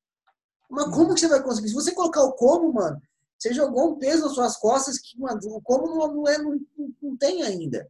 Mas 0.70 0.94
como 0.94 1.14
que 1.14 1.20
você 1.20 1.28
vai 1.28 1.42
conseguir? 1.42 1.68
Se 1.68 1.74
você 1.74 1.94
colocar 1.94 2.22
o 2.22 2.32
como, 2.32 2.72
mano, 2.72 3.00
você 3.38 3.52
jogou 3.52 3.92
um 3.92 3.98
peso 3.98 4.24
nas 4.24 4.34
suas 4.34 4.56
costas 4.56 4.98
que, 4.98 5.18
mano, 5.18 5.38
o 5.44 5.60
como 5.62 5.86
não, 5.86 6.14
não, 6.14 6.28
é, 6.28 6.38
não, 6.38 6.58
não 7.02 7.16
tem 7.16 7.42
ainda. 7.42 7.88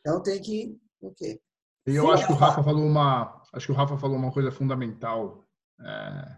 Então 0.00 0.22
tem 0.22 0.40
que. 0.40 0.78
O 1.00 1.12
quê? 1.12 1.40
E 1.86 1.94
eu 1.94 2.04
Sim, 2.04 2.12
acho 2.12 2.26
que 2.26 2.32
o 2.32 2.36
Rafa 2.36 2.62
falou 2.62 2.84
uma. 2.84 3.42
Acho 3.52 3.66
que 3.66 3.72
o 3.72 3.74
Rafa 3.74 3.96
falou 3.98 4.16
uma 4.16 4.32
coisa 4.32 4.50
fundamental. 4.50 5.44
É, 5.80 6.36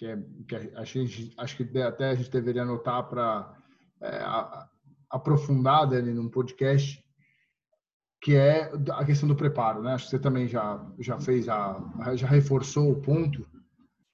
que, 0.00 0.06
é, 0.06 0.18
que 0.48 0.56
a 0.56 0.82
gente, 0.82 1.30
acho 1.36 1.56
que 1.58 1.78
até 1.78 2.08
a 2.08 2.14
gente 2.14 2.30
deveria 2.30 2.62
anotar 2.62 3.06
para 3.06 3.54
é, 4.00 4.24
aprofundar 5.10 5.92
ali 5.92 6.14
num 6.14 6.30
podcast, 6.30 7.04
que 8.22 8.34
é 8.34 8.72
a 8.92 9.04
questão 9.04 9.28
do 9.28 9.36
preparo, 9.36 9.82
né? 9.82 9.92
Acho 9.92 10.04
que 10.06 10.10
você 10.12 10.18
também 10.18 10.48
já 10.48 10.82
já 10.98 11.20
fez 11.20 11.50
a 11.50 11.78
já 12.14 12.26
reforçou 12.26 12.90
o 12.90 13.02
ponto, 13.02 13.46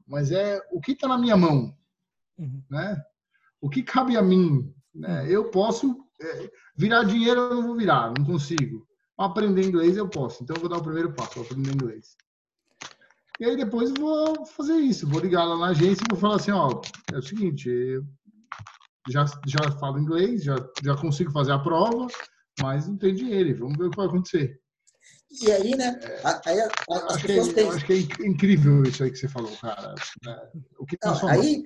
mas 0.08 0.32
é 0.32 0.60
o 0.72 0.80
que 0.80 0.90
está 0.90 1.06
na 1.06 1.18
minha 1.18 1.36
mão, 1.36 1.72
uhum. 2.36 2.64
né? 2.68 3.00
O 3.60 3.70
que 3.70 3.84
cabe 3.84 4.16
a 4.16 4.22
mim, 4.22 4.74
né? 4.92 5.22
Uhum. 5.22 5.28
Eu 5.28 5.50
posso 5.52 5.96
é, 6.20 6.50
virar 6.76 7.04
dinheiro, 7.04 7.42
eu 7.42 7.54
não 7.54 7.62
vou 7.62 7.76
virar, 7.76 8.12
não 8.18 8.24
consigo. 8.24 8.84
Aprender 9.16 9.62
inglês 9.62 9.96
eu 9.96 10.08
posso, 10.08 10.42
então 10.42 10.56
eu 10.56 10.60
vou 10.60 10.68
dar 10.68 10.78
o 10.78 10.84
primeiro 10.84 11.12
passo, 11.12 11.36
vou 11.36 11.44
aprender 11.44 11.72
inglês. 11.72 12.16
E 13.38 13.44
aí 13.44 13.56
depois 13.56 13.92
vou 13.98 14.46
fazer 14.46 14.76
isso, 14.76 15.08
vou 15.08 15.20
ligar 15.20 15.44
lá 15.44 15.58
na 15.58 15.66
agência 15.68 16.02
e 16.02 16.10
vou 16.10 16.18
falar 16.18 16.36
assim, 16.36 16.52
ó, 16.52 16.80
é 17.12 17.18
o 17.18 17.22
seguinte, 17.22 18.00
já, 19.08 19.26
já 19.46 19.70
falo 19.78 19.98
inglês, 19.98 20.42
já, 20.42 20.56
já 20.82 20.96
consigo 20.96 21.30
fazer 21.30 21.52
a 21.52 21.58
prova, 21.58 22.06
mas 22.60 22.88
não 22.88 22.96
tem 22.96 23.14
dinheiro, 23.14 23.58
vamos 23.58 23.76
ver 23.76 23.84
o 23.84 23.90
que 23.90 23.96
vai 23.96 24.06
acontecer. 24.06 24.58
E 25.42 25.52
aí, 25.52 25.76
né? 25.76 25.98
Aí, 26.46 26.60
acho, 27.10 27.26
que 27.26 27.32
é, 27.32 27.52
têm... 27.52 27.68
acho 27.68 27.84
que 27.84 27.92
é 27.92 28.26
incrível 28.26 28.82
isso 28.84 29.02
aí 29.02 29.10
que 29.10 29.18
você 29.18 29.28
falou, 29.28 29.54
cara. 29.58 29.94
É, 30.26 30.48
o 30.78 30.86
que 30.86 30.96
tá 30.96 31.10
não, 31.10 31.28
aí, 31.28 31.64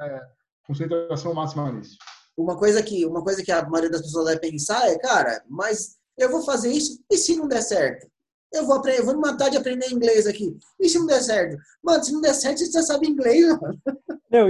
é, 0.00 0.20
concentração 0.66 1.34
máxima 1.34 1.70
nisso. 1.70 1.96
Uma 2.36 2.56
coisa 2.56 2.82
que 2.82 3.04
uma 3.04 3.22
coisa 3.22 3.44
que 3.44 3.52
a 3.52 3.62
maioria 3.68 3.90
das 3.90 4.02
pessoas 4.02 4.24
vai 4.24 4.38
pensar 4.38 4.88
é, 4.88 4.98
cara, 4.98 5.44
mas 5.48 5.98
eu 6.16 6.30
vou 6.30 6.42
fazer 6.42 6.72
isso 6.72 6.98
e 7.10 7.16
se 7.16 7.36
não 7.36 7.46
der 7.46 7.62
certo? 7.62 8.10
Eu 8.52 8.66
vou, 8.66 8.76
aprender, 8.76 9.00
eu 9.00 9.06
vou 9.06 9.16
matar 9.18 9.48
de 9.48 9.56
aprender 9.56 9.90
inglês 9.90 10.26
aqui. 10.26 10.56
E 10.78 10.88
se 10.88 10.98
não 10.98 11.06
der 11.06 11.22
certo? 11.22 11.56
Mano, 11.82 12.04
se 12.04 12.12
não 12.12 12.20
der 12.20 12.34
certo, 12.34 12.58
você 12.58 12.70
já 12.70 12.82
sabe 12.82 13.08
inglês, 13.08 13.58
mano. 13.58 13.80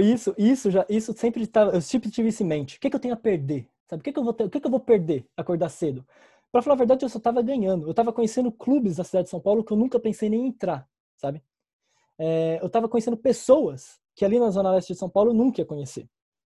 Isso, 0.01 0.33
isso 0.37 0.71
já, 0.71 0.85
isso 0.89 1.13
sempre 1.13 1.47
tá, 1.47 1.63
eu 1.63 1.81
sempre 1.81 2.09
tive 2.09 2.29
isso 2.29 2.43
em 2.43 2.45
mente. 2.45 2.77
O 2.77 2.79
que, 2.79 2.89
que 2.89 2.95
eu 2.95 2.99
tenho 2.99 3.13
a 3.13 3.17
perder? 3.17 3.67
Sabe? 3.89 4.01
O 4.01 4.03
que, 4.03 4.11
que 4.11 4.19
eu 4.19 4.23
vou 4.23 4.33
ter, 4.33 4.43
o 4.43 4.49
que, 4.49 4.59
que 4.59 4.67
eu 4.67 4.71
vou 4.71 4.79
perder 4.79 5.25
acordar 5.37 5.69
cedo? 5.69 6.05
Para 6.51 6.61
falar 6.61 6.75
a 6.75 6.77
verdade, 6.77 7.03
eu 7.03 7.09
só 7.09 7.19
tava 7.19 7.41
ganhando. 7.41 7.87
Eu 7.87 7.93
tava 7.93 8.13
conhecendo 8.13 8.51
clubes 8.51 8.97
da 8.97 9.03
cidade 9.03 9.25
de 9.25 9.31
São 9.31 9.39
Paulo 9.39 9.63
que 9.63 9.73
eu 9.73 9.77
nunca 9.77 9.99
pensei 9.99 10.29
nem 10.29 10.41
em 10.41 10.47
entrar, 10.47 10.87
sabe? 11.17 11.41
É, 12.17 12.59
eu 12.61 12.69
tava 12.69 12.87
conhecendo 12.87 13.17
pessoas 13.17 13.99
que 14.15 14.23
ali 14.23 14.39
na 14.39 14.49
zona 14.49 14.71
leste 14.71 14.93
de 14.93 14.99
São 14.99 15.09
Paulo 15.09 15.31
eu 15.31 15.33
nunca 15.33 15.61
ia 15.61 15.65
conhecer. 15.65 16.07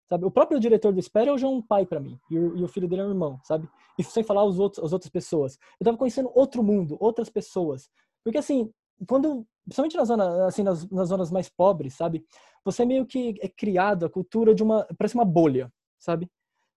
Sabe? 0.09 0.25
O 0.25 0.31
próprio 0.31 0.61
diretor 0.61 0.93
do 0.93 1.01
Espera 1.01 1.33
hoje 1.33 1.45
é 1.45 1.49
um 1.49 1.63
pai 1.63 1.87
para 1.87 2.01
mim, 2.01 2.19
e 2.31 2.39
o, 2.39 2.57
e 2.57 2.65
o, 2.65 2.69
filho 2.69 2.89
dele 2.89 3.03
é 3.03 3.05
um 3.07 3.11
irmão, 3.11 3.39
sabe? 3.43 3.69
E 3.99 4.05
sem 4.05 4.23
falar 4.23 4.45
os 4.45 4.59
outros, 4.59 4.85
as 4.85 4.93
outras 4.93 5.11
pessoas. 5.11 5.59
Eu 5.81 5.85
tava 5.85 5.97
conhecendo 5.97 6.31
outro 6.35 6.63
mundo, 6.63 6.97
outras 7.01 7.29
pessoas. 7.29 7.89
Porque, 8.23 8.39
assim, 8.39 8.71
quando, 9.07 9.47
principalmente 9.65 9.97
na 9.97 10.05
zona, 10.05 10.47
assim, 10.47 10.63
nas, 10.63 10.89
nas 10.91 11.09
zonas 11.09 11.31
mais 11.31 11.49
pobres, 11.49 11.95
sabe? 11.95 12.25
Você 12.65 12.85
meio 12.85 13.07
que 13.07 13.35
é 13.41 13.49
criado 13.49 14.07
a 14.07 14.11
cultura 14.11 14.55
de 14.55 14.63
uma, 14.63 14.87
parece 14.99 15.15
uma 15.15 15.25
bolha, 15.25 15.73
sabe? 15.99 16.31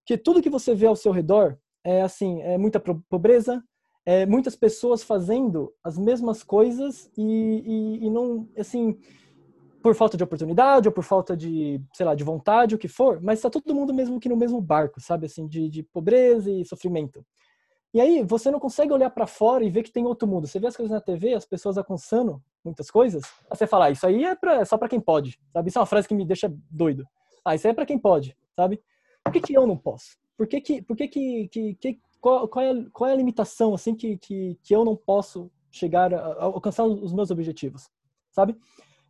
Que 0.05 0.17
tudo 0.17 0.41
que 0.41 0.49
você 0.49 0.73
vê 0.73 0.87
ao 0.87 0.95
seu 0.95 1.11
redor 1.11 1.57
é, 1.83 2.01
assim, 2.01 2.41
é 2.41 2.57
muita 2.57 2.79
pobreza, 3.09 3.63
é 4.05 4.25
muitas 4.25 4.55
pessoas 4.55 5.03
fazendo 5.03 5.73
as 5.83 5.97
mesmas 5.97 6.43
coisas 6.43 7.09
e, 7.17 7.21
e, 8.01 8.05
e 8.05 8.09
não, 8.09 8.47
assim, 8.57 8.97
por 9.81 9.95
falta 9.95 10.17
de 10.17 10.23
oportunidade 10.23 10.87
ou 10.87 10.93
por 10.93 11.03
falta 11.03 11.35
de, 11.35 11.81
sei 11.93 12.05
lá, 12.05 12.15
de 12.15 12.23
vontade, 12.23 12.75
o 12.75 12.77
que 12.77 12.87
for, 12.87 13.21
mas 13.21 13.39
está 13.39 13.49
todo 13.49 13.73
mundo 13.73 13.93
mesmo 13.93 14.19
que 14.19 14.29
no 14.29 14.35
mesmo 14.35 14.59
barco, 14.59 14.99
sabe, 14.99 15.25
assim, 15.25 15.47
de, 15.47 15.69
de 15.69 15.83
pobreza 15.83 16.51
e 16.51 16.65
sofrimento. 16.65 17.25
E 17.93 18.01
aí 18.01 18.23
você 18.23 18.51
não 18.51 18.59
consegue 18.59 18.91
olhar 18.91 19.09
para 19.09 19.25
fora 19.25 19.63
e 19.63 19.69
ver 19.69 19.83
que 19.83 19.91
tem 19.91 20.05
outro 20.05 20.27
mundo. 20.27 20.45
Você 20.45 20.59
vê 20.59 20.67
as 20.67 20.75
coisas 20.75 20.91
na 20.91 21.01
TV, 21.01 21.33
as 21.33 21.45
pessoas 21.45 21.77
alcançando 21.77 22.41
muitas 22.63 22.91
coisas, 22.91 23.23
você 23.49 23.65
fala, 23.65 23.85
ah, 23.85 23.91
isso 23.91 24.05
aí 24.05 24.23
é, 24.23 24.35
pra, 24.35 24.55
é 24.55 24.65
só 24.65 24.77
para 24.77 24.89
quem 24.89 24.99
pode, 24.99 25.39
sabe? 25.53 25.69
Isso 25.69 25.77
é 25.77 25.81
uma 25.81 25.87
frase 25.87 26.07
que 26.07 26.13
me 26.13 26.25
deixa 26.25 26.53
doido. 26.69 27.07
Ah, 27.45 27.55
isso 27.55 27.65
aí 27.65 27.71
é 27.71 27.73
para 27.73 27.85
quem 27.85 27.97
pode, 27.97 28.35
sabe? 28.55 28.81
Por 29.23 29.31
que, 29.31 29.41
que 29.41 29.53
eu 29.53 29.65
não 29.65 29.77
posso? 29.77 30.17
Por 30.37 30.47
que 30.47 30.59
que, 30.61 30.81
por 30.81 30.95
que, 30.95 31.07
que, 31.07 31.47
que, 31.47 31.75
que 31.75 31.99
qual, 32.19 32.47
qual, 32.47 32.65
é, 32.65 32.85
qual 32.91 33.09
é 33.09 33.13
a 33.13 33.15
limitação, 33.15 33.73
assim, 33.73 33.95
que, 33.95 34.17
que, 34.17 34.59
que 34.61 34.75
eu 34.75 34.83
não 34.83 34.95
posso 34.95 35.49
chegar 35.71 36.13
a, 36.13 36.19
a 36.19 36.43
alcançar 36.43 36.83
os 36.83 37.13
meus 37.13 37.31
objetivos, 37.31 37.89
sabe? 38.31 38.55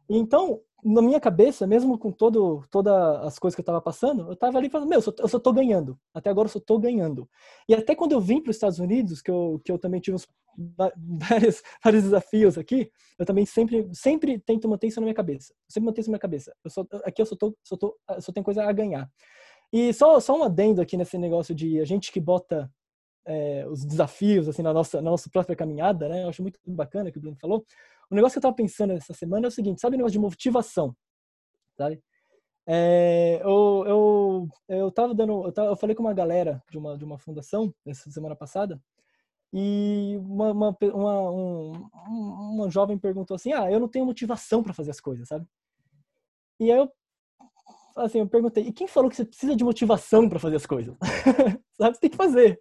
Então, 0.09 0.61
na 0.83 1.01
minha 1.01 1.19
cabeça, 1.19 1.65
mesmo 1.67 1.97
com 1.97 2.11
todo, 2.11 2.63
todas 2.71 2.93
as 3.25 3.39
coisas 3.39 3.55
que 3.55 3.59
eu 3.59 3.63
estava 3.63 3.81
passando, 3.81 4.27
eu 4.27 4.33
estava 4.33 4.57
ali 4.57 4.69
falando, 4.69 4.87
meu, 4.87 4.99
eu 4.99 5.27
só, 5.27 5.39
tô 5.39 5.51
ganhando. 5.51 5.99
Até 6.13 6.29
agora 6.29 6.45
eu 6.47 6.51
só 6.51 6.59
tô 6.59 6.77
ganhando. 6.79 7.29
E 7.67 7.73
até 7.73 7.95
quando 7.95 8.13
eu 8.13 8.21
vim 8.21 8.41
para 8.41 8.51
os 8.51 8.55
Estados 8.55 8.79
Unidos, 8.79 9.21
que 9.21 9.31
eu, 9.31 9.61
que 9.65 9.71
eu 9.71 9.77
também 9.77 9.99
tive 9.99 10.15
uns, 10.15 10.27
vários, 11.19 11.61
vários 11.83 12.03
desafios 12.03 12.57
aqui, 12.57 12.91
eu 13.17 13.25
também 13.25 13.45
sempre, 13.45 13.89
sempre 13.93 14.39
tento 14.39 14.67
manter 14.67 14.87
isso 14.87 14.99
na 14.99 15.05
minha 15.05 15.15
cabeça. 15.15 15.53
Sempre 15.67 15.87
mantenho 15.87 16.01
isso 16.03 16.09
na 16.09 16.13
minha 16.13 16.19
cabeça. 16.21 16.55
Eu 16.63 16.69
só, 16.69 16.85
aqui 17.03 17.21
eu 17.21 17.25
só, 17.25 17.35
tô, 17.35 17.57
só, 17.63 17.75
tô, 17.75 17.97
só 18.19 18.31
tenho 18.31 18.43
coisa 18.43 18.63
a 18.63 18.71
ganhar. 18.71 19.09
E 19.73 19.91
só, 19.93 20.19
só 20.19 20.37
um 20.37 20.43
adendo 20.43 20.81
aqui 20.81 20.95
nesse 20.95 21.17
negócio 21.17 21.53
de 21.53 21.79
a 21.81 21.85
gente 21.85 22.11
que 22.11 22.19
bota 22.21 22.71
é, 23.25 23.67
os 23.67 23.83
desafios 23.83 24.47
assim 24.47 24.61
na 24.61 24.73
nossa, 24.73 25.01
na 25.01 25.11
nossa 25.11 25.29
própria 25.29 25.55
caminhada, 25.55 26.07
né? 26.07 26.23
Eu 26.23 26.29
acho 26.29 26.41
muito 26.41 26.59
bacana 26.65 27.11
que 27.11 27.17
o 27.17 27.21
Bruno 27.21 27.35
falou. 27.39 27.65
O 28.09 28.15
negócio 28.15 28.33
que 28.33 28.37
eu 28.37 28.41
estava 28.41 28.55
pensando 28.55 28.93
essa 28.93 29.13
semana 29.13 29.47
é 29.47 29.49
o 29.49 29.51
seguinte, 29.51 29.81
sabe 29.81 29.95
o 29.95 29.97
negócio 29.97 30.13
de 30.13 30.19
motivação, 30.19 30.95
sabe? 31.77 32.01
É, 32.65 33.39
eu, 33.43 33.85
eu, 33.87 34.47
eu 34.67 34.91
tava 34.91 35.13
dando, 35.13 35.45
eu, 35.45 35.51
tava, 35.53 35.69
eu 35.69 35.75
falei 35.75 35.95
com 35.95 36.03
uma 36.03 36.13
galera 36.13 36.61
de 36.69 36.77
uma, 36.77 36.97
de 36.97 37.05
uma 37.05 37.17
fundação 37.17 37.73
essa 37.85 38.11
semana 38.11 38.35
passada 38.35 38.81
e 39.53 40.17
uma, 40.19 40.51
uma, 40.51 40.77
uma, 40.81 41.31
um, 41.31 41.71
uma 42.09 42.69
jovem 42.69 42.97
perguntou 42.97 43.35
assim, 43.35 43.53
ah, 43.53 43.71
eu 43.71 43.79
não 43.79 43.87
tenho 43.87 44.05
motivação 44.05 44.61
para 44.61 44.73
fazer 44.73 44.91
as 44.91 44.99
coisas, 44.99 45.27
sabe? 45.27 45.47
E 46.59 46.71
aí 46.71 46.77
eu, 46.77 46.91
assim, 47.95 48.19
eu 48.19 48.27
perguntei, 48.27 48.65
e 48.65 48.73
quem 48.73 48.87
falou 48.87 49.09
que 49.09 49.15
você 49.15 49.25
precisa 49.25 49.55
de 49.55 49.63
motivação 49.63 50.27
para 50.27 50.39
fazer 50.39 50.57
as 50.57 50.65
coisas? 50.65 50.95
sabe? 51.79 51.95
Você 51.95 52.01
tem 52.01 52.09
que 52.09 52.17
fazer. 52.17 52.59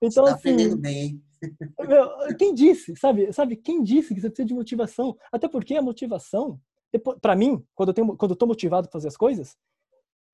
Então, 0.00 0.24
você 0.24 0.30
tá 0.30 0.34
assim, 0.34 0.76
bem, 0.76 1.00
hein? 1.00 1.22
Meu, 1.88 2.36
quem 2.36 2.54
disse, 2.54 2.94
sabe? 2.96 3.32
Sabe 3.32 3.56
quem 3.56 3.82
disse 3.82 4.14
que 4.14 4.20
você 4.20 4.28
precisa 4.28 4.46
de 4.46 4.54
motivação? 4.54 5.16
Até 5.30 5.48
porque 5.48 5.76
a 5.76 5.82
motivação, 5.82 6.60
para 7.20 7.36
mim, 7.36 7.64
quando 7.74 7.90
eu 7.90 7.94
tenho, 7.94 8.16
quando 8.16 8.30
eu 8.32 8.36
tô 8.36 8.46
motivado 8.46 8.88
para 8.88 8.92
fazer 8.92 9.08
as 9.08 9.16
coisas, 9.16 9.56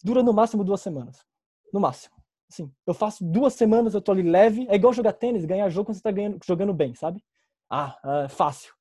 dura 0.02 0.22
no 0.22 0.32
máximo 0.32 0.64
duas 0.64 0.80
semanas, 0.80 1.24
no 1.72 1.80
máximo. 1.80 2.14
Assim, 2.50 2.70
eu 2.86 2.94
faço 2.94 3.24
duas 3.24 3.54
semanas, 3.54 3.94
eu 3.94 4.00
tô 4.00 4.12
ali 4.12 4.22
leve, 4.22 4.66
é 4.70 4.74
igual 4.74 4.92
jogar 4.92 5.12
tênis, 5.12 5.44
ganhar 5.44 5.68
jogo 5.68 5.86
quando 5.86 5.96
você 5.96 6.02
tá 6.02 6.10
ganhando, 6.10 6.38
jogando 6.46 6.72
bem, 6.72 6.94
sabe? 6.94 7.22
Ah, 7.70 7.96
é 8.24 8.28
fácil. 8.28 8.72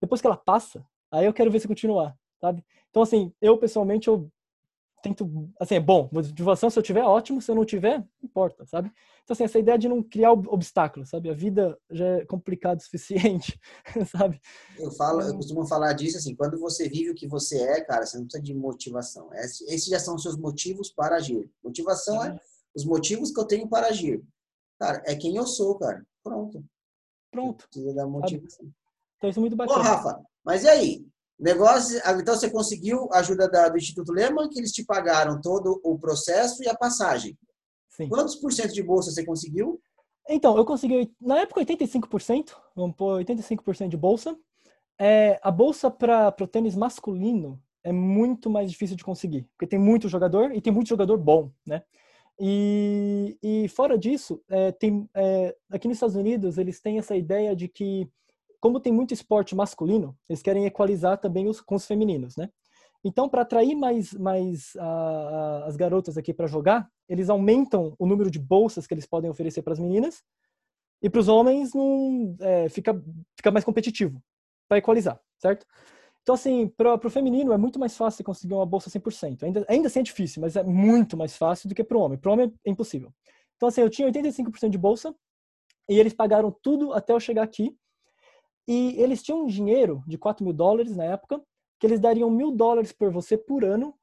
Depois 0.00 0.20
que 0.20 0.26
ela 0.26 0.36
passa, 0.36 0.84
aí 1.10 1.26
eu 1.26 1.32
quero 1.32 1.50
ver 1.50 1.60
se 1.60 1.68
continuar, 1.68 2.16
sabe? 2.40 2.64
Então 2.90 3.02
assim, 3.02 3.32
eu 3.40 3.56
pessoalmente 3.56 4.08
eu 4.08 4.28
tento, 5.02 5.50
assim, 5.58 5.76
é 5.76 5.80
bom, 5.80 6.08
motivação 6.12 6.70
se 6.70 6.78
eu 6.78 6.82
tiver, 6.82 7.02
ótimo, 7.02 7.40
se 7.40 7.50
eu 7.50 7.54
não 7.54 7.64
tiver, 7.64 7.98
não 7.98 8.08
importa, 8.22 8.66
sabe? 8.66 8.92
Então, 9.22 9.34
assim, 9.34 9.44
essa 9.44 9.58
ideia 9.58 9.78
de 9.78 9.88
não 9.88 10.02
criar 10.02 10.32
obstáculos, 10.32 11.10
sabe? 11.10 11.30
A 11.30 11.34
vida 11.34 11.78
já 11.90 12.06
é 12.06 12.24
complicada 12.24 12.80
o 12.80 12.82
suficiente, 12.84 13.58
sabe? 14.10 14.40
Eu 14.78 14.90
falo, 14.92 15.20
eu 15.22 15.34
costumo 15.34 15.66
falar 15.66 15.92
disso, 15.92 16.18
assim, 16.18 16.34
quando 16.34 16.58
você 16.58 16.88
vive 16.88 17.10
o 17.10 17.14
que 17.14 17.28
você 17.28 17.58
é, 17.60 17.80
cara, 17.82 18.06
você 18.06 18.16
não 18.18 18.24
precisa 18.24 18.42
de 18.42 18.54
motivação. 18.54 19.30
Esses 19.34 19.86
já 19.86 19.98
são 19.98 20.14
os 20.14 20.22
seus 20.22 20.36
motivos 20.36 20.90
para 20.90 21.16
agir. 21.16 21.50
Motivação 21.62 22.24
é 22.24 22.38
os 22.74 22.84
motivos 22.84 23.30
que 23.30 23.40
eu 23.40 23.44
tenho 23.44 23.68
para 23.68 23.88
agir. 23.88 24.22
Cara, 24.78 25.02
é 25.06 25.14
quem 25.14 25.36
eu 25.36 25.46
sou, 25.46 25.76
cara. 25.78 26.06
Pronto. 26.22 26.64
Pronto. 27.30 27.68
Precisa 27.68 27.94
da 27.94 28.06
motivação. 28.06 28.70
Então, 29.16 29.30
isso 29.30 29.38
é 29.38 29.42
muito 29.42 29.56
bacana. 29.56 29.80
Ô, 29.80 29.82
Rafa, 29.82 30.22
mas 30.44 30.64
e 30.64 30.68
aí? 30.68 31.06
Negócio, 31.38 32.00
ah, 32.04 32.12
então 32.12 32.34
você 32.34 32.50
conseguiu 32.50 33.08
a 33.12 33.18
ajuda 33.18 33.48
da, 33.48 33.68
do 33.68 33.78
Instituto 33.78 34.12
Lehman, 34.12 34.48
que 34.48 34.58
eles 34.58 34.72
te 34.72 34.84
pagaram 34.84 35.40
todo 35.40 35.80
o 35.84 35.98
processo 35.98 36.62
e 36.64 36.68
a 36.68 36.76
passagem. 36.76 37.38
Sim. 37.90 38.08
Quantos 38.08 38.34
por 38.36 38.52
cento 38.52 38.72
de 38.72 38.82
bolsa 38.82 39.12
você 39.12 39.24
conseguiu? 39.24 39.80
Então, 40.28 40.56
eu 40.56 40.64
consegui, 40.64 41.12
na 41.20 41.38
época, 41.38 41.60
85%, 41.60 42.54
vamos 42.74 42.96
pôr 42.96 43.24
85% 43.24 43.88
de 43.88 43.96
bolsa. 43.96 44.36
É, 44.98 45.40
a 45.42 45.50
bolsa 45.50 45.90
para 45.90 46.34
o 46.40 46.46
tênis 46.46 46.74
masculino 46.74 47.62
é 47.84 47.92
muito 47.92 48.50
mais 48.50 48.70
difícil 48.70 48.96
de 48.96 49.04
conseguir, 49.04 49.48
porque 49.56 49.66
tem 49.66 49.78
muito 49.78 50.08
jogador 50.08 50.52
e 50.52 50.60
tem 50.60 50.72
muito 50.72 50.88
jogador 50.88 51.16
bom, 51.16 51.50
né? 51.64 51.82
E, 52.38 53.36
e 53.42 53.68
fora 53.68 53.96
disso, 53.98 54.40
é, 54.48 54.70
tem, 54.70 55.08
é, 55.14 55.56
aqui 55.70 55.88
nos 55.88 55.96
Estados 55.96 56.14
Unidos, 56.14 56.58
eles 56.58 56.80
têm 56.80 56.98
essa 56.98 57.16
ideia 57.16 57.54
de 57.54 57.66
que 57.66 58.08
como 58.60 58.80
tem 58.80 58.92
muito 58.92 59.14
esporte 59.14 59.54
masculino, 59.54 60.16
eles 60.28 60.42
querem 60.42 60.66
equalizar 60.66 61.18
também 61.18 61.48
os, 61.48 61.60
com 61.60 61.74
os 61.74 61.86
femininos, 61.86 62.36
né? 62.36 62.48
Então, 63.04 63.28
para 63.28 63.42
atrair 63.42 63.76
mais, 63.76 64.12
mais 64.14 64.74
uh, 64.74 65.64
as 65.66 65.76
garotas 65.76 66.18
aqui 66.18 66.34
para 66.34 66.48
jogar, 66.48 66.88
eles 67.08 67.30
aumentam 67.30 67.94
o 67.98 68.06
número 68.06 68.30
de 68.30 68.38
bolsas 68.40 68.86
que 68.86 68.94
eles 68.94 69.06
podem 69.06 69.30
oferecer 69.30 69.62
para 69.62 69.72
as 69.72 69.78
meninas 69.78 70.22
e 71.00 71.08
para 71.08 71.20
os 71.20 71.28
homens 71.28 71.72
não 71.72 72.36
é, 72.40 72.68
fica, 72.68 73.00
fica 73.36 73.50
mais 73.52 73.64
competitivo 73.64 74.20
para 74.68 74.78
equalizar, 74.78 75.20
certo? 75.38 75.64
Então, 76.22 76.34
assim, 76.34 76.68
para 76.68 76.94
o 76.94 77.10
feminino 77.10 77.52
é 77.52 77.56
muito 77.56 77.78
mais 77.78 77.96
fácil 77.96 78.22
conseguir 78.22 78.52
uma 78.52 78.66
bolsa 78.66 78.90
100%. 78.90 79.44
Ainda, 79.44 79.64
ainda 79.66 79.86
assim 79.86 80.00
é 80.00 80.02
difícil, 80.02 80.42
mas 80.42 80.56
é 80.56 80.62
muito 80.62 81.16
mais 81.16 81.36
fácil 81.36 81.68
do 81.68 81.74
que 81.74 81.82
para 81.82 81.96
o 81.96 82.00
homem. 82.02 82.18
Para 82.18 82.28
o 82.28 82.32
homem 82.34 82.52
é 82.66 82.70
impossível. 82.70 83.10
Então, 83.56 83.68
assim, 83.68 83.80
eu 83.80 83.88
tinha 83.88 84.06
85% 84.12 84.68
de 84.68 84.76
bolsa 84.76 85.14
e 85.88 85.98
eles 85.98 86.12
pagaram 86.12 86.54
tudo 86.62 86.92
até 86.92 87.14
eu 87.14 87.20
chegar 87.20 87.42
aqui. 87.42 87.74
E 88.68 89.00
eles 89.02 89.22
tinham 89.22 89.44
um 89.44 89.46
dinheiro 89.46 90.04
de 90.06 90.18
4 90.18 90.44
mil 90.44 90.52
dólares 90.52 90.94
na 90.94 91.04
época, 91.04 91.42
que 91.80 91.86
eles 91.86 91.98
dariam 91.98 92.30
mil 92.30 92.52
dólares 92.52 92.92
por 92.92 93.10
você 93.10 93.38
por 93.38 93.64
ano 93.64 93.94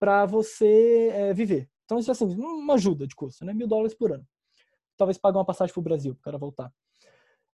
para 0.00 0.24
você 0.24 1.10
é, 1.12 1.34
viver. 1.34 1.68
Então, 1.84 1.98
isso 1.98 2.10
é 2.10 2.12
assim, 2.12 2.34
uma 2.34 2.74
ajuda 2.74 3.06
de 3.06 3.14
custo, 3.14 3.44
né? 3.44 3.52
Mil 3.52 3.68
dólares 3.68 3.94
por 3.94 4.10
ano. 4.12 4.26
Talvez 4.96 5.18
pagar 5.18 5.38
uma 5.38 5.44
passagem 5.44 5.74
para 5.74 5.80
o 5.80 5.82
Brasil, 5.84 6.14
para 6.14 6.20
o 6.20 6.24
cara 6.24 6.38
voltar. 6.38 6.72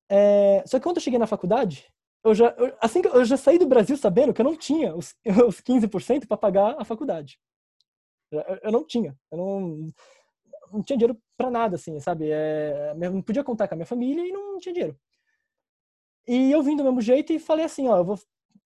É, 0.08 0.62
só 0.64 0.78
que 0.78 0.84
quando 0.84 0.98
eu 0.98 1.02
cheguei 1.02 1.18
na 1.18 1.26
faculdade, 1.26 1.86
eu 2.22 2.34
já, 2.34 2.50
eu, 2.56 2.76
assim 2.80 3.02
que 3.02 3.08
eu 3.08 3.24
já 3.24 3.36
saí 3.36 3.58
do 3.58 3.66
Brasil 3.66 3.96
sabendo 3.96 4.32
que 4.32 4.40
eu 4.40 4.44
não 4.44 4.56
tinha 4.56 4.94
os, 4.94 5.16
os 5.46 5.60
15% 5.60 6.28
para 6.28 6.36
pagar 6.36 6.76
a 6.78 6.84
faculdade. 6.84 7.40
Eu, 8.30 8.42
eu, 8.62 8.72
não 8.72 8.86
tinha. 8.86 9.18
Eu 9.32 9.38
não, 9.38 9.92
não 10.72 10.82
tinha 10.84 10.96
dinheiro 10.96 11.20
para 11.36 11.50
nada, 11.50 11.74
assim, 11.74 11.98
sabe? 11.98 12.28
É, 12.30 12.94
não 12.94 13.22
podia 13.22 13.42
contar 13.42 13.66
com 13.66 13.74
a 13.74 13.76
minha 13.76 13.86
família 13.86 14.24
e 14.24 14.30
não 14.30 14.58
tinha 14.58 14.72
dinheiro. 14.72 14.96
E 16.26 16.50
eu 16.50 16.62
vim 16.62 16.76
do 16.76 16.84
mesmo 16.84 17.00
jeito 17.00 17.32
e 17.32 17.38
falei 17.38 17.64
assim, 17.64 17.88
ó, 17.88 17.98
eu 17.98 18.04
vou, 18.04 18.18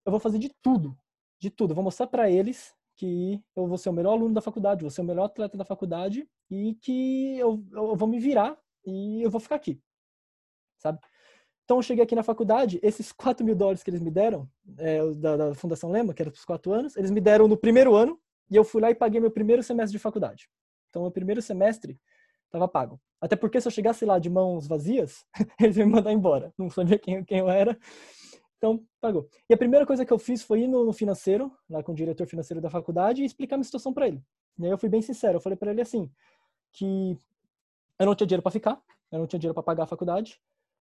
eu 0.05 0.11
vou 0.11 0.21
fazer 0.21 0.39
de 0.39 0.51
tudo, 0.63 0.97
de 1.39 1.51
tudo. 1.51 1.71
Eu 1.71 1.75
vou 1.75 1.85
mostrar 1.85 2.07
para 2.07 2.31
eles 2.31 2.75
que 2.97 3.43
eu 3.57 3.67
vou 3.67 3.79
ser 3.79 3.89
o 3.89 3.93
melhor 3.93 4.13
aluno 4.13 4.35
da 4.35 4.41
faculdade, 4.41 4.83
vou 4.83 4.91
ser 4.91 5.01
o 5.01 5.05
melhor 5.05 5.25
atleta 5.25 5.57
da 5.57 5.65
faculdade 5.65 6.29
e 6.51 6.75
que 6.77 7.37
eu, 7.39 7.65
eu 7.73 7.97
vou 7.97 8.09
me 8.09 8.19
virar 8.19 8.57
e 8.87 9.23
eu 9.23 9.31
vou 9.31 9.41
ficar 9.41 9.57
aqui, 9.57 9.81
sabe? 10.79 11.01
Então 11.65 11.79
eu 11.79 11.83
cheguei 11.83 12.05
aqui 12.05 12.15
na 12.15 12.23
faculdade, 12.23 12.79
esses 12.83 13.11
4 13.13 13.45
mil 13.45 13.55
dólares 13.55 13.83
que 13.83 13.91
eles 13.91 14.01
me 14.01 14.11
deram, 14.11 14.49
é, 14.79 15.01
da, 15.15 15.37
da, 15.37 15.55
Fundação 15.55 15.91
Lema, 15.91 16.15
que 16.15 16.23
era 16.23 16.31
para 16.31 16.39
os 16.39 16.45
quatro 16.45 16.73
anos, 16.73 16.97
eles 16.97 17.11
me 17.11 17.21
deram 17.21 17.49
no 17.49 17.57
primeiro 17.57 17.95
ano 17.95 18.21
e 18.51 18.57
eu 18.57 18.65
fui 18.65 18.81
lá 18.81 18.91
e 18.91 18.95
paguei 18.95 19.21
meu 19.21 19.31
primeiro 19.31 19.63
semestre 19.63 19.97
de 19.97 20.03
faculdade. 20.03 20.49
Então, 20.91 21.03
meu 21.03 21.11
primeiro 21.11 21.43
semestre 21.43 21.99
estava 22.55 22.69
pago. 22.69 23.01
Até 23.21 23.37
porque 23.37 23.61
se 23.61 23.67
eu 23.67 23.73
chegasse 23.73 24.05
lá 24.05 24.19
de 24.19 24.31
mãos 24.31 24.67
vazias, 24.67 25.25
eles 25.61 25.77
iam 25.77 25.87
me 25.87 25.93
mandar 25.93 26.13
embora. 26.13 26.53
Não 26.57 26.71
sabia 26.71 26.99
quem, 26.99 27.25
quem 27.25 27.39
eu 27.39 27.51
era. 27.51 27.79
Então, 28.57 28.83
pagou. 29.01 29.29
E 29.49 29.55
a 29.55 29.57
primeira 29.57 29.85
coisa 29.85 30.07
que 30.07 30.13
eu 30.13 30.19
fiz 30.19 30.43
foi 30.43 30.63
ir 30.63 30.69
no, 30.69 30.93
financeiro, 30.93 31.53
lá 31.69 31.83
com 31.83 31.93
o 31.93 31.95
diretor 31.95 32.27
financeiro 32.27 32.61
da 32.61 32.71
faculdade, 32.71 33.23
e 33.23 33.25
explicar 33.25 33.57
minha 33.57 33.65
situação 33.65 33.93
para 33.93 34.09
ele. 34.09 34.23
E 34.59 34.65
aí 34.65 34.71
eu 34.71 34.79
fui 34.79 34.89
bem 34.89 35.03
sincero. 35.03 35.37
Eu 35.37 35.41
falei 35.41 35.57
para 35.57 35.73
ele 35.73 35.81
assim, 35.81 36.11
que 36.73 37.19
eu 37.99 38.07
não 38.07 38.15
tinha 38.15 38.27
dinheiro 38.27 38.43
para 38.43 38.53
ficar, 38.53 38.83
eu 39.11 39.19
não 39.19 39.27
tinha 39.27 39.39
dinheiro 39.39 39.55
para 39.55 39.63
pagar 39.63 39.85
a 39.85 39.87
faculdade, 39.87 40.41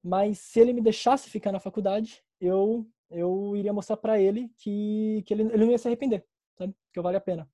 mas 0.03 0.39
se 0.39 0.59
ele 0.59 0.73
me 0.73 0.81
deixasse 0.81 1.29
ficar 1.29 1.51
na 1.51 1.59
faculdade, 1.59 2.23
eu 2.39 2.85
eu 3.13 3.57
iria 3.57 3.73
mostrar 3.73 3.97
para 3.97 4.17
ele 4.21 4.49
que, 4.57 5.21
que 5.25 5.33
ele, 5.33 5.43
ele 5.43 5.65
não 5.65 5.71
ia 5.71 5.77
se 5.77 5.85
arrepender, 5.85 6.25
sabe? 6.57 6.73
Que 6.93 6.97
eu 6.97 7.03
vale 7.03 7.17
a 7.17 7.21
pena. 7.21 7.45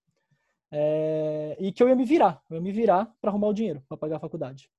É, 0.71 1.55
e 1.59 1.71
que 1.71 1.81
eu 1.81 1.87
ia 1.87 1.95
me 1.95 2.05
virar, 2.05 2.41
eu 2.49 2.57
ia 2.57 2.61
me 2.61 2.71
virar 2.71 3.13
para 3.21 3.31
arrumar 3.31 3.47
o 3.47 3.53
dinheiro 3.53 3.81
para 3.87 3.97
pagar 3.97 4.17
a 4.17 4.19
faculdade. 4.19 4.69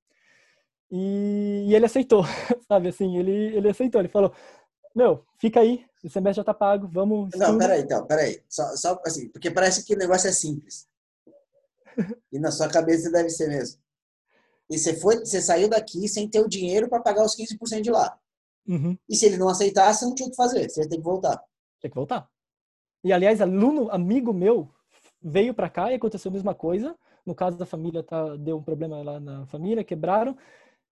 E, 0.91 1.65
e, 1.67 1.75
ele 1.75 1.85
aceitou, 1.85 2.23
sabe 2.67 2.89
assim, 2.89 3.17
ele, 3.17 3.55
ele 3.55 3.69
aceitou, 3.69 4.01
ele 4.01 4.07
falou, 4.07 4.33
meu, 4.95 5.23
fica 5.39 5.59
aí, 5.59 5.85
o 6.03 6.09
semestre 6.09 6.37
já 6.37 6.43
tá 6.43 6.53
pago, 6.53 6.87
vamos... 6.87 7.29
Não, 7.35 7.57
peraí, 7.57 7.81
então, 7.81 8.05
peraí, 8.05 8.41
só, 8.49 8.75
só 8.75 9.01
assim, 9.05 9.29
porque 9.29 9.51
parece 9.51 9.85
que 9.85 9.93
o 9.93 9.97
negócio 9.97 10.27
é 10.27 10.31
simples. 10.31 10.87
E 12.31 12.39
na 12.39 12.49
sua 12.49 12.69
cabeça 12.69 13.11
deve 13.11 13.29
ser 13.29 13.49
mesmo. 13.49 13.81
E 14.69 14.77
você 14.77 14.95
foi, 14.95 15.17
você 15.17 15.41
saiu 15.41 15.67
daqui 15.67 16.07
sem 16.07 16.29
ter 16.29 16.39
o 16.39 16.47
dinheiro 16.47 16.87
para 16.87 17.01
pagar 17.01 17.25
os 17.25 17.35
15% 17.35 17.81
de 17.81 17.91
lá. 17.91 18.17
Uhum. 18.67 18.97
E 19.09 19.15
se 19.15 19.25
ele 19.25 19.35
não 19.35 19.49
aceitasse, 19.49 20.05
não 20.05 20.13
tinha 20.13 20.27
o 20.27 20.29
que 20.29 20.37
fazer, 20.37 20.69
você 20.69 20.81
ia 20.81 20.89
ter 20.89 20.97
que 20.97 21.03
voltar. 21.03 21.43
Tinha 21.81 21.89
que 21.89 21.95
voltar. 21.95 22.29
E 23.03 23.11
aliás, 23.11 23.41
aluno, 23.41 23.89
amigo 23.89 24.31
meu, 24.31 24.69
veio 25.21 25.53
para 25.53 25.69
cá 25.69 25.91
e 25.91 25.95
aconteceu 25.95 26.29
a 26.29 26.33
mesma 26.33 26.55
coisa. 26.55 26.97
No 27.25 27.35
caso 27.35 27.57
da 27.57 27.65
família, 27.65 28.03
tá, 28.03 28.35
deu 28.37 28.57
um 28.57 28.63
problema 28.63 29.01
lá 29.03 29.19
na 29.19 29.45
família, 29.47 29.83
quebraram. 29.83 30.37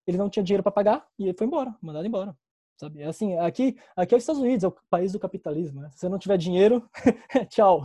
Ele 0.05 0.17
não 0.17 0.29
tinha 0.29 0.43
dinheiro 0.43 0.63
para 0.63 0.71
pagar 0.71 1.07
e 1.17 1.23
ele 1.25 1.37
foi 1.37 1.47
embora, 1.47 1.75
mandado 1.81 2.05
embora. 2.05 2.35
Sabe? 2.77 3.01
É 3.01 3.07
assim, 3.07 3.35
aqui, 3.39 3.75
aqui 3.95 4.13
é 4.13 4.17
os 4.17 4.23
Estados 4.23 4.41
Unidos, 4.41 4.63
é 4.63 4.67
o 4.67 4.75
país 4.89 5.11
do 5.11 5.19
capitalismo. 5.19 5.81
Né? 5.81 5.89
Se 5.91 5.99
você 5.99 6.09
não 6.09 6.19
tiver 6.19 6.37
dinheiro, 6.37 6.87
tchau. 7.49 7.81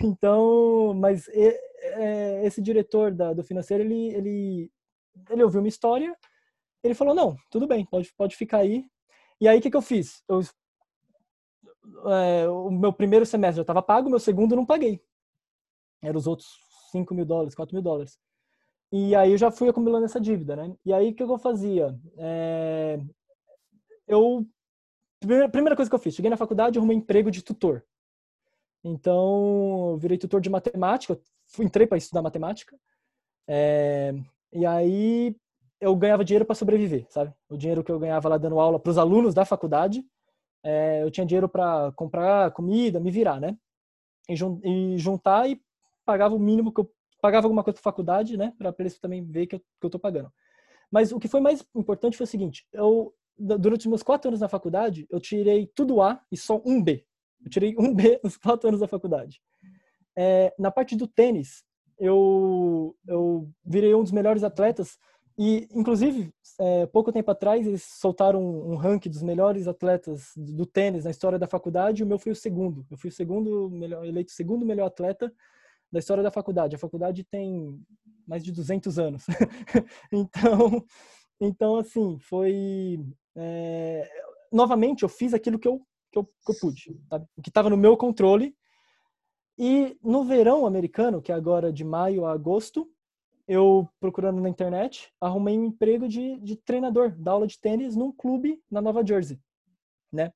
Então, 0.00 0.94
mas 0.94 1.28
é, 1.28 2.46
esse 2.46 2.62
diretor 2.62 3.12
da, 3.12 3.32
do 3.32 3.42
financeiro, 3.42 3.82
ele, 3.82 4.14
ele, 4.14 4.72
ele 5.28 5.42
ouviu 5.42 5.60
uma 5.60 5.68
história, 5.68 6.16
ele 6.84 6.94
falou, 6.94 7.14
não, 7.14 7.36
tudo 7.50 7.66
bem, 7.66 7.84
pode, 7.84 8.12
pode 8.16 8.36
ficar 8.36 8.58
aí. 8.58 8.84
E 9.40 9.48
aí, 9.48 9.58
o 9.58 9.62
que, 9.62 9.70
que 9.70 9.76
eu 9.76 9.82
fiz? 9.82 10.22
Eu, 10.28 10.40
é, 12.06 12.48
o 12.48 12.70
meu 12.70 12.92
primeiro 12.92 13.26
semestre 13.26 13.56
já 13.56 13.62
estava 13.62 13.82
pago, 13.82 14.08
meu 14.08 14.20
segundo 14.20 14.54
não 14.54 14.64
paguei. 14.64 15.02
Eram 16.02 16.18
os 16.18 16.26
outros 16.26 16.48
5 16.92 17.14
mil 17.14 17.24
dólares, 17.24 17.54
4 17.54 17.74
mil 17.74 17.82
dólares. 17.82 18.18
E 18.90 19.14
aí 19.14 19.32
eu 19.32 19.38
já 19.38 19.50
fui 19.50 19.68
acumulando 19.68 20.06
essa 20.06 20.20
dívida, 20.20 20.56
né? 20.56 20.74
E 20.84 20.92
aí 20.92 21.10
o 21.10 21.14
que 21.14 21.22
eu 21.22 21.38
fazia? 21.38 21.98
É... 22.16 22.98
Eu 24.06 24.46
primeira, 25.50 25.74
coisa 25.74 25.90
que 25.90 25.94
eu 25.94 25.98
fiz, 25.98 26.14
cheguei 26.14 26.30
na 26.30 26.36
faculdade, 26.36 26.78
arrumei 26.78 26.96
emprego 26.96 27.30
de 27.30 27.42
tutor. 27.42 27.84
Então, 28.84 29.90
eu 29.90 29.96
virei 29.98 30.16
tutor 30.16 30.40
de 30.40 30.48
matemática, 30.48 31.18
fui, 31.48 31.66
entrei 31.66 31.86
para 31.86 31.98
estudar 31.98 32.22
matemática. 32.22 32.78
É... 33.46 34.14
E 34.52 34.64
aí 34.64 35.36
eu 35.80 35.94
ganhava 35.94 36.24
dinheiro 36.24 36.44
para 36.44 36.54
sobreviver, 36.54 37.06
sabe? 37.10 37.34
O 37.48 37.56
dinheiro 37.56 37.84
que 37.84 37.92
eu 37.92 37.98
ganhava 37.98 38.28
lá 38.28 38.38
dando 38.38 38.58
aula 38.58 38.78
para 38.78 38.90
os 38.90 38.98
alunos 38.98 39.34
da 39.34 39.44
faculdade, 39.44 40.02
é... 40.62 41.02
eu 41.02 41.10
tinha 41.10 41.26
dinheiro 41.26 41.48
para 41.48 41.92
comprar 41.92 42.52
comida, 42.52 43.00
me 43.00 43.10
virar, 43.10 43.40
né? 43.40 43.56
E, 44.28 44.34
e 44.64 44.98
juntar 44.98 45.48
e 45.50 45.60
pagava 46.08 46.34
o 46.34 46.38
mínimo 46.38 46.72
que 46.72 46.80
eu 46.80 46.90
pagava 47.20 47.46
alguma 47.46 47.62
coisa 47.62 47.74
para 47.74 47.82
faculdade, 47.82 48.38
né, 48.38 48.54
para 48.56 48.74
eles 48.78 48.98
também 48.98 49.22
ver 49.22 49.46
que 49.46 49.56
eu, 49.56 49.60
que 49.60 49.84
eu 49.84 49.90
tô 49.90 49.98
pagando. 49.98 50.32
Mas 50.90 51.12
o 51.12 51.18
que 51.18 51.28
foi 51.28 51.38
mais 51.38 51.62
importante 51.74 52.16
foi 52.16 52.24
o 52.24 52.26
seguinte, 52.34 52.66
eu 52.72 53.12
durante 53.38 53.82
os 53.82 53.86
meus 53.86 54.02
quatro 54.02 54.28
anos 54.28 54.40
na 54.40 54.48
faculdade, 54.48 55.06
eu 55.10 55.20
tirei 55.20 55.70
tudo 55.72 56.00
A 56.00 56.20
e 56.32 56.36
só 56.36 56.60
um 56.64 56.82
B. 56.82 57.04
Eu 57.44 57.50
tirei 57.50 57.76
um 57.78 57.94
B 57.94 58.18
nos 58.24 58.36
quatro 58.36 58.66
anos 58.68 58.80
da 58.80 58.88
faculdade. 58.88 59.40
É, 60.16 60.52
na 60.58 60.72
parte 60.72 60.96
do 60.96 61.06
tênis, 61.06 61.62
eu, 62.00 62.96
eu 63.06 63.48
virei 63.64 63.94
um 63.94 64.02
dos 64.02 64.10
melhores 64.10 64.42
atletas 64.42 64.98
e, 65.38 65.68
inclusive, 65.72 66.32
é, 66.58 66.86
pouco 66.86 67.12
tempo 67.12 67.30
atrás, 67.30 67.64
eles 67.64 67.84
soltaram 67.84 68.42
um, 68.42 68.72
um 68.72 68.74
ranking 68.74 69.10
dos 69.10 69.22
melhores 69.22 69.68
atletas 69.68 70.32
do 70.36 70.66
tênis 70.66 71.04
na 71.04 71.12
história 71.12 71.38
da 71.38 71.46
faculdade 71.46 72.02
e 72.02 72.04
o 72.04 72.08
meu 72.08 72.18
foi 72.18 72.32
o 72.32 72.36
segundo. 72.36 72.84
Eu 72.90 72.96
fui 72.96 73.10
o 73.10 73.12
segundo 73.12 73.70
melhor, 73.70 74.04
eleito 74.04 74.32
segundo 74.32 74.66
melhor 74.66 74.86
atleta 74.86 75.32
da 75.90 75.98
história 75.98 76.22
da 76.22 76.30
faculdade. 76.30 76.76
A 76.76 76.78
faculdade 76.78 77.24
tem 77.24 77.80
mais 78.26 78.44
de 78.44 78.52
200 78.52 78.98
anos. 78.98 79.26
então, 80.12 80.84
então, 81.40 81.76
assim, 81.76 82.18
foi... 82.18 83.00
É... 83.36 84.08
Novamente, 84.52 85.02
eu 85.02 85.08
fiz 85.08 85.34
aquilo 85.34 85.58
que 85.58 85.68
eu, 85.68 85.80
que 86.10 86.18
eu, 86.18 86.24
que 86.24 86.52
eu 86.52 86.58
pude, 86.60 87.00
sabe? 87.08 87.26
o 87.36 87.42
que 87.42 87.50
estava 87.50 87.70
no 87.70 87.76
meu 87.76 87.96
controle. 87.96 88.54
E 89.58 89.98
no 90.02 90.24
verão 90.24 90.66
americano, 90.66 91.20
que 91.20 91.32
é 91.32 91.34
agora 91.34 91.72
de 91.72 91.84
maio 91.84 92.24
a 92.24 92.32
agosto, 92.32 92.88
eu, 93.48 93.88
procurando 93.98 94.40
na 94.40 94.48
internet, 94.48 95.10
arrumei 95.20 95.58
um 95.58 95.64
emprego 95.64 96.06
de, 96.06 96.38
de 96.40 96.54
treinador 96.54 97.10
da 97.18 97.32
aula 97.32 97.46
de 97.46 97.58
tênis 97.58 97.96
num 97.96 98.12
clube 98.12 98.62
na 98.70 98.80
Nova 98.82 99.04
Jersey, 99.04 99.40
né? 100.12 100.30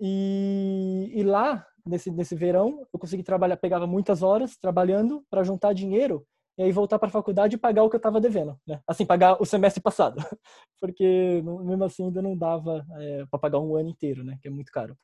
E, 0.00 1.12
e 1.14 1.22
lá 1.22 1.64
nesse, 1.86 2.10
nesse 2.10 2.34
verão, 2.34 2.86
eu 2.92 2.98
consegui 2.98 3.22
trabalhar, 3.22 3.56
pegava 3.56 3.86
muitas 3.86 4.22
horas 4.22 4.56
trabalhando 4.56 5.24
para 5.30 5.42
juntar 5.44 5.72
dinheiro 5.72 6.26
e 6.58 6.62
aí 6.62 6.72
voltar 6.72 6.98
para 6.98 7.08
a 7.08 7.12
faculdade 7.12 7.56
e 7.56 7.58
pagar 7.58 7.82
o 7.84 7.88
que 7.88 7.96
eu 7.96 7.98
estava 7.98 8.20
devendo, 8.20 8.58
né? 8.66 8.82
Assim, 8.86 9.06
pagar 9.06 9.40
o 9.40 9.46
semestre 9.46 9.82
passado, 9.82 10.16
porque 10.80 11.42
mesmo 11.42 11.84
assim 11.84 12.04
ainda 12.04 12.20
não 12.20 12.36
dava 12.36 12.84
é, 12.98 13.26
para 13.26 13.38
pagar 13.38 13.60
um 13.60 13.74
ano 13.76 13.88
inteiro, 13.88 14.22
né? 14.22 14.38
Que 14.42 14.48
é 14.48 14.50
muito 14.50 14.70
caro. 14.70 14.96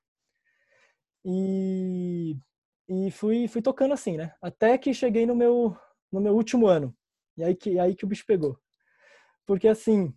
E, 1.24 2.36
e 2.88 3.10
fui, 3.10 3.48
fui 3.48 3.62
tocando 3.62 3.94
assim, 3.94 4.16
né? 4.16 4.34
Até 4.40 4.76
que 4.78 4.92
cheguei 4.92 5.26
no 5.26 5.34
meu, 5.34 5.76
no 6.12 6.20
meu 6.20 6.34
último 6.34 6.66
ano. 6.66 6.94
E 7.36 7.44
aí 7.44 7.54
que, 7.54 7.78
aí 7.78 7.94
que 7.96 8.04
o 8.04 8.08
bicho 8.08 8.24
pegou. 8.26 8.58
Porque 9.46 9.66
assim, 9.66 10.14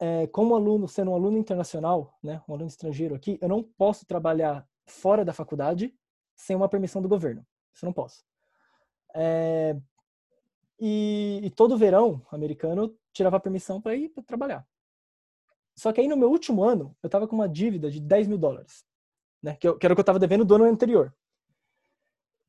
é, 0.00 0.26
como 0.28 0.54
aluno, 0.54 0.88
sendo 0.88 1.10
um 1.10 1.14
aluno 1.14 1.38
internacional, 1.38 2.16
né? 2.22 2.42
Um 2.48 2.54
aluno 2.54 2.68
estrangeiro 2.68 3.14
aqui, 3.14 3.38
eu 3.40 3.48
não 3.48 3.62
posso 3.62 4.06
trabalhar 4.06 4.66
fora 4.88 5.24
da 5.24 5.32
faculdade 5.32 5.94
sem 6.34 6.56
uma 6.56 6.68
permissão 6.68 7.02
do 7.02 7.08
governo. 7.08 7.44
Isso 7.74 7.84
não 7.84 7.92
posso. 7.92 8.24
É, 9.14 9.76
e, 10.80 11.40
e, 11.42 11.50
todo 11.50 11.76
verão 11.76 12.24
americano 12.30 12.96
tirava 13.12 13.40
permissão 13.40 13.80
para 13.80 13.96
ir 13.96 14.10
para 14.10 14.22
trabalhar. 14.22 14.66
Só 15.74 15.92
que 15.92 16.00
aí 16.00 16.08
no 16.08 16.16
meu 16.16 16.30
último 16.30 16.62
ano, 16.62 16.96
eu 17.02 17.08
estava 17.08 17.26
com 17.26 17.34
uma 17.34 17.48
dívida 17.48 17.90
de 17.90 18.00
10 18.00 18.28
mil 18.28 18.38
dólares, 18.38 18.84
né? 19.42 19.56
que, 19.56 19.72
que 19.72 19.86
era 19.86 19.92
o 19.92 19.96
que 19.96 20.00
eu 20.00 20.02
estava 20.02 20.18
devendo 20.18 20.44
do 20.44 20.54
ano 20.54 20.64
anterior. 20.64 21.14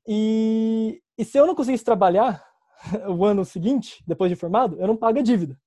E, 0.08 1.02
e 1.18 1.26
se 1.26 1.38
eu 1.38 1.46
não 1.46 1.56
conseguisse 1.56 1.84
trabalhar 1.84 2.44
o 3.10 3.24
ano 3.26 3.46
seguinte, 3.46 4.04
depois 4.08 4.30
de 4.30 4.36
formado, 4.36 4.80
eu 4.80 4.88
não 4.88 4.98
pago 4.98 5.20
a 5.20 5.24
dívida. 5.24 5.60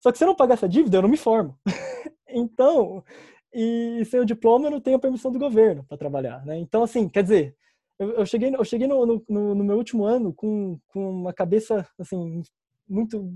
Só 0.00 0.12
que 0.12 0.18
se 0.18 0.24
eu 0.24 0.28
não 0.28 0.34
pagar 0.34 0.54
essa 0.54 0.68
dívida, 0.68 0.98
eu 0.98 1.02
não 1.02 1.08
me 1.08 1.16
formo. 1.16 1.58
então, 2.28 3.04
e 3.52 4.04
sem 4.04 4.20
o 4.20 4.26
diploma 4.26 4.66
eu 4.66 4.70
não 4.70 4.80
tenho 4.80 4.98
permissão 4.98 5.32
do 5.32 5.38
governo 5.38 5.84
para 5.84 5.96
trabalhar, 5.96 6.44
né? 6.44 6.58
Então, 6.58 6.82
assim, 6.82 7.08
quer 7.08 7.22
dizer, 7.22 7.56
eu, 7.98 8.10
eu 8.12 8.26
cheguei, 8.26 8.54
eu 8.54 8.64
cheguei 8.64 8.86
no, 8.86 9.04
no, 9.06 9.54
no, 9.54 9.64
meu 9.64 9.76
último 9.76 10.04
ano 10.04 10.32
com, 10.32 10.78
com 10.88 11.10
uma 11.10 11.32
cabeça, 11.32 11.86
assim, 11.98 12.42
muito, 12.88 13.30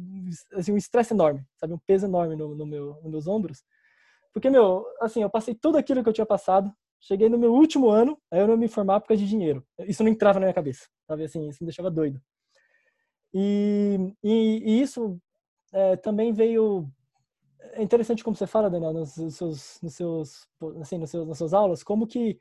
assim, 0.54 0.72
um 0.72 0.76
estresse 0.76 1.12
enorme, 1.12 1.44
sabe? 1.56 1.74
Um 1.74 1.80
peso 1.86 2.06
enorme 2.06 2.36
no, 2.36 2.54
no 2.54 2.66
meu, 2.66 2.98
nos 3.02 3.10
meus 3.10 3.26
ombros. 3.26 3.62
Porque, 4.32 4.48
meu, 4.48 4.84
assim, 5.00 5.22
eu 5.22 5.30
passei 5.30 5.54
tudo 5.54 5.76
aquilo 5.76 6.02
que 6.02 6.08
eu 6.08 6.12
tinha 6.12 6.26
passado, 6.26 6.72
cheguei 7.00 7.28
no 7.28 7.38
meu 7.38 7.52
último 7.52 7.90
ano, 7.90 8.16
aí 8.30 8.40
eu 8.40 8.46
não 8.46 8.56
me 8.56 8.68
formar 8.68 9.00
por 9.00 9.08
causa 9.08 9.22
de 9.22 9.28
dinheiro. 9.28 9.64
Isso 9.80 10.02
não 10.02 10.10
entrava 10.10 10.38
na 10.38 10.46
minha 10.46 10.54
cabeça, 10.54 10.86
sabe? 11.06 11.24
Assim, 11.24 11.48
isso 11.48 11.58
me 11.60 11.66
deixava 11.66 11.90
doido. 11.90 12.20
E, 13.34 14.14
e, 14.22 14.62
e 14.64 14.82
isso 14.82 15.18
é, 15.72 15.96
também 15.96 16.32
veio 16.32 16.88
é 17.72 17.82
interessante 17.82 18.22
como 18.22 18.36
você 18.36 18.46
fala, 18.46 18.70
Daniel, 18.70 18.92
nos 18.92 19.12
seus, 19.12 19.78
nos 19.82 19.94
seus, 19.94 20.46
assim, 20.80 20.98
nos 20.98 21.10
seus, 21.10 21.26
nas 21.26 21.38
suas 21.38 21.54
aulas, 21.54 21.82
como 21.82 22.06
que 22.06 22.38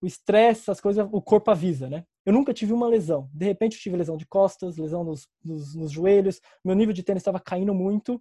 o 0.00 0.06
estresse, 0.06 0.70
as 0.70 0.80
coisas, 0.80 1.06
o 1.10 1.20
corpo 1.20 1.50
avisa, 1.50 1.88
né? 1.88 2.04
Eu 2.24 2.32
nunca 2.32 2.54
tive 2.54 2.72
uma 2.72 2.86
lesão. 2.86 3.28
De 3.32 3.44
repente 3.44 3.76
eu 3.76 3.80
tive 3.80 3.96
lesão 3.96 4.16
de 4.16 4.26
costas, 4.26 4.76
lesão 4.76 5.02
nos, 5.02 5.26
nos, 5.44 5.74
nos 5.74 5.90
joelhos, 5.90 6.40
meu 6.64 6.74
nível 6.74 6.92
de 6.92 7.02
tênis 7.02 7.22
estava 7.22 7.40
caindo 7.40 7.74
muito. 7.74 8.20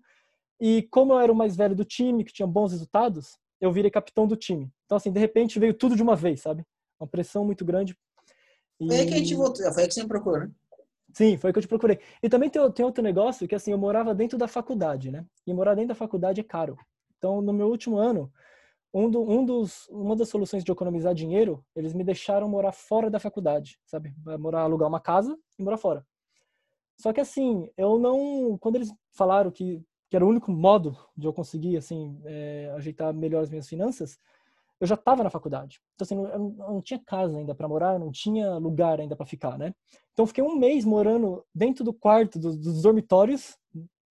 E 0.60 0.84
como 0.90 1.14
eu 1.14 1.20
era 1.20 1.32
o 1.32 1.36
mais 1.36 1.56
velho 1.56 1.76
do 1.76 1.86
time, 1.86 2.24
que 2.24 2.34
tinha 2.34 2.48
bons 2.48 2.72
resultados, 2.72 3.38
eu 3.62 3.72
virei 3.72 3.92
capitão 3.92 4.28
do 4.28 4.36
time. 4.36 4.72
Então, 4.86 4.98
assim, 4.98 5.12
de 5.12 5.20
repente 5.20 5.60
veio 5.60 5.74
tudo 5.74 5.96
de 5.96 6.02
uma 6.02 6.16
vez, 6.16 6.42
sabe? 6.42 6.64
Uma 7.00 7.08
pressão 7.08 7.46
muito 7.46 7.64
grande. 7.64 7.96
E... 8.80 8.88
Foi 8.88 8.96
aí 8.96 9.08
que 9.08 9.14
a 9.14 9.18
gente 9.18 9.36
voltou, 9.36 9.72
foi 9.74 9.84
aí 9.84 9.88
que 9.88 9.94
você 9.94 10.02
me 10.02 10.08
procurou, 10.08 10.40
né? 10.40 10.52
Sim, 11.18 11.36
foi 11.36 11.52
que 11.52 11.58
eu 11.58 11.64
te 11.64 11.68
procurei. 11.68 12.00
E 12.22 12.30
também 12.30 12.48
tem, 12.48 12.72
tem 12.72 12.86
outro 12.86 13.04
negócio 13.04 13.48
que, 13.48 13.56
assim, 13.56 13.72
eu 13.72 13.78
morava 13.80 14.14
dentro 14.14 14.38
da 14.38 14.48
faculdade, 14.48 15.10
né? 15.10 15.26
E 15.48 15.52
morar 15.52 15.74
dentro 15.74 15.88
da 15.90 15.96
faculdade 15.96 16.40
é 16.40 16.44
caro. 16.44 16.78
Então, 17.18 17.42
no 17.42 17.52
meu 17.52 17.70
último 17.70 17.98
ano, 17.98 18.32
um, 18.94 19.10
do, 19.10 19.24
um 19.24 19.44
dos, 19.44 19.88
uma 19.90 20.16
das 20.16 20.30
soluções 20.30 20.64
de 20.64 20.72
economizar 20.72 21.16
dinheiro, 21.16 21.66
eles 21.76 21.96
me 21.96 22.04
deixaram 22.04 22.48
morar 22.48 22.72
fora 22.72 23.10
da 23.10 23.20
faculdade, 23.20 23.80
sabe? 23.84 24.14
Morar, 24.38 24.62
alugar 24.62 24.88
uma 24.88 25.00
casa 25.00 25.36
e 25.58 25.64
morar 25.64 25.78
fora. 25.78 26.06
Só 27.00 27.12
que, 27.12 27.20
assim, 27.20 27.68
eu 27.76 27.98
não... 27.98 28.56
Quando 28.60 28.76
eles 28.76 28.94
falaram 29.12 29.50
que, 29.50 29.84
que 30.12 30.16
era 30.16 30.24
o 30.24 30.30
único 30.30 30.52
modo 30.52 30.96
de 31.18 31.26
eu 31.26 31.34
conseguir, 31.34 31.78
assim, 31.78 32.22
é, 32.26 32.72
ajeitar 32.76 33.12
melhor 33.12 33.42
as 33.42 33.50
minhas 33.50 33.68
finanças, 33.68 34.20
eu 34.80 34.88
já 34.88 34.96
estava 34.96 35.24
na 35.24 35.30
faculdade. 35.30 35.80
Então, 35.96 36.06
assim, 36.06 36.16
eu 36.16 36.40
não, 36.40 36.76
eu 36.76 36.82
tinha 36.82 37.02
casa 37.06 37.38
ainda 37.38 37.56
para 37.56 37.68
morar, 37.68 37.94
eu 37.94 38.00
não 38.00 38.12
tinha 38.12 38.58
lugar 38.58 39.00
ainda 39.00 39.16
para 39.16 39.26
ficar, 39.26 39.58
né? 39.58 39.74
Então, 40.14 40.28
fiquei 40.28 40.44
um 40.44 40.56
mês 40.56 40.86
morando 40.86 41.44
dentro 41.54 41.84
do 41.84 41.94
quarto 41.94 42.38
dos, 42.40 42.58
dos 42.58 42.82
dormitórios 42.82 43.58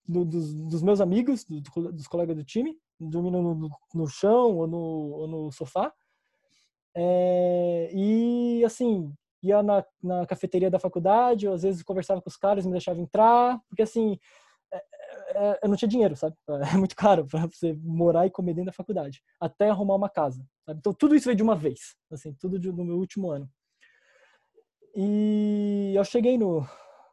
do, 0.07 0.25
dos, 0.25 0.55
dos, 0.55 0.83
meus 0.83 1.01
amigos, 1.01 1.45
do, 1.45 1.61
dos 1.93 2.07
colegas 2.07 2.37
do 2.37 2.45
time, 2.45 2.77
dormindo 2.99 3.41
no, 3.41 3.71
no 3.95 4.07
chão 4.07 4.57
ou 4.57 4.67
no, 4.67 4.79
ou 4.79 5.29
no 5.29 5.53
sofá. 5.53 5.93
É, 6.95 7.91
e, 7.93 8.65
assim, 8.65 9.13
ia 9.43 9.63
na, 9.63 9.85
na 10.03 10.27
cafeteria 10.27 10.71
da 10.71 10.79
faculdade, 10.79 11.47
ou 11.47 11.55
às 11.55 11.63
vezes 11.63 11.83
conversava 11.83 12.21
com 12.21 12.29
os 12.29 12.37
caras, 12.37 12.67
me 12.67 12.73
deixava 12.73 13.01
entrar, 13.01 13.61
porque 13.69 13.83
assim, 13.83 14.19
é, 15.29 15.61
eu 15.63 15.69
não 15.69 15.77
tinha 15.77 15.89
dinheiro, 15.89 16.17
sabe? 16.17 16.37
É 16.75 16.77
muito 16.77 16.97
caro 16.97 17.27
para 17.27 17.47
você 17.47 17.75
morar 17.83 18.27
e 18.27 18.31
comer 18.31 18.55
dentro 18.55 18.67
da 18.67 18.73
faculdade, 18.73 19.23
até 19.41 19.69
arrumar 19.69 19.95
uma 19.95 20.09
casa. 20.09 20.45
Sabe? 20.65 20.79
Então 20.79 20.93
tudo 20.93 21.15
isso 21.15 21.27
veio 21.27 21.37
de 21.37 21.43
uma 21.43 21.57
vez, 21.57 21.97
assim, 22.11 22.35
tudo 22.35 22.59
de, 22.59 22.71
no 22.73 22.85
meu 22.85 22.97
último 22.97 23.31
ano. 23.31 23.49
E 24.95 25.93
eu 25.95 26.05
cheguei 26.05 26.39
no, 26.39 26.67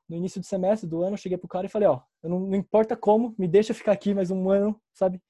no 0.08 0.16
início 0.16 0.39
do 0.39 0.45
semestre 0.45 0.88
do 0.88 1.01
ano, 1.01 1.14
eu 1.14 1.18
cheguei 1.18 1.38
pro 1.38 1.47
cara 1.47 1.66
e 1.66 1.70
falei, 1.70 1.88
ó, 1.88 2.01
não, 2.24 2.39
não 2.39 2.56
importa 2.56 2.95
como, 2.95 3.36
me 3.38 3.47
deixa 3.47 3.74
ficar 3.74 3.91
aqui 3.91 4.14
mais 4.14 4.32
um 4.32 4.49
ano, 4.49 4.80
sabe? 4.93 5.22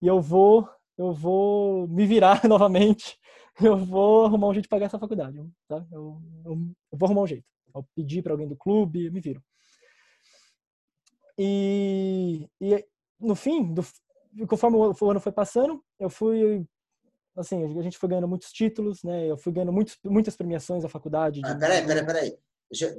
E 0.00 0.06
eu 0.06 0.20
vou, 0.20 0.68
eu 0.96 1.12
vou 1.12 1.88
me 1.88 2.06
virar 2.06 2.42
novamente, 2.48 3.18
eu 3.60 3.76
vou 3.76 4.26
arrumar 4.26 4.48
um 4.48 4.52
jeito 4.52 4.64
de 4.64 4.68
pagar 4.68 4.86
essa 4.86 4.98
faculdade, 4.98 5.42
tá? 5.68 5.84
Eu, 5.90 6.20
eu, 6.44 6.52
eu 6.92 6.98
vou 6.98 7.06
arrumar 7.06 7.22
um 7.22 7.26
jeito. 7.26 7.44
Eu 7.74 7.84
pedir 7.94 8.22
para 8.22 8.32
alguém 8.32 8.48
do 8.48 8.56
clube, 8.56 9.10
me 9.10 9.20
viro. 9.20 9.42
E, 11.38 12.48
e 12.60 12.86
no 13.20 13.34
fim, 13.34 13.72
do, 13.72 13.84
conforme 14.48 14.76
o 14.76 15.10
ano 15.10 15.20
foi 15.20 15.32
passando, 15.32 15.82
eu 15.98 16.08
fui 16.08 16.66
assim, 17.36 17.78
a 17.78 17.82
gente 17.82 17.98
foi 17.98 18.08
ganhando 18.08 18.28
muitos 18.28 18.50
títulos, 18.50 19.02
né? 19.02 19.30
Eu 19.30 19.36
fui 19.36 19.52
ganhando 19.52 19.72
muitos, 19.72 19.98
muitas 20.04 20.36
premiações 20.36 20.82
da 20.82 20.88
faculdade. 20.88 21.40
De... 21.40 21.46
Ah, 21.46 21.54
peraí, 21.54 21.86
peraí, 21.86 22.06
peraí. 22.06 22.38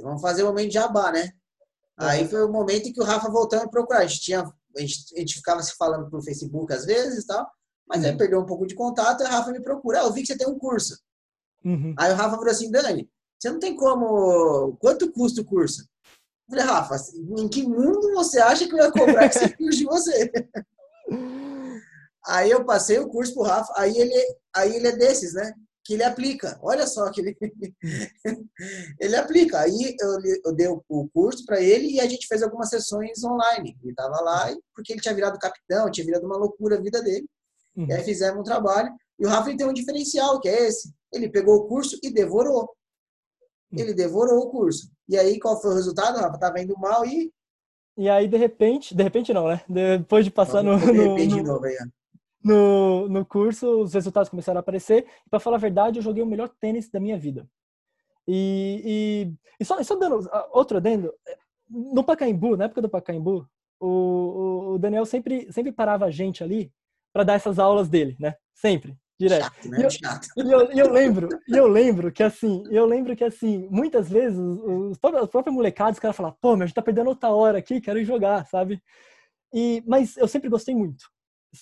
Vamos 0.02 0.22
fazer 0.22 0.44
o 0.44 0.48
momento 0.48 0.68
de 0.68 0.76
jabá, 0.76 1.12
né? 1.12 1.32
Aí 1.98 2.28
foi 2.28 2.46
o 2.46 2.52
momento 2.52 2.88
em 2.88 2.94
que 2.94 3.02
o 3.02 3.04
Rafa 3.04 3.30
voltou 3.30 3.60
a 3.60 3.64
me 3.64 3.72
procurar. 3.72 4.02
A 4.02 4.06
gente, 4.06 4.22
tinha, 4.22 4.42
a 4.42 4.80
gente, 4.80 5.16
a 5.16 5.20
gente 5.20 5.36
ficava 5.36 5.62
se 5.64 5.76
falando 5.76 6.10
pelo 6.10 6.22
Facebook 6.22 6.72
às 6.72 6.86
vezes 6.86 7.24
e 7.24 7.28
tal, 7.28 7.50
mas 7.88 8.04
uhum. 8.04 8.12
aí 8.12 8.18
perdeu 8.18 8.40
um 8.40 8.46
pouco 8.46 8.68
de 8.68 8.76
contato 8.76 9.22
e 9.22 9.26
o 9.26 9.30
Rafa 9.30 9.52
me 9.52 9.62
procura. 9.62 10.02
Ah, 10.02 10.04
eu 10.04 10.14
vi 10.14 10.22
que 10.22 10.28
você 10.28 10.38
tem 10.38 10.48
um 10.48 10.60
curso. 10.60 10.96
Uhum. 11.66 11.96
Aí 11.98 12.14
o 12.14 12.16
Rafa 12.16 12.36
falou 12.36 12.52
assim, 12.52 12.70
Dani, 12.70 13.10
você 13.40 13.50
não 13.50 13.60
tem 13.60 13.76
como... 13.76 14.78
Quanto 14.78 15.12
custa 15.12 15.42
o 15.42 15.46
curso? 15.46 15.88
Eu 16.50 16.58
falei, 16.58 16.66
Rafa, 16.66 16.96
em 17.38 17.48
que 17.50 17.64
mundo 17.64 18.14
você 18.14 18.40
acha 18.40 18.68
que 18.68 18.74
eu 18.74 18.78
ia 18.78 18.92
cobrar 18.92 19.26
esse 19.26 19.50
curso 19.58 19.78
de 19.78 19.86
você? 19.86 20.32
Aí 22.26 22.52
eu 22.52 22.66
passei 22.66 23.00
o 23.00 23.08
curso 23.08 23.34
pro 23.34 23.44
Rafa, 23.44 23.72
aí 23.76 23.98
ele, 23.98 24.14
aí 24.56 24.76
ele 24.76 24.88
é 24.88 24.96
desses, 24.96 25.34
né? 25.34 25.54
Que 25.84 25.94
ele 25.94 26.04
aplica. 26.04 26.60
Olha 26.62 26.86
só 26.86 27.10
que 27.10 27.22
ele, 27.22 27.38
ele 29.00 29.16
aplica. 29.16 29.60
Aí 29.60 29.96
eu, 30.00 30.42
eu 30.46 30.54
dei 30.54 30.68
o 30.68 31.10
curso 31.14 31.46
para 31.46 31.62
ele 31.62 31.94
e 31.94 32.00
a 32.00 32.08
gente 32.08 32.28
fez 32.28 32.44
algumas 32.44 32.70
sessões 32.70 33.24
online. 33.24 33.78
Ele 33.82 33.92
estava 33.92 34.22
lá 34.22 34.54
porque 34.76 34.94
ele 34.94 35.02
tinha 35.02 35.16
virado 35.16 35.40
capitão, 35.40 35.90
tinha 35.90 36.06
virado 36.06 36.26
uma 36.26 36.38
loucura 36.38 36.78
a 36.78 36.82
vida 36.82 37.02
dele. 37.02 37.28
Uhum. 37.76 37.88
E 37.88 37.94
aí 37.94 38.04
fizemos 38.04 38.40
um 38.40 38.44
trabalho. 38.44 38.94
E 39.20 39.26
o 39.26 39.30
Rafa 39.30 39.56
tem 39.56 39.66
um 39.66 39.74
diferencial, 39.74 40.40
que 40.42 40.50
é 40.50 40.68
esse. 40.68 40.94
Ele 41.14 41.30
pegou 41.30 41.56
o 41.56 41.68
curso 41.68 41.98
e 42.04 42.12
devorou. 42.12 42.70
Ele 43.72 43.94
devorou 43.94 44.40
o 44.40 44.50
curso. 44.50 44.90
E 45.08 45.18
aí, 45.18 45.40
qual 45.40 45.62
foi 45.62 45.72
o 45.72 45.76
resultado, 45.76 46.20
Rafa? 46.20 46.38
Tava 46.38 46.62
indo 46.62 46.78
mal 46.78 47.06
e. 47.06 47.32
E 47.98 48.10
aí, 48.10 48.28
de 48.28 48.38
repente, 48.38 48.96
de 48.96 49.04
repente 49.04 49.34
não, 49.34 49.48
né? 49.48 49.62
Depois 49.68 50.24
de 50.24 50.32
passar 50.32 50.64
no, 50.64 50.78
de 50.78 50.92
repente 50.92 51.32
no, 51.32 51.38
de 51.38 51.44
novo 51.44 51.66
aí, 51.66 51.76
no, 52.44 53.10
no 53.10 53.26
curso, 53.26 53.82
os 53.82 53.94
resultados 53.94 54.30
começaram 54.30 54.60
a 54.60 54.62
aparecer. 54.62 55.06
E 55.26 55.30
para 55.30 55.40
falar 55.40 55.58
a 55.58 55.60
verdade, 55.60 56.00
eu 56.00 56.04
joguei 56.04 56.24
o 56.24 56.28
melhor 56.28 56.50
tênis 56.60 56.90
da 56.90 57.00
minha 57.00 57.18
vida. 57.18 57.48
E, 58.28 58.82
e, 58.86 59.34
e 59.60 59.66
só, 59.66 59.82
só 59.84 59.96
dando 59.96 60.30
outro 60.52 60.78
adendo, 60.78 61.14
no 61.70 62.04
Pacaembu, 62.04 62.56
na 62.56 62.66
época 62.66 62.82
do 62.82 62.90
Pacaembu, 62.90 63.48
o, 63.80 64.74
o 64.74 64.78
Daniel 64.78 65.06
sempre, 65.06 65.52
sempre 65.52 65.72
parava 65.72 66.06
a 66.06 66.12
gente 66.12 66.44
ali 66.44 66.72
para 67.14 67.24
dar 67.24 67.34
essas 67.34 67.60
aulas 67.60 67.90
dele, 67.90 68.16
né? 68.20 68.36
Sempre, 68.54 68.98
direto. 69.20 69.44
Chato, 69.44 69.70
né? 69.70 69.80
E 69.80 69.84
eu, 69.84 69.90
Chato. 69.90 70.28
E 70.38 70.52
eu, 70.52 70.62
eu, 70.72 70.92
lembro, 70.92 71.30
eu 71.48 71.68
lembro 71.68 72.12
que 72.12 72.24
assim, 72.24 72.64
eu 72.70 72.86
lembro 72.86 73.16
que 73.16 73.24
assim, 73.24 73.68
muitas 73.70 74.10
vezes 74.10 74.38
os, 74.38 74.92
os 74.92 74.98
próprios 74.98 75.56
molecados, 75.56 75.98
os 75.98 76.00
caras 76.00 76.16
falavam, 76.16 76.38
pô, 76.42 76.52
mas 76.52 76.62
a 76.62 76.66
gente 76.68 76.76
tá 76.76 76.82
perdendo 76.82 77.08
outra 77.10 77.30
hora 77.30 77.58
aqui, 77.58 77.82
quero 77.82 78.00
ir 78.00 78.06
jogar, 78.06 78.46
sabe? 78.46 78.82
E, 79.54 79.84
mas 79.88 80.18
eu 80.18 80.28
sempre 80.28 80.50
gostei 80.50 80.76
muito. 80.76 81.06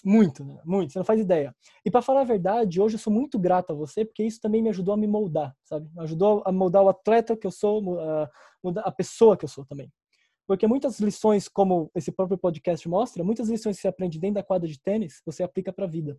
Muito, 0.03 0.43
né? 0.43 0.59
muito, 0.65 0.91
você 0.91 0.99
não 0.99 1.05
faz 1.05 1.19
ideia. 1.19 1.55
E 1.85 1.91
para 1.91 2.01
falar 2.01 2.21
a 2.21 2.25
verdade, 2.25 2.81
hoje 2.81 2.95
eu 2.95 2.99
sou 2.99 3.13
muito 3.13 3.37
grato 3.39 3.71
a 3.71 3.75
você, 3.75 4.03
porque 4.03 4.23
isso 4.23 4.41
também 4.41 4.61
me 4.61 4.69
ajudou 4.69 4.93
a 4.93 4.97
me 4.97 5.07
moldar, 5.07 5.55
sabe? 5.63 5.87
Me 5.93 6.01
ajudou 6.03 6.43
a 6.45 6.51
moldar 6.51 6.83
o 6.83 6.89
atleta 6.89 7.37
que 7.37 7.45
eu 7.45 7.51
sou, 7.51 7.99
a, 7.99 8.29
a 8.79 8.91
pessoa 8.91 9.37
que 9.37 9.45
eu 9.45 9.49
sou 9.49 9.63
também. 9.65 9.89
Porque 10.47 10.67
muitas 10.67 10.99
lições, 10.99 11.47
como 11.47 11.89
esse 11.95 12.11
próprio 12.11 12.37
podcast 12.37 12.87
mostra, 12.89 13.23
muitas 13.23 13.47
lições 13.47 13.77
que 13.77 13.81
você 13.83 13.87
aprende 13.87 14.19
dentro 14.19 14.35
da 14.35 14.43
quadra 14.43 14.67
de 14.67 14.79
tênis, 14.79 15.21
você 15.25 15.43
aplica 15.43 15.71
para 15.71 15.85
a 15.85 15.89
vida. 15.89 16.17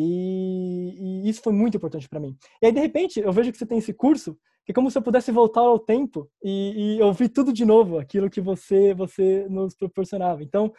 E, 0.00 0.94
e, 0.96 1.28
isso 1.28 1.42
foi 1.42 1.52
muito 1.52 1.76
importante 1.76 2.08
para 2.08 2.20
mim. 2.20 2.36
E 2.62 2.66
aí, 2.66 2.72
de 2.72 2.78
repente, 2.78 3.18
eu 3.18 3.32
vejo 3.32 3.50
que 3.50 3.58
você 3.58 3.66
tem 3.66 3.78
esse 3.78 3.92
curso, 3.92 4.38
que 4.64 4.70
é 4.70 4.74
como 4.74 4.88
se 4.88 4.96
eu 4.96 5.02
pudesse 5.02 5.32
voltar 5.32 5.62
ao 5.62 5.76
tempo 5.76 6.30
e, 6.40 6.98
e 6.98 7.02
ouvir 7.02 7.28
tudo 7.30 7.52
de 7.52 7.64
novo, 7.64 7.98
aquilo 7.98 8.30
que 8.30 8.40
você, 8.40 8.94
você 8.94 9.48
nos 9.48 9.74
proporcionava. 9.74 10.40
Então, 10.40 10.72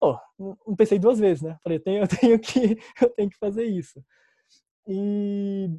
pô, 0.00 0.18
não 0.66 0.74
pensei 0.74 0.98
duas 0.98 1.20
vezes, 1.20 1.40
né? 1.40 1.56
Falei, 1.62 1.78
eu 1.78 1.82
tenho, 1.82 2.02
eu 2.02 2.08
tenho, 2.08 2.38
que, 2.40 2.76
eu 3.00 3.10
tenho 3.10 3.30
que 3.30 3.38
fazer 3.38 3.64
isso. 3.64 4.04
E, 4.88 5.70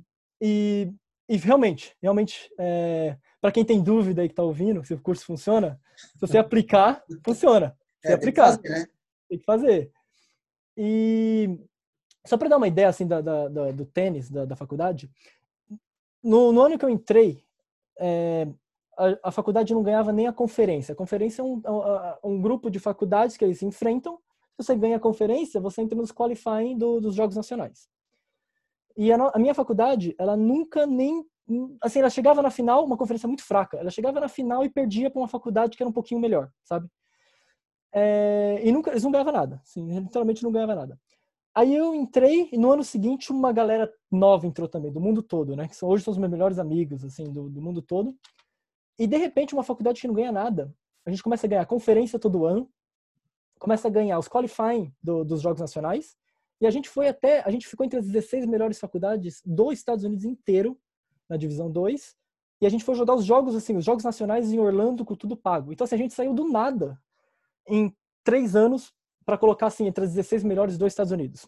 e, 0.41 0.89
e 1.27 1.35
realmente, 1.35 1.93
realmente, 2.01 2.49
é, 2.57 3.17
para 3.41 3.51
quem 3.51 3.65
tem 3.65 3.83
dúvida 3.83 4.21
aí 4.21 4.29
que 4.29 4.31
está 4.31 4.43
ouvindo, 4.43 4.85
se 4.85 4.93
o 4.93 5.01
curso 5.01 5.25
funciona, 5.25 5.77
se 5.97 6.21
você 6.21 6.37
aplicar, 6.37 7.03
funciona. 7.25 7.75
Se 7.99 8.13
é, 8.13 8.13
aplicar, 8.13 8.57
tem 8.57 8.61
que, 8.61 8.69
fazer, 8.69 8.79
né? 8.79 8.87
tem 9.27 9.39
que 9.39 9.45
fazer. 9.45 9.91
E 10.77 11.59
só 12.25 12.37
para 12.37 12.49
dar 12.49 12.57
uma 12.57 12.67
ideia 12.67 12.89
assim 12.89 13.07
da, 13.07 13.21
da, 13.21 13.47
da 13.47 13.71
do 13.71 13.85
tênis 13.85 14.29
da, 14.29 14.45
da 14.45 14.55
faculdade, 14.55 15.09
no, 16.23 16.51
no, 16.51 16.61
ano 16.61 16.77
que 16.77 16.85
eu 16.85 16.89
entrei, 16.89 17.43
é, 17.99 18.47
a, 18.97 19.29
a, 19.29 19.31
faculdade 19.31 19.73
não 19.73 19.83
ganhava 19.83 20.11
nem 20.11 20.27
a 20.27 20.33
conferência. 20.33 20.93
A 20.93 20.95
conferência 20.95 21.41
é 21.41 21.45
um, 21.45 21.61
um, 22.23 22.31
um, 22.31 22.41
grupo 22.41 22.69
de 22.69 22.79
faculdades 22.79 23.37
que 23.37 23.45
eles 23.45 23.59
se 23.59 23.65
enfrentam. 23.65 24.17
Se 24.59 24.63
você 24.65 24.75
ganha 24.75 24.97
a 24.97 24.99
conferência, 24.99 25.61
você 25.61 25.81
entra 25.81 25.97
nos 25.97 26.11
qualifying 26.11 26.77
do, 26.77 26.99
dos 26.99 27.13
Jogos 27.13 27.35
Nacionais. 27.35 27.87
E 28.97 29.11
a, 29.11 29.17
a 29.33 29.37
minha 29.37 29.53
faculdade, 29.53 30.15
ela 30.17 30.35
nunca 30.35 30.87
nem 30.87 31.25
assim, 31.81 31.99
ela 31.99 32.09
chegava 32.09 32.41
na 32.41 32.49
final, 32.49 32.83
uma 32.83 32.97
conferência 32.97 33.27
muito 33.27 33.43
fraca. 33.43 33.77
Ela 33.77 33.91
chegava 33.91 34.19
na 34.19 34.27
final 34.27 34.63
e 34.63 34.69
perdia 34.69 35.09
para 35.09 35.21
uma 35.21 35.27
faculdade 35.27 35.77
que 35.77 35.83
era 35.83 35.89
um 35.89 35.93
pouquinho 35.93 36.19
melhor, 36.19 36.49
sabe? 36.63 36.89
É, 37.93 38.61
e 38.63 38.71
nunca, 38.71 38.91
eles 38.91 39.03
não 39.03 39.11
ganhavam 39.11 39.31
nada, 39.31 39.61
assim, 39.63 39.99
literalmente 39.99 40.43
não 40.43 40.51
ganhavam 40.51 40.75
nada. 40.75 40.99
Aí 41.55 41.73
eu 41.73 41.95
entrei 41.95 42.49
e 42.51 42.57
no 42.57 42.69
ano 42.69 42.83
seguinte 42.83 43.31
uma 43.31 43.53
galera 43.53 43.89
nova 44.11 44.45
entrou 44.45 44.67
também, 44.67 44.91
do 44.91 44.99
mundo 44.99 45.23
todo, 45.23 45.55
né? 45.55 45.69
Que 45.69 45.85
hoje 45.85 46.03
são 46.03 46.11
os 46.11 46.17
meus 46.17 46.29
melhores 46.29 46.59
amigos, 46.59 47.03
assim, 47.05 47.31
do, 47.31 47.49
do 47.49 47.61
mundo 47.61 47.81
todo. 47.81 48.13
E 48.99 49.07
de 49.07 49.15
repente 49.15 49.53
uma 49.53 49.63
faculdade 49.63 50.01
que 50.01 50.07
não 50.07 50.13
ganha 50.13 50.33
nada, 50.33 50.75
a 51.05 51.09
gente 51.09 51.23
começa 51.23 51.47
a 51.47 51.49
ganhar 51.49 51.65
conferência 51.65 52.19
todo 52.19 52.45
ano, 52.45 52.69
começa 53.57 53.87
a 53.87 53.91
ganhar 53.91 54.19
os 54.19 54.27
qualifying 54.27 54.93
do, 55.01 55.23
dos 55.23 55.41
Jogos 55.41 55.61
Nacionais, 55.61 56.17
e 56.59 56.67
a 56.67 56.71
gente 56.71 56.89
foi 56.89 57.07
até, 57.07 57.41
a 57.41 57.49
gente 57.49 57.67
ficou 57.67 57.85
entre 57.85 57.99
as 57.99 58.05
16 58.05 58.45
melhores 58.45 58.77
faculdades 58.77 59.41
dos 59.45 59.73
Estados 59.73 60.03
Unidos 60.03 60.25
inteiro, 60.25 60.77
na 61.29 61.37
divisão 61.37 61.71
2, 61.71 62.15
e 62.61 62.65
a 62.65 62.69
gente 62.69 62.83
foi 62.83 62.95
jogar 62.95 63.15
os 63.15 63.23
jogos, 63.25 63.55
assim, 63.55 63.77
os 63.77 63.85
jogos 63.85 64.03
nacionais 64.03 64.51
em 64.51 64.59
Orlando 64.59 65.05
com 65.05 65.15
tudo 65.15 65.37
pago. 65.37 65.71
Então, 65.71 65.85
assim, 65.85 65.95
a 65.95 65.97
gente 65.97 66.13
saiu 66.13 66.33
do 66.33 66.49
nada 66.49 66.99
em 67.67 67.95
três 68.23 68.55
anos 68.55 68.93
para 69.25 69.37
colocar 69.37 69.67
assim 69.67 69.87
entre 69.87 70.05
as 70.05 70.13
16 70.13 70.43
melhores 70.43 70.77
dos 70.77 70.87
Estados 70.87 71.11
Unidos. 71.11 71.47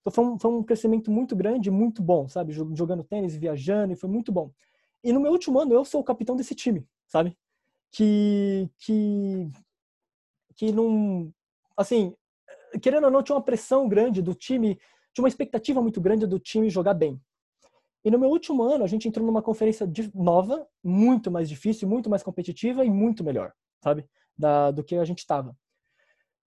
Então 0.00 0.12
foi 0.12 0.24
um, 0.24 0.38
foi 0.38 0.50
um 0.50 0.62
crescimento 0.62 1.10
muito 1.10 1.34
grande, 1.34 1.70
muito 1.70 2.02
bom, 2.02 2.28
sabe? 2.28 2.52
Jogando 2.52 3.04
tênis, 3.04 3.36
viajando, 3.36 3.92
e 3.92 3.96
foi 3.96 4.08
muito 4.08 4.30
bom. 4.30 4.50
E 5.02 5.12
no 5.12 5.20
meu 5.20 5.32
último 5.32 5.58
ano 5.58 5.74
eu 5.74 5.84
sou 5.84 6.00
o 6.00 6.04
capitão 6.04 6.36
desse 6.36 6.54
time, 6.54 6.86
sabe? 7.06 7.36
Que 7.90 8.70
que 8.78 9.50
que 10.54 10.72
não 10.72 11.32
assim, 11.76 12.14
querendo 12.82 13.04
ou 13.04 13.10
não 13.10 13.22
tinha 13.22 13.36
uma 13.36 13.42
pressão 13.42 13.88
grande 13.88 14.22
do 14.22 14.34
time, 14.34 14.78
tinha 15.12 15.22
uma 15.22 15.28
expectativa 15.28 15.80
muito 15.80 16.00
grande 16.00 16.26
do 16.26 16.38
time 16.38 16.70
jogar 16.70 16.94
bem. 16.94 17.20
E 18.04 18.10
no 18.10 18.18
meu 18.18 18.30
último 18.30 18.62
ano 18.62 18.84
a 18.84 18.86
gente 18.86 19.08
entrou 19.08 19.26
numa 19.26 19.42
conferência 19.42 19.90
nova, 20.14 20.66
muito 20.82 21.30
mais 21.30 21.48
difícil, 21.48 21.88
muito 21.88 22.08
mais 22.08 22.22
competitiva 22.22 22.84
e 22.84 22.90
muito 22.90 23.24
melhor, 23.24 23.52
sabe? 23.82 24.06
Da, 24.36 24.70
do 24.70 24.84
que 24.84 24.96
a 24.96 25.04
gente 25.04 25.18
estava. 25.18 25.56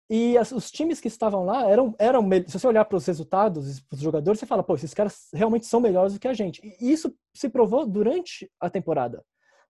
E 0.10 0.38
as, 0.38 0.52
os 0.52 0.72
times 0.72 1.02
que 1.02 1.08
estavam 1.08 1.44
lá 1.44 1.70
eram, 1.70 1.94
eram 2.00 2.24
se 2.48 2.58
você 2.58 2.68
olhar 2.68 2.86
para 2.86 2.96
os 2.96 3.06
resultados, 3.06 3.82
para 3.82 3.96
os 3.96 4.02
jogadores, 4.02 4.40
você 4.40 4.46
fala, 4.46 4.64
pô, 4.64 4.76
esses 4.76 4.94
caras 4.94 5.28
realmente 5.34 5.66
são 5.66 5.82
melhores 5.82 6.14
do 6.14 6.20
que 6.20 6.28
a 6.28 6.34
gente. 6.34 6.62
E 6.80 6.92
isso 6.92 7.14
se 7.34 7.50
provou 7.50 7.86
durante 7.86 8.50
a 8.60 8.70
temporada. 8.70 9.24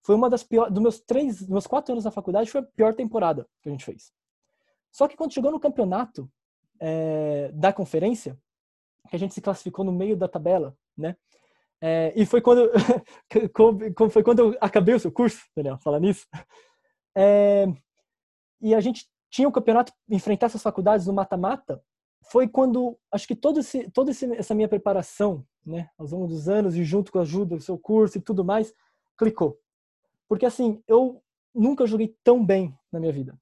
Foi 0.03 0.15
uma 0.15 0.29
das 0.29 0.43
piores, 0.43 0.71
dos 0.71 0.81
meus 0.81 0.99
três, 0.99 1.39
dos 1.39 1.49
meus 1.49 1.65
quatro 1.65 1.91
anos 1.91 2.05
na 2.05 2.11
faculdade, 2.11 2.51
foi 2.51 2.61
a 2.61 2.63
pior 2.63 2.93
temporada 2.93 3.47
que 3.61 3.69
a 3.69 3.71
gente 3.71 3.83
fez. 3.83 4.11
Só 4.91 5.07
que 5.07 5.17
quando 5.17 5.33
chegou 5.33 5.51
no 5.51 5.59
campeonato 5.59 6.29
é, 6.79 7.51
da 7.53 7.73
conferência, 7.73 8.37
que 9.09 9.15
a 9.15 9.19
gente 9.19 9.33
se 9.33 9.41
classificou 9.41 9.83
no 9.83 9.91
meio 9.91 10.15
da 10.15 10.27
tabela, 10.27 10.75
né? 10.95 11.15
É, 11.81 12.11
e 12.15 12.25
foi 12.25 12.41
quando, 12.41 12.71
foi 14.11 14.23
quando 14.23 14.39
eu 14.39 14.57
acabei 14.59 14.95
o 14.95 14.99
seu 14.99 15.11
curso, 15.11 15.43
Daniel, 15.55 15.77
falar 15.79 15.99
nisso. 15.99 16.25
É, 17.15 17.65
e 18.61 18.73
a 18.73 18.79
gente 18.79 19.07
tinha 19.29 19.47
o 19.47 19.51
campeonato, 19.51 19.93
enfrentar 20.09 20.47
essas 20.47 20.61
faculdades 20.61 21.07
no 21.07 21.13
mata-mata, 21.13 21.81
foi 22.29 22.47
quando, 22.47 22.97
acho 23.11 23.27
que 23.27 23.35
todo 23.35 23.59
esse, 23.59 23.89
toda 23.91 24.11
essa 24.11 24.53
minha 24.53 24.67
preparação, 24.67 25.45
né, 25.65 25.89
ao 25.97 26.07
longo 26.07 26.27
dos 26.27 26.49
anos, 26.49 26.75
e 26.75 26.83
junto 26.83 27.11
com 27.11 27.19
a 27.19 27.21
ajuda 27.21 27.55
do 27.55 27.61
seu 27.61 27.77
curso 27.77 28.17
e 28.17 28.21
tudo 28.21 28.43
mais, 28.43 28.73
clicou. 29.17 29.59
Porque 30.27 30.45
assim, 30.45 30.81
eu 30.87 31.21
nunca 31.53 31.87
joguei 31.87 32.15
tão 32.23 32.45
bem 32.45 32.77
na 32.91 32.99
minha 32.99 33.11
vida. 33.11 33.37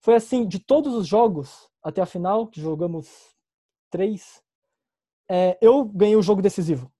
Foi 0.00 0.14
assim, 0.14 0.46
de 0.46 0.58
todos 0.58 0.94
os 0.94 1.06
jogos 1.06 1.68
até 1.82 2.00
a 2.00 2.06
final, 2.06 2.46
que 2.46 2.60
jogamos 2.60 3.36
três, 3.90 4.42
é, 5.28 5.58
eu 5.60 5.84
ganhei 5.84 6.16
o 6.16 6.22
jogo 6.22 6.42
decisivo, 6.42 6.90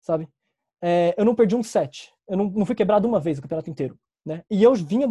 sabe? 0.00 0.28
É, 0.80 1.14
eu 1.16 1.24
não 1.24 1.34
perdi 1.34 1.54
um 1.56 1.62
set. 1.62 2.12
Eu 2.28 2.36
não, 2.36 2.50
não 2.50 2.66
fui 2.66 2.74
quebrado 2.74 3.06
uma 3.06 3.20
vez 3.20 3.38
o 3.38 3.42
campeonato 3.42 3.70
inteiro, 3.70 3.98
né? 4.24 4.44
E 4.50 4.62
eu 4.62 4.74
vinha 4.74 5.08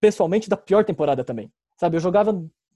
pessoalmente 0.00 0.48
da 0.48 0.56
pior 0.56 0.84
temporada 0.84 1.24
também, 1.24 1.50
sabe? 1.76 1.96
Eu 1.96 2.00
jogava 2.00 2.30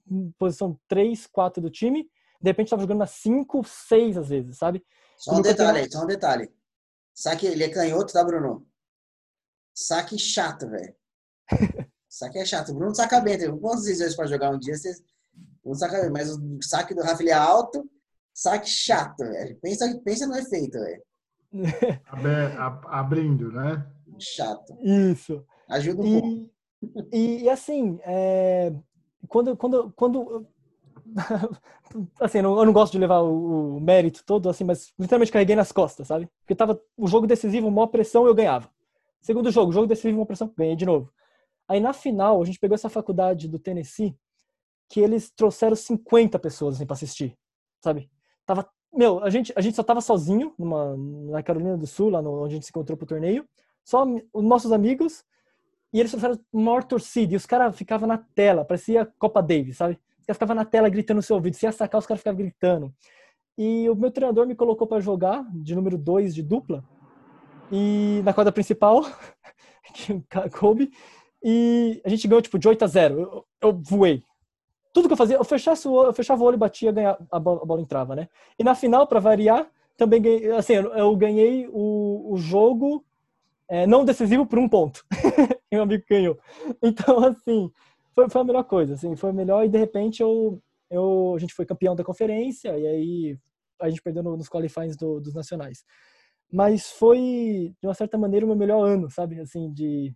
em 0.09 0.31
posição 0.37 0.79
3, 0.87 1.27
4 1.27 1.61
do 1.61 1.69
time, 1.69 2.03
de 2.41 2.49
repente 2.49 2.67
estava 2.67 2.81
jogando 2.81 2.99
na 2.99 3.07
5, 3.07 3.63
6 3.63 4.17
às 4.17 4.29
vezes, 4.29 4.57
sabe? 4.57 4.83
Só 5.17 5.35
um 5.35 5.41
detalhe 5.41 5.79
aí, 5.79 5.91
só 5.91 6.03
um 6.03 6.07
detalhe. 6.07 6.51
Saque, 7.13 7.45
ele 7.45 7.63
é 7.63 7.69
canhoto, 7.69 8.13
tá, 8.13 8.23
Bruno? 8.23 8.65
Saque 9.73 10.17
chato, 10.17 10.67
velho. 10.67 10.95
saque 12.09 12.39
é 12.39 12.45
chato. 12.45 12.69
O 12.69 12.75
Bruno 12.75 12.95
saca 12.95 13.19
bem. 13.19 13.37
Tem 13.37 13.55
quantas 13.59 13.85
vezes 13.85 14.15
para 14.15 14.27
jogar 14.27 14.49
um 14.49 14.57
dia, 14.57 14.75
vocês 14.75 15.03
não 15.63 15.75
saca 15.75 16.01
bem. 16.01 16.09
Mas 16.09 16.31
o 16.31 16.57
saque 16.63 16.95
do 16.95 17.03
Rafa, 17.03 17.21
ele 17.21 17.29
é 17.29 17.33
alto, 17.33 17.87
saque 18.33 18.67
chato, 18.67 19.19
velho. 19.19 19.59
Pensa, 19.61 20.01
pensa 20.03 20.25
no 20.25 20.35
efeito, 20.35 20.79
velho. 20.79 21.03
Abrindo, 22.87 23.51
né? 23.51 23.85
Chato. 24.17 24.77
Isso. 24.81 25.45
Ajuda 25.69 26.01
um 26.01 26.05
e, 26.05 26.21
pouco. 26.21 26.51
E, 27.13 27.43
e 27.43 27.49
assim, 27.49 27.99
é, 28.03 28.73
quando, 29.27 29.55
quando, 29.55 29.91
quando 29.95 30.47
assim, 32.19 32.39
eu 32.39 32.65
não, 32.65 32.73
gosto 32.73 32.93
de 32.93 32.99
levar 32.99 33.21
o, 33.21 33.77
o, 33.77 33.79
mérito 33.79 34.23
todo, 34.25 34.49
assim, 34.49 34.63
mas 34.63 34.93
literalmente 34.99 35.31
carreguei 35.31 35.55
nas 35.55 35.71
costas, 35.71 36.07
sabe? 36.07 36.29
Porque 36.39 36.55
tava 36.55 36.79
o 36.97 37.07
jogo 37.07 37.27
decisivo, 37.27 37.69
maior 37.71 37.87
pressão, 37.87 38.25
eu 38.25 38.35
ganhava. 38.35 38.69
Segundo 39.21 39.51
jogo, 39.51 39.71
jogo 39.71 39.87
decisivo, 39.87 40.17
maior 40.17 40.25
pressão, 40.25 40.53
ganhei 40.57 40.75
de 40.75 40.85
novo. 40.85 41.11
Aí 41.67 41.79
na 41.79 41.93
final, 41.93 42.41
a 42.41 42.45
gente 42.45 42.59
pegou 42.59 42.75
essa 42.75 42.89
faculdade 42.89 43.47
do 43.47 43.59
Tennessee, 43.59 44.15
que 44.89 44.99
eles 44.99 45.31
trouxeram 45.31 45.75
50 45.75 46.37
pessoas 46.39 46.75
assim, 46.75 46.85
para 46.85 46.95
assistir, 46.95 47.37
sabe? 47.79 48.09
Tava, 48.45 48.69
meu, 48.93 49.23
a 49.23 49.29
gente, 49.29 49.53
a 49.55 49.61
gente 49.61 49.75
só 49.75 49.83
tava 49.83 50.01
sozinho 50.01 50.53
numa, 50.57 50.97
na 51.31 51.43
Carolina 51.43 51.77
do 51.77 51.87
Sul, 51.87 52.09
lá 52.09 52.21
no, 52.21 52.43
onde 52.43 52.53
a 52.53 52.55
gente 52.55 52.65
se 52.65 52.71
encontrou 52.71 52.97
pro 52.97 53.07
torneio, 53.07 53.47
só 53.83 54.05
os 54.33 54.43
nossos 54.43 54.71
amigos, 54.71 55.23
e 55.93 55.99
eles 55.99 56.11
trouxeram 56.11 56.39
maior 56.51 56.83
torcida, 56.83 57.33
e 57.33 57.37
os 57.37 57.45
caras 57.45 57.75
ficavam 57.75 58.07
na 58.07 58.17
tela, 58.17 58.63
parecia 58.63 59.05
Copa 59.19 59.41
Davis, 59.41 59.77
sabe? 59.77 59.99
Os 60.19 60.25
caras 60.25 60.37
ficavam 60.37 60.55
na 60.55 60.65
tela 60.65 60.89
gritando 60.89 61.17
no 61.17 61.21
seu 61.21 61.35
ouvido, 61.35 61.55
se 61.55 61.65
ia 61.65 61.71
sacar, 61.71 61.99
os 61.99 62.05
caras 62.05 62.21
ficavam 62.21 62.37
gritando. 62.37 62.93
E 63.57 63.89
o 63.89 63.95
meu 63.95 64.11
treinador 64.11 64.47
me 64.47 64.55
colocou 64.55 64.87
para 64.87 65.01
jogar 65.01 65.45
de 65.53 65.75
número 65.75 65.97
2 65.97 66.33
de 66.33 66.41
dupla, 66.41 66.83
e 67.71 68.21
na 68.23 68.33
quadra 68.33 68.51
principal, 68.51 69.03
que 69.93 70.23
coube, 70.57 70.91
e 71.43 72.01
a 72.05 72.09
gente 72.09 72.27
ganhou 72.27 72.41
tipo 72.41 72.59
de 72.59 72.67
8 72.67 72.83
a 72.83 72.87
0. 72.87 73.19
Eu, 73.19 73.45
eu 73.61 73.81
voei. 73.81 74.23
Tudo 74.93 75.07
que 75.07 75.13
eu 75.13 75.17
fazia, 75.17 75.37
eu 75.37 75.43
fechava, 75.43 75.79
eu 76.05 76.13
fechava 76.13 76.43
o 76.43 76.45
olho 76.45 76.55
e 76.55 76.59
batia, 76.59 76.91
ganhar, 76.91 77.17
a, 77.31 77.39
bola, 77.39 77.61
a 77.61 77.65
bola 77.65 77.81
entrava, 77.81 78.15
né? 78.15 78.27
E 78.59 78.63
na 78.63 78.75
final, 78.75 79.07
para 79.07 79.19
variar, 79.19 79.67
também 79.97 80.21
ganhei, 80.21 80.51
assim, 80.51 80.73
eu 80.73 81.15
ganhei 81.15 81.67
o, 81.71 82.33
o 82.33 82.37
jogo 82.37 83.05
é, 83.71 83.87
não 83.87 84.03
decisivo 84.03 84.45
por 84.45 84.59
um 84.59 84.67
ponto. 84.67 85.05
meu 85.71 85.83
amigo 85.83 86.03
ganhou. 86.09 86.37
Então, 86.83 87.23
assim, 87.23 87.71
foi, 88.13 88.29
foi 88.29 88.41
a 88.41 88.43
melhor 88.43 88.63
coisa, 88.65 88.95
assim, 88.95 89.15
foi 89.15 89.31
melhor 89.31 89.65
e 89.65 89.69
de 89.69 89.77
repente 89.77 90.21
eu, 90.21 90.61
eu, 90.89 91.33
a 91.37 91.39
gente 91.39 91.53
foi 91.53 91.65
campeão 91.65 91.95
da 91.95 92.03
conferência 92.03 92.77
e 92.77 92.85
aí 92.85 93.39
a 93.79 93.89
gente 93.89 94.01
perdeu 94.01 94.21
no, 94.21 94.35
nos 94.35 94.49
qualifies 94.49 94.97
do, 94.97 95.21
dos 95.21 95.33
nacionais. 95.33 95.85
Mas 96.51 96.89
foi, 96.91 97.73
de 97.81 97.87
uma 97.87 97.93
certa 97.93 98.17
maneira, 98.17 98.45
o 98.45 98.49
meu 98.49 98.57
melhor 98.57 98.85
ano, 98.85 99.09
sabe? 99.09 99.39
Assim, 99.39 99.71
de... 99.71 100.13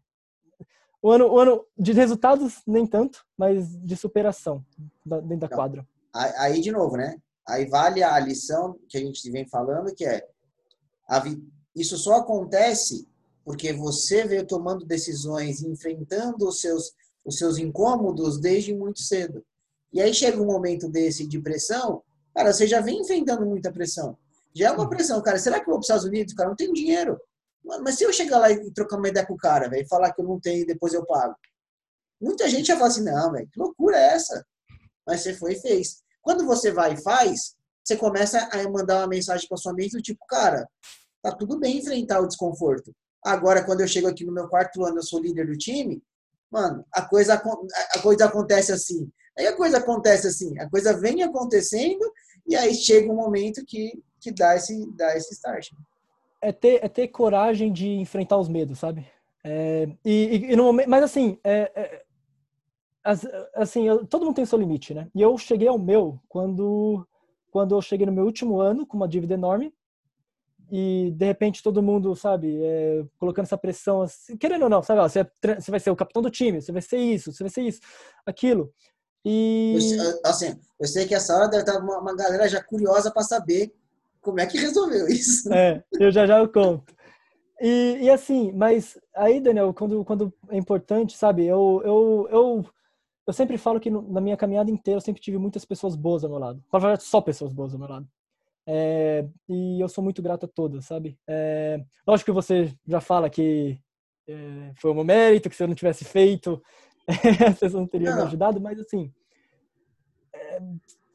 O 1.02 1.10
ano, 1.10 1.28
o 1.32 1.40
ano 1.40 1.66
de 1.78 1.94
resultados, 1.94 2.62
nem 2.68 2.86
tanto, 2.86 3.24
mas 3.38 3.74
de 3.82 3.96
superação 3.96 4.66
dentro 5.06 5.38
da 5.38 5.48
quadra. 5.48 5.88
Aí, 6.14 6.60
de 6.60 6.74
novo, 6.74 6.98
né? 6.98 7.16
Aí 7.48 7.66
vale 7.70 8.04
a 8.04 8.20
lição 8.20 8.78
que 8.90 8.98
a 8.98 9.00
gente 9.00 9.32
vem 9.32 9.48
falando, 9.48 9.96
que 9.96 10.04
é 10.04 10.28
a 11.08 11.24
isso 11.74 11.98
só 11.98 12.16
acontece 12.16 13.08
porque 13.46 13.72
você 13.72 14.26
veio 14.26 14.46
tomando 14.46 14.84
decisões, 14.84 15.62
enfrentando 15.62 16.48
os 16.48 16.60
seus, 16.60 16.92
os 17.24 17.38
seus 17.38 17.60
incômodos 17.60 18.40
desde 18.40 18.74
muito 18.74 19.00
cedo. 19.00 19.46
E 19.94 20.02
aí 20.02 20.14
chega 20.14 20.42
um 20.42 20.48
momento 20.48 20.90
desse 20.90 21.28
de 21.28 21.40
pressão, 21.40 22.04
cara, 22.34 22.52
você 22.52 22.66
já 22.66 22.82
vem 22.82 23.00
enfrentando 23.00 23.46
muita 23.46 23.72
pressão. 23.72 24.18
Já 24.54 24.70
é 24.70 24.72
uma 24.72 24.90
pressão, 24.90 25.22
cara. 25.22 25.38
Será 25.38 25.60
que 25.60 25.70
eu 25.70 25.74
vou 25.74 25.76
para 25.76 25.82
os 25.82 25.86
Estados 25.86 26.06
Unidos? 26.06 26.34
Cara, 26.34 26.50
não 26.50 26.56
tenho 26.56 26.74
dinheiro. 26.74 27.20
Mas 27.64 27.96
se 27.96 28.04
eu 28.04 28.12
chegar 28.12 28.40
lá 28.40 28.52
e 28.52 28.72
trocar 28.72 28.98
uma 28.98 29.10
ideia 29.10 29.26
com 29.26 29.34
o 29.34 29.38
cara, 29.38 29.70
velho, 29.70 29.88
falar 29.88 30.12
que 30.14 30.22
eu 30.22 30.26
não 30.26 30.40
tenho 30.40 30.64
e 30.64 30.66
depois 30.66 30.94
eu 30.94 31.06
pago. 31.06 31.36
Muita 32.20 32.50
gente 32.50 32.68
já 32.68 32.76
fala 32.76 32.88
assim, 32.88 33.04
não, 33.04 33.32
velho, 33.32 33.48
que 33.52 33.60
loucura 33.60 33.98
é 33.98 34.14
essa? 34.14 34.46
Mas 35.06 35.22
você 35.22 35.34
foi 35.34 35.54
e 35.54 35.62
fez. 35.62 36.02
Quando 36.22 36.46
você 36.46 36.72
vai 36.72 36.94
e 36.94 37.02
faz, 37.02 37.56
você 37.84 37.96
começa 37.96 38.40
a 38.52 38.70
mandar 38.70 39.00
uma 39.00 39.08
mensagem 39.08 39.48
para 39.48 39.58
sua 39.58 39.74
mente 39.74 39.92
do 39.92 40.02
tipo, 40.02 40.26
cara, 40.28 40.68
tá 41.22 41.32
tudo 41.32 41.60
bem 41.60 41.78
enfrentar 41.78 42.22
o 42.22 42.28
desconforto. 42.28 42.92
Agora, 43.26 43.66
quando 43.66 43.82
eu 43.82 43.88
chego 43.88 44.08
aqui 44.08 44.24
no 44.24 44.32
meu 44.32 44.48
quarto 44.48 44.86
ano, 44.86 45.00
eu 45.00 45.04
sou 45.04 45.20
líder 45.20 45.48
do 45.48 45.58
time, 45.58 46.00
mano, 46.52 46.86
a 46.92 47.02
coisa, 47.02 47.34
a 47.34 48.00
coisa 48.00 48.26
acontece 48.26 48.72
assim. 48.72 49.10
Aí 49.36 49.48
a 49.48 49.58
coisa 49.58 49.80
acontece 49.80 50.28
assim, 50.28 50.58
a 50.60 50.70
coisa 50.70 50.96
vem 50.98 51.24
acontecendo 51.24 52.06
e 52.48 52.56
aí 52.56 52.74
chega 52.76 53.12
um 53.12 53.16
momento 53.16 53.66
que, 53.66 54.00
que 54.22 54.32
dá, 54.32 54.56
esse, 54.56 54.90
dá 54.96 55.18
esse 55.18 55.34
start. 55.34 55.72
É 56.40 56.52
ter, 56.52 56.86
é 56.86 56.88
ter 56.88 57.08
coragem 57.08 57.74
de 57.74 57.90
enfrentar 57.96 58.38
os 58.38 58.48
medos, 58.48 58.78
sabe? 58.78 59.08
É, 59.44 59.90
e, 60.06 60.52
e, 60.52 60.56
no 60.56 60.66
momento, 60.66 60.90
mas 60.90 61.04
assim, 61.04 61.40
é, 61.44 61.72
é, 61.76 62.06
assim, 63.56 63.88
eu, 63.88 64.06
todo 64.06 64.24
mundo 64.24 64.36
tem 64.36 64.46
seu 64.46 64.60
limite, 64.60 64.94
né? 64.94 65.08
E 65.16 65.22
eu 65.22 65.36
cheguei 65.38 65.68
ao 65.68 65.80
meu 65.80 66.20
quando, 66.30 67.06
quando 67.52 67.76
eu 67.76 67.82
cheguei 67.82 68.06
no 68.06 68.12
meu 68.12 68.26
último 68.26 68.62
ano 68.62 68.86
com 68.86 68.96
uma 68.96 69.08
dívida 69.08 69.34
enorme 69.34 69.74
e 70.72 71.12
de 71.16 71.26
repente 71.26 71.62
todo 71.64 71.84
mundo, 71.84 72.16
sabe, 72.16 72.60
é, 72.62 73.04
colocando 73.18 73.46
essa 73.46 73.58
pressão, 73.58 74.02
assim, 74.02 74.36
querendo 74.38 74.64
ou 74.64 74.70
não, 74.70 74.82
sabe, 74.82 75.00
ó, 75.00 75.08
você, 75.08 75.20
é, 75.20 75.60
você 75.60 75.72
vai 75.72 75.80
ser 75.80 75.92
o 75.92 75.96
capitão 75.96 76.22
do 76.22 76.30
time, 76.30 76.62
você 76.62 76.72
vai 76.72 76.82
ser 76.82 76.98
isso, 76.98 77.32
você 77.32 77.44
vai 77.44 77.52
ser 77.52 77.62
isso, 77.62 77.80
aquilo. 78.26 78.72
E. 79.24 79.76
Eu, 79.98 80.20
assim, 80.24 80.60
eu 80.80 80.88
sei 80.88 81.08
que 81.08 81.16
essa 81.16 81.36
hora 81.36 81.48
deve 81.48 81.64
estar 81.64 81.80
uma, 81.80 82.00
uma 82.00 82.16
galera 82.16 82.48
já 82.48 82.64
curiosa 82.64 83.12
para 83.12 83.24
saber 83.24 83.74
como 84.22 84.40
é 84.40 84.46
que 84.46 84.58
resolveu 84.58 85.08
isso. 85.08 85.52
É, 85.52 85.84
eu 86.00 86.12
já 86.12 86.26
já 86.26 86.40
eu 86.40 86.52
conto. 86.52 86.94
E, 87.62 88.00
e 88.02 88.10
assim, 88.10 88.52
mas 88.52 88.98
aí, 89.16 89.40
Daniel, 89.40 89.74
quando, 89.74 90.04
quando 90.04 90.34
é 90.50 90.58
importante, 90.58 91.18
sabe, 91.18 91.46
eu, 91.46 91.82
eu, 91.86 92.28
eu, 92.30 92.66
eu 93.26 93.34
sempre 93.34 93.58
falo 93.58 93.80
que 93.80 93.90
na 93.90 94.20
minha 94.20 94.36
caminhada 94.36 94.70
inteira 94.70 94.98
eu 94.98 95.02
sempre 95.02 95.22
tive 95.22 95.38
muitas 95.38 95.64
pessoas 95.64 95.96
boas 95.96 96.24
ao 96.24 96.30
meu 96.30 96.40
lado. 96.40 96.64
Só 97.00 97.22
pessoas 97.22 97.54
boas 97.54 97.74
ao 97.74 97.80
meu 97.80 97.88
lado. 97.88 98.08
É, 98.68 99.28
e 99.48 99.80
eu 99.80 99.88
sou 99.88 100.04
muito 100.04 100.22
grato 100.22 100.46
a 100.46 100.50
todas, 100.50 100.86
sabe? 100.86 101.18
É, 101.28 101.84
lógico 102.08 102.32
que 102.32 102.36
você 102.36 102.74
já 102.88 103.00
fala 103.00 103.30
que 103.30 103.80
é, 104.28 104.72
foi 104.78 104.92
um 104.92 105.04
mérito, 105.04 105.50
que 105.50 105.56
se 105.56 105.64
eu 105.64 105.68
não 105.68 105.76
tivesse 105.76 106.04
feito, 106.04 106.62
vocês 107.56 107.74
não 107.74 107.86
teriam 107.86 108.16
me 108.16 108.24
ajudado, 108.24 108.60
mas 108.60 108.80
assim, 108.80 109.14
é, 110.34 110.60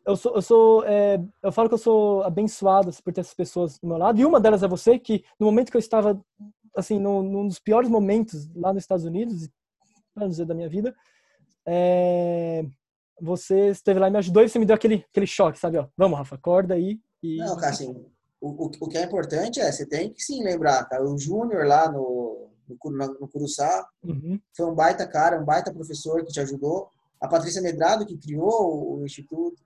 eu 0.06 0.16
sou, 0.16 0.34
eu 0.34 0.42
sou, 0.42 0.84
é, 0.84 1.20
eu 1.42 1.50
falo 1.50 1.68
que 1.68 1.74
eu 1.74 1.78
sou 1.78 2.22
abençoado 2.22 2.90
por 3.02 3.12
ter 3.12 3.20
essas 3.20 3.34
pessoas 3.34 3.78
do 3.78 3.88
meu 3.88 3.96
lado, 3.96 4.20
e 4.20 4.24
uma 4.24 4.40
delas 4.40 4.62
é 4.62 4.68
você, 4.68 4.98
que 4.98 5.24
no 5.38 5.46
momento 5.46 5.70
que 5.70 5.76
eu 5.76 5.80
estava, 5.80 6.20
assim, 6.76 7.00
no, 7.00 7.22
num 7.22 7.48
dos 7.48 7.58
piores 7.58 7.90
momentos 7.90 8.48
lá 8.54 8.72
nos 8.72 8.84
Estados 8.84 9.04
Unidos, 9.04 9.48
para 10.14 10.28
dizer 10.28 10.46
da 10.46 10.54
minha 10.54 10.68
vida, 10.68 10.94
é, 11.66 12.64
você 13.20 13.70
esteve 13.70 13.98
lá 13.98 14.06
e 14.06 14.10
me 14.10 14.18
ajudou 14.18 14.42
e 14.42 14.48
você 14.48 14.58
me 14.58 14.64
deu 14.64 14.76
aquele, 14.76 15.04
aquele 15.10 15.26
choque, 15.26 15.58
sabe? 15.58 15.78
Ó, 15.78 15.88
vamos, 15.96 16.16
Rafa, 16.16 16.36
acorda 16.36 16.74
aí 16.74 17.00
e... 17.22 17.36
Não, 17.38 17.56
cara, 17.56 17.72
assim, 17.72 17.88
o, 18.40 18.48
o, 18.48 18.70
o, 18.80 18.88
que 18.88 18.96
é 18.96 19.04
importante 19.04 19.60
é, 19.60 19.70
você 19.70 19.84
tem 19.84 20.12
que 20.12 20.22
sim 20.22 20.42
lembrar, 20.42 20.84
cara, 20.88 21.04
o 21.04 21.18
Júnior 21.18 21.66
lá 21.66 21.90
no, 21.90 22.48
no, 22.68 23.18
no 23.20 23.28
Curuçá 23.28 23.86
uhum. 24.02 24.40
foi 24.56 24.66
um 24.66 24.74
baita 24.74 25.06
cara, 25.06 25.40
um 25.40 25.44
baita 25.44 25.72
professor 25.72 26.24
que 26.24 26.32
te 26.32 26.40
ajudou. 26.40 26.90
A 27.20 27.28
Patrícia 27.28 27.60
Medrado, 27.60 28.06
que 28.06 28.16
criou 28.16 28.48
o, 28.48 29.00
o 29.00 29.04
Instituto. 29.04 29.62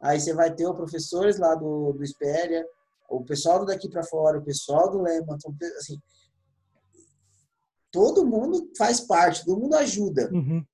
Aí 0.00 0.18
você 0.18 0.32
vai 0.32 0.54
ter 0.54 0.66
os 0.66 0.76
professores 0.76 1.38
lá 1.38 1.54
do, 1.54 1.92
do 1.92 2.02
Espéria, 2.02 2.66
o 3.08 3.24
pessoal 3.24 3.58
do 3.58 3.66
daqui 3.66 3.88
para 3.88 4.02
fora, 4.02 4.38
o 4.38 4.44
pessoal 4.44 4.90
do 4.90 5.02
Lehman, 5.02 5.36
assim, 5.78 6.00
todo 7.90 8.26
mundo 8.26 8.70
faz 8.76 9.00
parte, 9.00 9.44
todo 9.44 9.60
mundo 9.60 9.74
ajuda. 9.74 10.30
Uhum. 10.32 10.64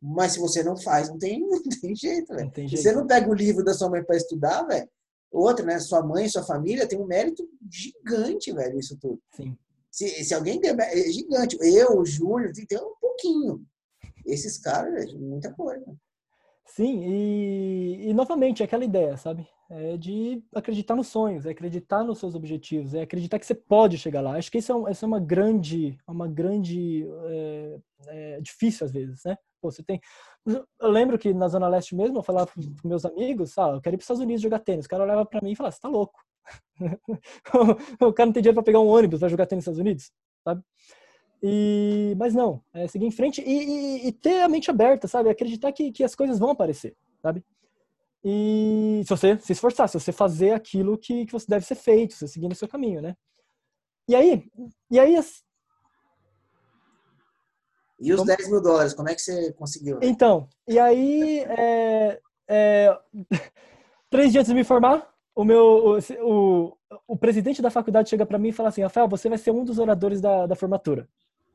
Mas 0.00 0.32
se 0.32 0.40
você 0.40 0.62
não 0.62 0.76
faz, 0.76 1.08
não 1.08 1.18
tem, 1.18 1.40
não 1.48 1.62
tem 1.62 1.94
jeito, 1.94 2.34
velho. 2.34 2.52
Se 2.68 2.76
você 2.76 2.92
não 2.92 3.06
pega 3.06 3.28
o 3.30 3.34
livro 3.34 3.64
da 3.64 3.72
sua 3.72 3.88
mãe 3.88 4.02
para 4.02 4.16
estudar, 4.16 4.62
velho, 4.64 4.88
Outra, 5.32 5.64
né? 5.64 5.78
Sua 5.78 6.02
mãe, 6.02 6.28
sua 6.28 6.42
família 6.42 6.86
tem 6.86 7.00
um 7.00 7.06
mérito 7.06 7.48
gigante, 7.70 8.52
velho, 8.52 8.78
isso 8.78 8.98
tudo. 9.00 9.20
Sim. 9.34 9.56
Se, 9.90 10.24
se 10.24 10.34
alguém 10.34 10.60
tem. 10.60 10.70
É 10.70 11.10
gigante. 11.10 11.56
Eu, 11.60 11.98
o 11.98 12.04
Júlio, 12.04 12.52
tem, 12.52 12.66
tem 12.66 12.78
um 12.78 12.94
pouquinho. 13.00 13.64
Esses 14.26 14.58
caras, 14.58 15.12
muita 15.14 15.52
coisa. 15.52 15.84
Sim, 16.66 17.02
e, 17.04 18.08
e 18.08 18.14
novamente, 18.14 18.62
é 18.62 18.64
aquela 18.64 18.84
ideia, 18.84 19.16
sabe? 19.16 19.46
É 19.70 19.96
de 19.96 20.42
acreditar 20.54 20.94
nos 20.94 21.08
sonhos, 21.08 21.44
é 21.44 21.50
acreditar 21.50 22.04
nos 22.04 22.18
seus 22.18 22.34
objetivos, 22.34 22.94
é 22.94 23.02
acreditar 23.02 23.38
que 23.38 23.46
você 23.46 23.54
pode 23.54 23.98
chegar 23.98 24.20
lá. 24.20 24.36
Acho 24.36 24.50
que 24.50 24.58
isso 24.58 24.70
é, 24.70 24.74
um, 24.74 24.88
isso 24.88 25.04
é 25.04 25.08
uma 25.08 25.20
grande, 25.20 25.98
uma 26.06 26.28
grande, 26.28 27.06
é, 27.26 27.78
é, 28.06 28.40
difícil 28.40 28.86
às 28.86 28.92
vezes, 28.92 29.22
né? 29.24 29.36
Pô, 29.62 29.70
você 29.70 29.80
tem, 29.80 30.00
eu 30.44 30.90
lembro 30.90 31.16
que 31.16 31.32
na 31.32 31.46
Zona 31.46 31.68
Leste 31.68 31.94
mesmo, 31.94 32.18
eu 32.18 32.22
falava 32.22 32.48
para 32.48 32.62
meus 32.84 33.04
amigos, 33.04 33.56
ah, 33.56 33.70
eu 33.70 33.80
quero 33.80 33.94
ir 33.94 33.98
para 33.98 34.02
os 34.02 34.04
Estados 34.04 34.20
Unidos 34.20 34.42
jogar 34.42 34.58
tênis. 34.58 34.86
O 34.86 34.88
cara 34.88 35.04
olhava 35.04 35.24
para 35.24 35.40
mim 35.40 35.52
e 35.52 35.56
falava, 35.56 35.72
você 35.72 35.80
tá 35.80 35.88
louco. 35.88 36.20
o 38.02 38.12
cara 38.12 38.26
não 38.26 38.32
tem 38.32 38.42
dinheiro 38.42 38.54
para 38.54 38.64
pegar 38.64 38.80
um 38.80 38.88
ônibus 38.88 39.20
para 39.20 39.28
jogar 39.28 39.46
tênis 39.46 39.64
nos 39.64 39.72
Estados 39.72 39.78
Unidos, 39.78 40.10
sabe? 40.42 40.62
E, 41.40 42.14
mas 42.18 42.34
não, 42.34 42.60
é 42.74 42.88
seguir 42.88 43.06
em 43.06 43.10
frente 43.12 43.40
e, 43.40 43.46
e, 43.46 44.08
e, 44.08 44.12
ter 44.12 44.42
a 44.42 44.48
mente 44.48 44.68
aberta, 44.68 45.06
sabe? 45.06 45.30
Acreditar 45.30 45.72
que, 45.72 45.92
que 45.92 46.02
as 46.02 46.14
coisas 46.16 46.40
vão 46.40 46.50
aparecer, 46.50 46.96
sabe? 47.20 47.44
E 48.24 49.02
se 49.04 49.10
você 49.10 49.38
se 49.38 49.52
esforçar, 49.52 49.88
se 49.88 49.98
você 49.98 50.12
fazer 50.12 50.52
aquilo 50.52 50.98
que, 50.98 51.24
que 51.24 51.32
você 51.32 51.46
deve 51.48 51.64
ser 51.64 51.76
feito, 51.76 52.14
você 52.14 52.26
seguir 52.26 52.48
no 52.48 52.54
seu 52.54 52.68
caminho, 52.68 53.00
né? 53.00 53.16
E 54.08 54.14
aí, 54.16 54.44
e 54.90 54.98
aí 54.98 55.16
e 58.02 58.12
os 58.12 58.18
como... 58.18 58.36
10 58.36 58.50
mil 58.50 58.60
dólares, 58.60 58.94
como 58.94 59.08
é 59.08 59.14
que 59.14 59.22
você 59.22 59.52
conseguiu? 59.52 59.98
Então, 60.02 60.48
e 60.66 60.78
aí, 60.78 61.40
é, 61.40 62.20
é, 62.48 62.98
três 64.10 64.32
dias 64.32 64.42
antes 64.42 64.52
de 64.52 64.54
me 64.54 64.64
formar, 64.64 65.08
o 65.34 65.44
meu 65.44 65.98
o, 66.20 66.76
o, 67.06 67.16
presidente 67.16 67.62
da 67.62 67.70
faculdade 67.70 68.10
chega 68.10 68.26
para 68.26 68.38
mim 68.38 68.48
e 68.48 68.52
fala 68.52 68.68
assim, 68.68 68.82
Rafael, 68.82 69.08
você 69.08 69.28
vai 69.28 69.38
ser 69.38 69.50
um 69.50 69.64
dos 69.64 69.78
oradores 69.78 70.20
da, 70.20 70.46
da 70.46 70.54
formatura 70.54 71.08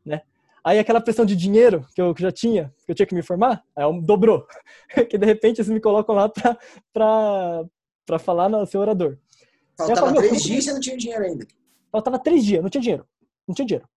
né? 0.07 0.21
Aí 0.63 0.79
aquela 0.79 0.99
pressão 0.99 1.25
de 1.25 1.35
dinheiro 1.35 1.85
que 1.93 2.01
eu, 2.01 2.13
já 2.17 2.31
tinha, 2.31 2.73
que 2.85 2.91
eu 2.91 2.95
tinha 2.95 3.05
que 3.05 3.15
me 3.15 3.21
formar, 3.21 3.63
aí 3.75 4.01
dobrou. 4.01 4.45
que 5.09 5.17
de 5.17 5.25
repente 5.25 5.59
eles 5.59 5.69
me 5.69 5.79
colocam 5.79 6.15
lá 6.15 6.27
pra, 6.27 6.57
pra, 6.91 7.65
pra 8.05 8.19
falar 8.19 8.49
no 8.49 8.65
seu 8.65 8.81
orador. 8.81 9.17
Faltava 9.77 10.07
falo, 10.07 10.17
três 10.17 10.43
dias 10.43 10.63
e 10.63 10.67
você 10.67 10.73
não 10.73 10.79
tinha 10.79 10.97
dinheiro 10.97 11.23
ainda. 11.23 11.47
Faltava 11.91 12.19
três 12.19 12.43
dias, 12.43 12.61
não 12.61 12.69
tinha 12.69 12.81
dinheiro. 12.81 13.07
Não 13.47 13.53
tinha 13.53 13.65
dinheiro. 13.65 13.87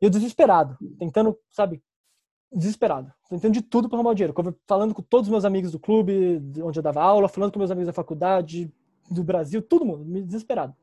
E 0.00 0.04
eu 0.04 0.10
desesperado, 0.10 0.76
tentando, 0.98 1.38
sabe, 1.50 1.82
desesperado, 2.52 3.12
tentando 3.28 3.54
de 3.54 3.62
tudo 3.62 3.88
para 3.88 3.98
arrumar 3.98 4.14
dinheiro. 4.14 4.34
Falando 4.66 4.94
com 4.94 5.02
todos 5.02 5.28
os 5.28 5.30
meus 5.30 5.44
amigos 5.44 5.72
do 5.72 5.78
clube, 5.78 6.42
onde 6.62 6.78
eu 6.78 6.82
dava 6.82 7.02
aula, 7.02 7.28
falando 7.28 7.52
com 7.52 7.58
meus 7.58 7.70
amigos 7.70 7.86
da 7.86 7.92
faculdade, 7.92 8.72
do 9.10 9.24
Brasil, 9.24 9.60
todo 9.60 9.84
mundo, 9.84 10.04
me 10.04 10.22
desesperado. 10.22 10.74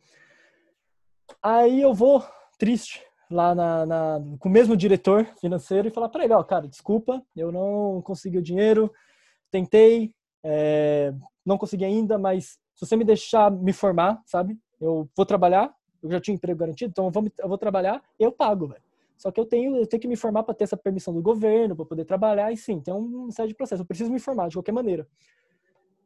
Aí 1.42 1.82
eu 1.82 1.94
vou, 1.94 2.24
triste, 2.58 3.02
lá 3.30 3.54
na, 3.54 3.86
na, 3.86 4.20
com 4.40 4.50
o 4.50 4.52
mesmo 4.52 4.76
diretor 4.76 5.26
financeiro 5.40 5.88
e 5.88 5.92
falar 5.92 6.10
para 6.10 6.24
ele, 6.24 6.34
ó, 6.34 6.44
cara, 6.44 6.68
desculpa, 6.68 7.22
eu 7.36 7.52
não 7.52 8.02
consegui 8.02 8.38
o 8.38 8.44
dinheiro, 8.44 8.92
tentei, 9.52 10.14
é, 10.44 11.14
não 11.46 11.58
consegui 11.58 11.86
ainda, 11.86 12.18
mas 12.18 12.58
se 12.74 12.86
você 12.86 12.96
me 12.96 13.04
deixar 13.04 13.52
me 13.52 13.74
formar, 13.74 14.22
sabe, 14.26 14.58
eu 14.80 15.10
vou 15.16 15.26
trabalhar, 15.26 15.74
eu 16.02 16.12
já 16.12 16.22
tinha 16.22 16.36
emprego 16.36 16.60
garantido, 16.60 16.92
então 16.92 17.06
eu 17.06 17.48
vou, 17.48 17.58
trabalhar 17.58 18.02
eu 18.20 18.32
pago, 18.32 18.68
velho. 18.68 18.87
Só 19.18 19.32
que 19.32 19.40
eu 19.40 19.46
tenho, 19.46 19.76
eu 19.76 19.88
tenho 19.88 20.02
que 20.02 20.08
me 20.08 20.16
formar 20.16 20.44
para 20.44 20.54
ter 20.54 20.64
essa 20.64 20.78
permissão 20.78 21.14
do 21.14 21.22
governo, 21.22 21.76
para 21.76 21.86
poder 21.86 22.06
trabalhar, 22.06 22.52
e 22.52 22.58
sim, 22.58 22.80
tem 22.80 22.94
um 22.94 23.32
série 23.32 23.50
de. 23.50 23.56
Eu 23.72 23.86
preciso 23.86 24.12
me 24.12 24.20
formar 24.20 24.50
de 24.50 24.56
qualquer 24.56 24.72
maneira. 24.72 25.08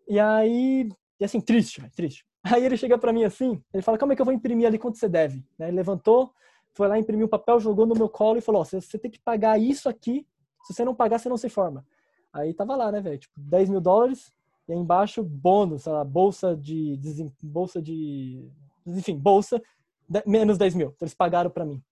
E 0.07 0.19
aí, 0.19 0.89
e 1.19 1.25
assim, 1.25 1.41
triste, 1.41 1.87
triste. 1.95 2.25
Aí 2.43 2.65
ele 2.65 2.75
chega 2.75 2.97
para 2.97 3.13
mim 3.13 3.23
assim, 3.23 3.61
ele 3.71 3.83
fala, 3.83 3.99
como 3.99 4.13
é 4.13 4.15
que 4.15 4.21
eu 4.21 4.25
vou 4.25 4.33
imprimir 4.33 4.65
ali 4.65 4.79
quanto 4.79 4.97
você 4.97 5.07
deve? 5.07 5.45
Né? 5.59 5.67
Ele 5.67 5.77
levantou, 5.77 6.33
foi 6.73 6.87
lá, 6.87 6.97
imprimiu 6.97 7.25
um 7.25 7.29
papel, 7.29 7.59
jogou 7.59 7.85
no 7.85 7.95
meu 7.95 8.09
colo 8.09 8.37
e 8.37 8.41
falou: 8.41 8.63
você 8.63 8.97
tem 8.97 9.11
que 9.11 9.19
pagar 9.19 9.59
isso 9.59 9.89
aqui. 9.89 10.25
Se 10.63 10.73
você 10.73 10.85
não 10.85 10.95
pagar, 10.95 11.19
você 11.19 11.29
não 11.29 11.37
se 11.37 11.49
forma. 11.49 11.85
Aí 12.31 12.53
tava 12.53 12.75
lá, 12.75 12.91
né, 12.91 13.01
velho? 13.01 13.17
Tipo, 13.17 13.33
10 13.37 13.69
mil 13.69 13.81
dólares 13.81 14.31
e 14.67 14.73
aí 14.73 14.79
embaixo 14.79 15.23
bônus, 15.23 15.83
sei 15.83 15.91
lá, 15.91 16.03
bolsa 16.03 16.55
de. 16.55 16.99
bolsa 17.43 17.81
de. 17.81 18.49
Enfim, 18.85 19.17
bolsa, 19.17 19.61
de, 20.07 20.23
menos 20.25 20.57
10 20.57 20.75
mil. 20.75 20.87
Então 20.87 21.05
eles 21.05 21.13
pagaram 21.13 21.49
para 21.49 21.65
mim? 21.65 21.83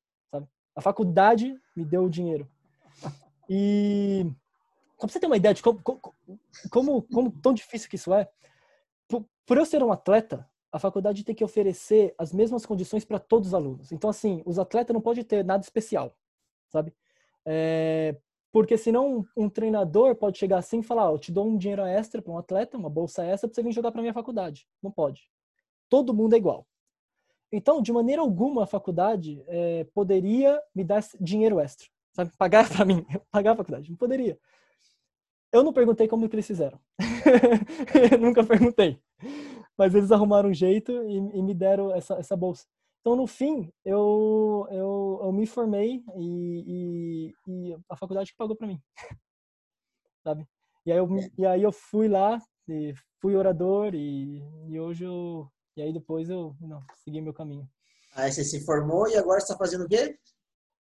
A 0.79 0.81
faculdade 0.81 1.61
me 1.75 1.83
deu 1.83 2.05
o 2.05 2.09
dinheiro. 2.09 2.49
E. 3.49 4.25
Pra 4.97 5.09
você 5.09 5.19
ter 5.19 5.25
uma 5.25 5.35
ideia 5.35 5.53
de 5.53 5.61
como, 5.61 5.81
como, 5.81 7.01
como, 7.01 7.31
tão 7.41 7.53
difícil 7.53 7.89
que 7.89 7.97
isso 7.97 8.13
é, 8.13 8.29
por, 9.05 9.25
por 9.45 9.57
eu 9.57 9.65
ser 9.65 9.83
um 9.83 9.91
atleta, 9.91 10.49
a 10.71 10.79
faculdade 10.79 11.25
tem 11.25 11.35
que 11.35 11.43
oferecer 11.43 12.15
as 12.17 12.31
mesmas 12.31 12.65
condições 12.65 13.03
para 13.03 13.19
todos 13.19 13.49
os 13.49 13.53
alunos. 13.53 13.91
Então, 13.91 14.09
assim, 14.09 14.41
os 14.45 14.57
atletas 14.57 14.93
não 14.93 15.01
podem 15.01 15.21
ter 15.21 15.43
nada 15.43 15.61
especial, 15.61 16.15
sabe? 16.69 16.93
É, 17.45 18.15
porque 18.49 18.77
senão 18.77 19.25
um 19.35 19.49
treinador 19.49 20.15
pode 20.15 20.37
chegar 20.37 20.59
assim 20.59 20.79
e 20.79 20.83
falar: 20.83 21.11
oh, 21.11 21.15
eu 21.15 21.19
te 21.19 21.29
dou 21.29 21.45
um 21.45 21.57
dinheiro 21.57 21.81
extra 21.81 22.21
para 22.21 22.31
um 22.31 22.37
atleta, 22.37 22.77
uma 22.77 22.89
bolsa 22.89 23.25
extra 23.25 23.49
para 23.49 23.55
você 23.55 23.63
vir 23.63 23.73
jogar 23.73 23.91
para 23.91 24.01
minha 24.01 24.13
faculdade. 24.13 24.65
Não 24.81 24.91
pode. 24.91 25.29
Todo 25.89 26.13
mundo 26.13 26.35
é 26.35 26.37
igual. 26.37 26.65
Então, 27.51 27.81
de 27.81 27.91
maneira 27.91 28.21
alguma, 28.21 28.63
a 28.63 28.67
faculdade 28.67 29.43
é, 29.47 29.83
poderia 29.93 30.61
me 30.73 30.83
dar 30.83 31.03
dinheiro 31.19 31.59
extra, 31.59 31.87
sabe? 32.13 32.31
Pagar 32.37 32.67
para 32.69 32.85
mim, 32.85 33.05
pagar 33.31 33.53
a 33.53 33.57
faculdade. 33.57 33.89
Não 33.89 33.97
poderia. 33.97 34.37
Eu 35.51 35.63
não 35.63 35.73
perguntei 35.73 36.07
como 36.07 36.29
que 36.29 36.35
eles 36.35 36.45
fizeram. 36.45 36.79
Nunca 38.21 38.43
perguntei 38.43 39.01
mas 39.79 39.95
eles 39.95 40.11
arrumaram 40.11 40.49
um 40.49 40.53
jeito 40.53 40.91
e, 40.91 41.15
e 41.15 41.41
me 41.41 41.53
deram 41.53 41.95
essa, 41.95 42.15
essa 42.15 42.35
bolsa. 42.35 42.65
Então, 42.99 43.15
no 43.15 43.25
fim, 43.25 43.71
eu, 43.85 44.67
eu, 44.69 45.21
eu 45.23 45.31
me 45.31 45.47
formei 45.47 46.03
e, 46.17 47.33
e, 47.47 47.69
e 47.71 47.77
a 47.87 47.95
faculdade 47.95 48.31
que 48.31 48.37
pagou 48.37 48.57
para 48.57 48.67
mim. 48.67 48.81
Sabe? 50.21 50.45
E 50.85 50.91
aí, 50.91 50.97
eu, 50.97 51.07
e 51.37 51.45
aí 51.45 51.63
eu 51.63 51.71
fui 51.71 52.09
lá, 52.09 52.41
fui 53.21 53.37
orador 53.37 53.95
e, 53.95 54.43
e 54.67 54.77
hoje 54.77 55.05
eu... 55.05 55.49
E 55.75 55.81
aí 55.81 55.93
depois 55.93 56.29
eu 56.29 56.55
não, 56.59 56.81
segui 57.03 57.21
meu 57.21 57.33
caminho. 57.33 57.69
Aí 58.13 58.31
você 58.31 58.43
se 58.43 58.65
formou 58.65 59.07
e 59.07 59.15
agora 59.15 59.37
está 59.39 59.55
fazendo 59.55 59.85
o 59.85 59.87
quê? 59.87 60.17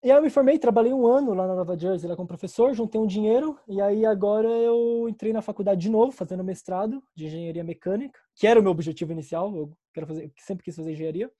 E 0.03 0.11
aí 0.11 0.17
eu 0.17 0.23
me 0.23 0.31
formei, 0.31 0.59
trabalhei 0.59 0.95
um 0.95 1.07
ano 1.07 1.35
lá 1.35 1.47
na 1.47 1.55
Nova 1.55 1.79
Jersey 1.79 2.09
lá 2.09 2.17
como 2.17 2.27
professor, 2.27 2.73
juntei 2.73 2.99
um 2.99 3.07
dinheiro 3.07 3.59
e 3.69 3.83
aí 3.83 4.07
agora 4.07 4.49
eu 4.49 5.07
entrei 5.07 5.31
na 5.31 5.43
faculdade 5.43 5.83
de 5.83 5.91
novo, 5.91 6.11
fazendo 6.11 6.43
mestrado 6.43 7.03
de 7.15 7.27
engenharia 7.27 7.63
mecânica, 7.63 8.19
que 8.35 8.47
era 8.47 8.59
o 8.59 8.63
meu 8.63 8.73
objetivo 8.73 9.13
inicial, 9.13 9.55
eu 9.55 9.71
quero 9.93 10.07
fazer, 10.07 10.33
sempre 10.39 10.65
quis 10.65 10.75
fazer 10.75 10.93
engenharia. 10.93 11.31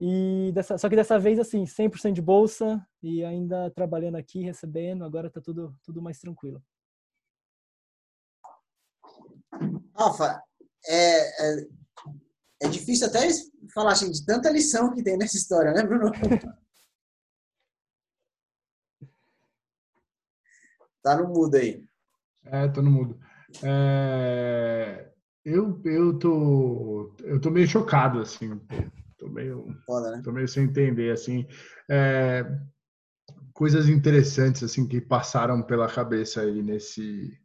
E 0.00 0.52
dessa, 0.54 0.78
só 0.78 0.88
que 0.88 0.94
dessa 0.94 1.18
vez 1.18 1.38
assim, 1.38 1.64
100% 1.64 2.12
de 2.12 2.22
bolsa 2.22 2.84
e 3.02 3.24
ainda 3.24 3.68
trabalhando 3.72 4.16
aqui, 4.16 4.42
recebendo, 4.42 5.04
agora 5.04 5.28
tá 5.28 5.40
tudo 5.40 5.74
tudo 5.82 6.00
mais 6.00 6.20
tranquilo. 6.20 6.62
Rafa, 9.96 10.40
é, 10.86 11.60
é, 11.60 11.66
é 12.64 12.68
difícil 12.68 13.06
até 13.06 13.28
falar 13.74 13.92
assim, 13.92 14.10
de 14.10 14.24
tanta 14.24 14.50
lição 14.50 14.92
que 14.94 15.02
tem 15.02 15.16
nessa 15.16 15.36
história, 15.36 15.72
né, 15.72 15.82
Bruno? 15.82 16.10
Tá 21.02 21.14
no 21.18 21.28
mudo 21.28 21.56
aí. 21.56 21.84
É, 22.46 22.66
tô 22.68 22.80
no 22.80 22.90
mudo. 22.90 23.20
É, 23.62 25.12
eu, 25.44 25.78
eu, 25.84 26.18
tô, 26.18 27.14
eu 27.24 27.38
tô 27.38 27.50
meio 27.50 27.68
chocado, 27.68 28.20
assim. 28.20 28.58
Tô 29.18 29.28
meio, 29.28 29.66
Foda, 29.84 30.12
né? 30.12 30.22
tô 30.24 30.32
meio 30.32 30.48
sem 30.48 30.64
entender, 30.64 31.12
assim. 31.12 31.46
É, 31.90 32.42
coisas 33.52 33.86
interessantes, 33.86 34.62
assim, 34.62 34.88
que 34.88 34.98
passaram 34.98 35.62
pela 35.62 35.92
cabeça 35.92 36.40
aí 36.40 36.62
nesse... 36.62 37.38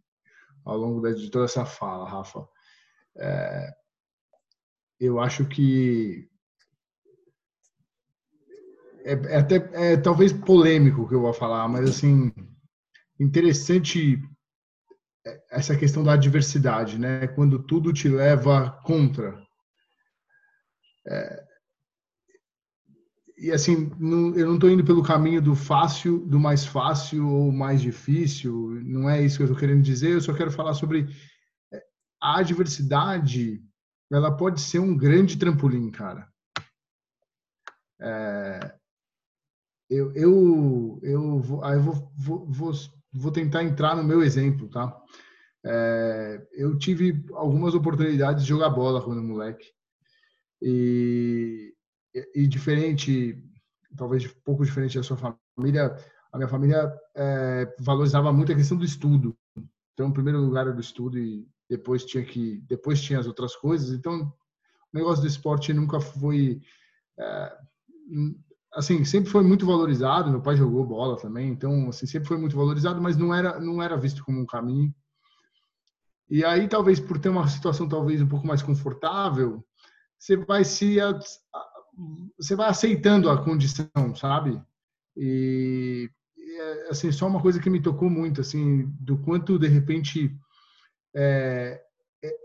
Ao 0.64 0.78
longo 0.78 1.02
de 1.14 1.30
toda 1.30 1.44
essa 1.44 1.66
fala, 1.66 2.10
Rafa. 2.10 2.48
É, 3.18 3.74
eu 5.00 5.20
acho 5.20 5.46
que 5.46 6.28
é, 9.04 9.14
é, 9.14 9.38
até 9.38 9.56
é, 9.74 9.98
talvez 9.98 10.34
polêmico 10.34 11.04
o 11.04 11.08
que 11.08 11.16
eu 11.16 11.22
vou 11.22 11.34
falar, 11.34 11.68
mas 11.68 11.90
assim 11.90 12.32
interessante 13.20 14.22
essa 15.52 15.76
questão 15.76 16.04
da 16.04 16.14
adversidade, 16.14 16.98
né? 16.98 17.28
Quando 17.28 17.62
tudo 17.62 17.92
te 17.94 18.08
leva 18.08 18.72
contra. 18.84 19.42
É, 21.08 21.44
e 23.38 23.52
assim, 23.52 23.90
não, 23.98 24.36
eu 24.36 24.48
não 24.48 24.56
estou 24.56 24.70
indo 24.70 24.84
pelo 24.84 25.02
caminho 25.02 25.42
do 25.42 25.56
fácil, 25.56 26.20
do 26.26 26.38
mais 26.38 26.66
fácil 26.66 27.28
ou 27.28 27.52
mais 27.52 27.82
difícil. 27.82 28.82
Não 28.84 29.10
é 29.10 29.22
isso 29.24 29.38
que 29.38 29.44
eu 29.44 29.46
estou 29.46 29.60
querendo 29.60 29.82
dizer. 29.82 30.12
Eu 30.12 30.22
só 30.22 30.34
quero 30.34 30.52
falar 30.52 30.74
sobre 30.74 31.08
é, 31.74 31.82
a 32.22 32.40
adversidade. 32.40 33.62
Ela 34.12 34.36
pode 34.36 34.60
ser 34.60 34.80
um 34.80 34.98
grande 34.98 35.38
trampolim, 35.38 35.92
cara. 35.92 36.28
É, 38.02 38.76
eu, 39.90 40.12
eu, 40.14 41.00
eu, 41.02 41.40
vou, 41.40 41.66
eu 41.66 41.82
vou, 41.82 42.46
vou, 42.48 42.72
vou 43.12 43.32
tentar 43.32 43.64
entrar 43.64 43.96
no 43.96 44.04
meu 44.04 44.24
exemplo, 44.24 44.70
tá? 44.70 44.96
É, 45.66 46.48
eu 46.54 46.78
tive 46.78 47.26
algumas 47.34 47.74
oportunidades 47.74 48.44
de 48.44 48.50
jogar 48.50 48.70
bola 48.70 49.04
quando 49.04 49.22
moleque. 49.22 49.68
E, 50.62 51.74
e 52.36 52.48
diferente, 52.48 53.44
talvez 53.96 54.28
pouco 54.28 54.64
diferente 54.64 54.98
da 54.98 55.04
sua 55.04 55.18
família, 55.18 55.96
a 56.32 56.38
minha 56.38 56.50
família 56.50 56.94
é, 57.16 57.76
valorizava 57.80 58.32
muito 58.32 58.52
a 58.52 58.56
questão 58.56 58.78
do 58.78 58.86
estudo. 58.86 59.36
Então, 59.94 60.10
o 60.10 60.14
primeiro 60.14 60.40
lugar 60.40 60.68
era 60.68 60.76
o 60.76 60.80
estudo 60.80 61.18
e 61.18 61.48
depois 61.70 62.04
tinha 62.04 62.24
que 62.26 62.62
depois 62.68 63.02
tinha 63.02 63.20
as 63.20 63.28
outras 63.28 63.56
coisas. 63.56 63.92
Então, 63.92 64.34
o 64.92 64.98
negócio 64.98 65.22
do 65.22 65.28
esporte 65.28 65.74
nunca 65.74 66.00
foi 66.00 66.62
é, 67.18 67.58
assim, 68.74 69.06
sempre 69.06 69.30
foi 69.30 69.44
muito 69.44 69.66
valorizado. 69.66 70.32
Meu 70.32 70.42
pai 70.42 70.56
jogou 70.56 70.86
bola 70.86 71.18
também, 71.18 71.50
então 71.50 71.90
assim, 71.90 72.06
sempre 72.06 72.28
foi 72.28 72.38
muito 72.38 72.56
valorizado, 72.56 73.02
mas 73.02 73.18
não 73.18 73.34
era 73.34 73.60
não 73.60 73.82
era 73.82 73.98
visto 73.98 74.24
como 74.24 74.40
um 74.40 74.46
caminho. 74.46 74.94
E 76.30 76.46
aí, 76.46 76.68
talvez 76.68 77.00
por 77.00 77.20
ter 77.20 77.30
uma 77.30 77.48
situação 77.48 77.88
talvez 77.88 78.22
um 78.22 78.28
pouco 78.28 78.46
mais 78.46 78.62
confortável, 78.62 79.64
você 80.18 80.38
vai 80.38 80.64
se 80.64 80.98
você 82.38 82.56
vai 82.56 82.70
aceitando 82.70 83.30
a 83.30 83.44
condição, 83.44 84.16
sabe? 84.16 84.62
E 85.16 86.10
assim, 86.90 87.12
só 87.12 87.28
uma 87.28 87.42
coisa 87.42 87.60
que 87.60 87.70
me 87.70 87.82
tocou 87.82 88.10
muito, 88.10 88.42
assim, 88.42 88.86
do 89.00 89.18
quanto 89.18 89.58
de 89.60 89.68
repente 89.68 90.36
é, 91.16 91.82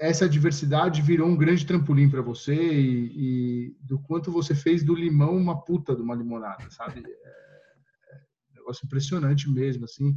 essa 0.01 0.29
diversidade 0.29 1.03
virou 1.03 1.29
um 1.29 1.37
grande 1.37 1.67
trampolim 1.67 2.09
para 2.09 2.23
você 2.23 2.55
e, 2.55 3.71
e, 3.71 3.77
do 3.81 3.99
quanto 3.99 4.31
você 4.31 4.55
fez 4.55 4.85
do 4.85 4.95
limão 4.95 5.37
uma 5.37 5.65
puta 5.65 5.95
de 5.95 6.03
uma 6.03 6.15
limonada, 6.15 6.71
sabe? 6.71 7.03
É, 7.05 7.29
é 8.13 8.55
negócio 8.55 8.87
impressionante 8.87 9.51
mesmo, 9.51 9.85
assim. 9.85 10.17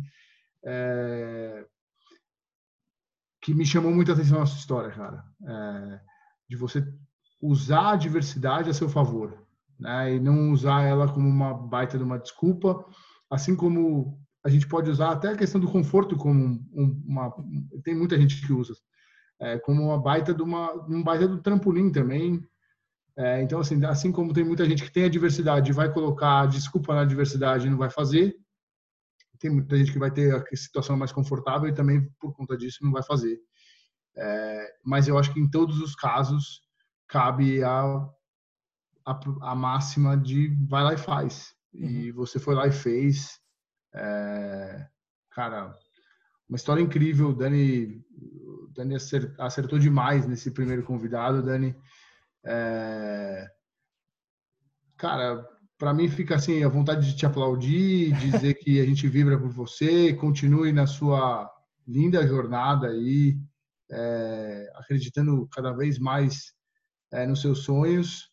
É, 0.63 1.65
que 3.41 3.53
me 3.53 3.65
chamou 3.65 3.91
muita 3.91 4.13
atenção 4.13 4.41
a 4.41 4.45
sua 4.45 4.59
história, 4.59 4.91
cara. 4.91 5.23
É, 5.43 6.01
de 6.49 6.55
você 6.55 6.85
usar 7.41 7.91
a 7.93 7.95
diversidade 7.95 8.69
a 8.69 8.73
seu 8.73 8.89
favor, 8.89 9.45
né? 9.79 10.15
E 10.15 10.19
não 10.19 10.51
usar 10.51 10.83
ela 10.83 11.11
como 11.11 11.27
uma 11.27 11.53
baita 11.53 11.97
de 11.97 12.03
uma 12.03 12.19
desculpa, 12.19 12.85
assim 13.29 13.55
como 13.55 14.19
a 14.43 14.49
gente 14.49 14.67
pode 14.67 14.89
usar 14.89 15.11
até 15.11 15.29
a 15.29 15.37
questão 15.37 15.59
do 15.59 15.71
conforto 15.71 16.15
como 16.15 16.63
uma 16.73 17.33
tem 17.83 17.95
muita 17.95 18.17
gente 18.17 18.45
que 18.45 18.53
usa 18.53 18.73
é, 19.39 19.57
como 19.59 19.83
uma 19.83 20.01
baita 20.01 20.33
de 20.33 20.41
uma 20.41 20.73
um 20.87 21.03
baita 21.03 21.27
do 21.27 21.41
trampolim 21.41 21.91
também. 21.91 22.43
É, 23.15 23.41
então 23.41 23.59
assim, 23.59 23.83
assim 23.85 24.11
como 24.11 24.33
tem 24.33 24.43
muita 24.43 24.65
gente 24.65 24.83
que 24.83 24.91
tem 24.91 25.05
a 25.05 25.09
diversidade 25.09 25.71
vai 25.73 25.91
colocar 25.91 26.45
desculpa 26.47 26.93
na 26.93 27.03
diversidade 27.03 27.65
e 27.67 27.69
não 27.69 27.77
vai 27.77 27.89
fazer, 27.89 28.35
tem 29.39 29.51
muita 29.51 29.77
gente 29.77 29.91
que 29.91 29.99
vai 29.99 30.11
ter 30.11 30.35
a 30.35 30.55
situação 30.55 30.97
mais 30.97 31.11
confortável 31.11 31.67
e 31.67 31.73
também 31.73 32.07
por 32.19 32.33
conta 32.33 32.57
disso 32.57 32.79
não 32.83 32.91
vai 32.91 33.03
fazer. 33.03 33.39
É, 34.15 34.75
mas 34.83 35.07
eu 35.07 35.17
acho 35.17 35.33
que 35.33 35.39
em 35.39 35.49
todos 35.49 35.79
os 35.79 35.95
casos 35.95 36.61
cabe 37.07 37.63
a, 37.63 37.83
a, 39.05 39.19
a 39.41 39.55
máxima 39.55 40.17
de 40.17 40.55
vai 40.67 40.83
lá 40.83 40.93
e 40.93 40.97
faz. 40.97 41.53
Uhum. 41.73 41.87
E 41.87 42.11
você 42.11 42.39
foi 42.39 42.55
lá 42.55 42.67
e 42.67 42.71
fez. 42.71 43.39
É, 43.97 44.87
cara, 45.31 45.75
uma 46.47 46.55
história 46.55 46.81
incrível. 46.81 47.33
Dani, 47.33 48.05
Dani 48.75 48.95
acertou 49.39 49.79
demais 49.79 50.27
nesse 50.27 50.51
primeiro 50.51 50.83
convidado, 50.83 51.41
Dani. 51.41 51.75
É, 52.45 53.47
cara, 54.95 55.43
para 55.77 55.93
mim 55.93 56.07
fica 56.09 56.35
assim 56.35 56.63
a 56.63 56.69
vontade 56.69 57.07
de 57.07 57.15
te 57.15 57.25
aplaudir, 57.25 58.13
dizer 58.17 58.53
que 58.55 58.79
a 58.79 58.85
gente 58.85 59.07
vibra 59.07 59.37
por 59.37 59.49
você, 59.49 60.13
continue 60.13 60.71
na 60.71 60.87
sua 60.87 61.51
linda 61.87 62.25
jornada 62.27 62.87
aí, 62.87 63.37
é, 63.89 64.71
acreditando 64.75 65.47
cada 65.51 65.71
vez 65.71 65.97
mais 65.97 66.53
é, 67.11 67.25
nos 67.25 67.41
seus 67.41 67.63
sonhos. 67.63 68.29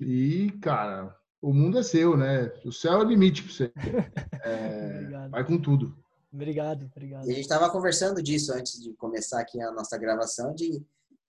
E, 0.00 0.50
cara, 0.60 1.16
o 1.42 1.52
mundo 1.52 1.78
é 1.78 1.82
seu, 1.82 2.16
né? 2.16 2.52
O 2.64 2.72
céu 2.72 2.94
é 2.94 2.98
o 2.98 3.04
limite 3.04 3.42
para 3.42 3.52
você. 3.52 3.72
É, 4.44 5.28
vai 5.28 5.44
com 5.44 5.56
tudo. 5.56 5.96
Obrigado, 6.32 6.90
obrigado. 6.90 7.28
E 7.28 7.30
a 7.30 7.34
gente 7.34 7.42
estava 7.42 7.70
conversando 7.70 8.20
disso 8.20 8.52
antes 8.52 8.82
de 8.82 8.92
começar 8.94 9.40
aqui 9.40 9.60
a 9.62 9.70
nossa 9.70 9.96
gravação, 9.96 10.52
de 10.52 10.84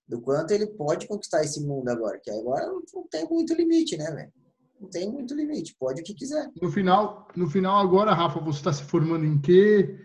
do 0.08 0.20
quanto 0.20 0.52
ele 0.52 0.68
pode 0.68 1.08
conquistar 1.08 1.44
esse 1.44 1.64
mundo 1.64 1.90
agora, 1.90 2.20
que 2.20 2.32
agora 2.32 2.66
não 2.68 3.08
tem 3.08 3.28
muito 3.30 3.54
limite, 3.54 3.96
né, 3.98 4.12
velho? 4.12 4.32
Não 4.82 4.90
tem 4.90 5.10
muito 5.10 5.34
limite, 5.34 5.76
pode 5.80 6.02
o 6.02 6.04
que 6.04 6.14
quiser. 6.14 6.50
No 6.62 6.72
final, 6.72 7.28
no 7.36 7.48
final 7.50 7.80
agora, 7.80 8.14
Rafa, 8.14 8.40
você 8.40 8.60
está 8.60 8.74
se 8.74 8.84
formando 8.84 9.26
em 9.26 9.40
quê? 9.40 9.98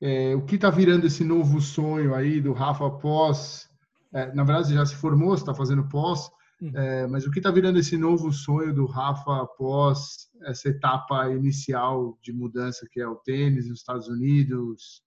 É, 0.00 0.34
o 0.36 0.44
que 0.44 0.54
está 0.54 0.70
virando 0.70 1.06
esse 1.06 1.24
novo 1.24 1.60
sonho 1.60 2.14
aí 2.14 2.40
do 2.40 2.52
Rafa 2.52 2.90
pós? 2.90 3.68
É, 4.12 4.32
na 4.32 4.44
verdade, 4.44 4.74
já 4.74 4.86
se 4.86 4.94
formou, 4.94 5.34
está 5.34 5.52
fazendo 5.54 5.88
pós. 5.88 6.30
Uhum. 6.60 6.76
É, 6.76 7.06
mas 7.06 7.26
o 7.26 7.30
que 7.30 7.38
está 7.38 7.50
virando 7.50 7.78
esse 7.78 7.96
novo 7.96 8.30
sonho 8.32 8.74
do 8.74 8.84
Rafa 8.84 9.42
após 9.42 10.28
essa 10.42 10.68
etapa 10.68 11.30
inicial 11.30 12.18
de 12.20 12.32
mudança 12.32 12.86
que 12.90 13.00
é 13.00 13.08
o 13.08 13.16
tênis 13.16 13.68
nos 13.68 13.78
Estados 13.78 14.08
Unidos? 14.08 15.02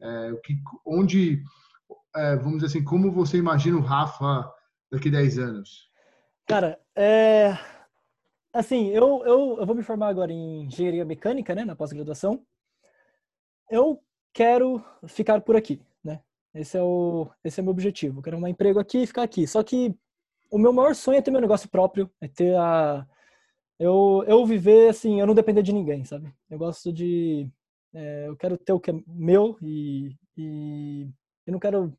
É, 0.00 0.32
o 0.32 0.40
que, 0.40 0.54
onde, 0.84 1.42
é, 2.16 2.36
vamos 2.36 2.54
dizer 2.54 2.66
assim, 2.66 2.84
como 2.84 3.12
você 3.12 3.36
imagina 3.36 3.76
o 3.76 3.82
Rafa 3.82 4.50
daqui 4.90 5.08
a 5.08 5.12
10 5.12 5.38
anos? 5.38 5.90
Cara, 6.46 6.80
é, 6.96 7.56
assim, 8.52 8.88
eu, 8.88 9.22
eu, 9.24 9.58
eu 9.60 9.66
vou 9.66 9.76
me 9.76 9.84
formar 9.84 10.08
agora 10.08 10.32
em 10.32 10.64
engenharia 10.64 11.04
mecânica, 11.04 11.54
né, 11.54 11.64
na 11.64 11.76
pós-graduação. 11.76 12.44
Eu 13.70 14.02
quero 14.32 14.84
ficar 15.06 15.40
por 15.42 15.54
aqui, 15.54 15.80
né? 16.02 16.20
Esse 16.52 16.76
é 16.76 16.82
o, 16.82 17.30
esse 17.44 17.60
é 17.60 17.62
o 17.62 17.64
meu 17.64 17.70
objetivo. 17.70 18.18
Eu 18.18 18.22
quero 18.22 18.36
um 18.36 18.48
emprego 18.48 18.80
aqui 18.80 19.02
e 19.02 19.06
ficar 19.06 19.22
aqui. 19.22 19.46
Só 19.46 19.62
que 19.62 19.94
o 20.50 20.58
meu 20.58 20.72
maior 20.72 20.94
sonho 20.94 21.18
é 21.18 21.22
ter 21.22 21.30
meu 21.30 21.40
negócio 21.40 21.68
próprio, 21.68 22.10
é 22.20 22.28
ter 22.28 22.56
a 22.56 23.06
eu 23.78 24.24
eu 24.26 24.44
viver 24.44 24.90
assim, 24.90 25.20
eu 25.20 25.26
não 25.26 25.34
depender 25.34 25.62
de 25.62 25.72
ninguém, 25.72 26.04
sabe? 26.04 26.32
Eu 26.50 26.58
gosto 26.58 26.92
de 26.92 27.48
é, 27.94 28.26
eu 28.28 28.36
quero 28.36 28.58
ter 28.58 28.72
o 28.72 28.80
que 28.80 28.90
é 28.90 28.94
meu 29.06 29.56
e, 29.62 30.14
e 30.36 31.08
eu 31.46 31.52
não 31.52 31.60
quero 31.60 31.92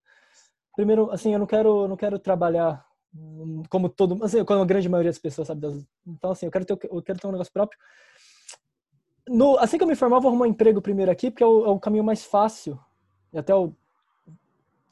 primeiro 0.75 1.09
assim, 1.11 1.33
eu 1.33 1.39
não 1.39 1.47
quero 1.47 1.87
não 1.87 1.97
quero 1.97 2.19
trabalhar 2.19 2.85
como 3.69 3.89
todo, 3.89 4.23
assim, 4.23 4.43
como 4.45 4.61
a 4.61 4.65
grande 4.65 4.87
maioria 4.87 5.11
das 5.11 5.19
pessoas 5.19 5.47
sabe. 5.47 5.67
Então 6.07 6.31
assim, 6.31 6.45
eu 6.45 6.51
quero 6.51 6.65
ter 6.65 6.77
eu 6.83 7.01
quero 7.01 7.19
ter 7.19 7.27
um 7.27 7.31
negócio 7.31 7.53
próprio. 7.53 7.79
No, 9.27 9.57
assim 9.57 9.77
que 9.77 9.83
eu 9.83 9.87
me 9.87 9.95
formar, 9.95 10.17
eu 10.17 10.21
vou 10.21 10.29
arrumar 10.29 10.45
um 10.45 10.49
emprego 10.49 10.81
primeiro 10.81 11.11
aqui, 11.11 11.29
porque 11.31 11.43
é 11.43 11.47
o, 11.47 11.65
é 11.65 11.69
o 11.69 11.79
caminho 11.79 12.03
mais 12.03 12.23
fácil 12.23 12.79
e 13.31 13.37
até 13.37 13.53
o 13.55 13.73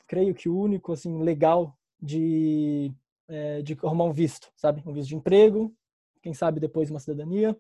creio 0.08 0.34
que 0.34 0.50
o 0.50 0.58
único 0.58 0.92
assim 0.94 1.22
legal 1.22 1.78
de 2.02 2.92
é, 3.30 3.62
de 3.62 3.78
arrumar 3.84 4.06
um 4.06 4.14
visto, 4.14 4.52
sabe? 4.56 4.84
Um 4.86 4.94
visto 4.94 5.10
de 5.10 5.16
emprego, 5.16 5.74
quem 6.22 6.34
sabe 6.34 6.60
depois 6.60 6.90
uma 6.90 7.00
cidadania. 7.00 7.56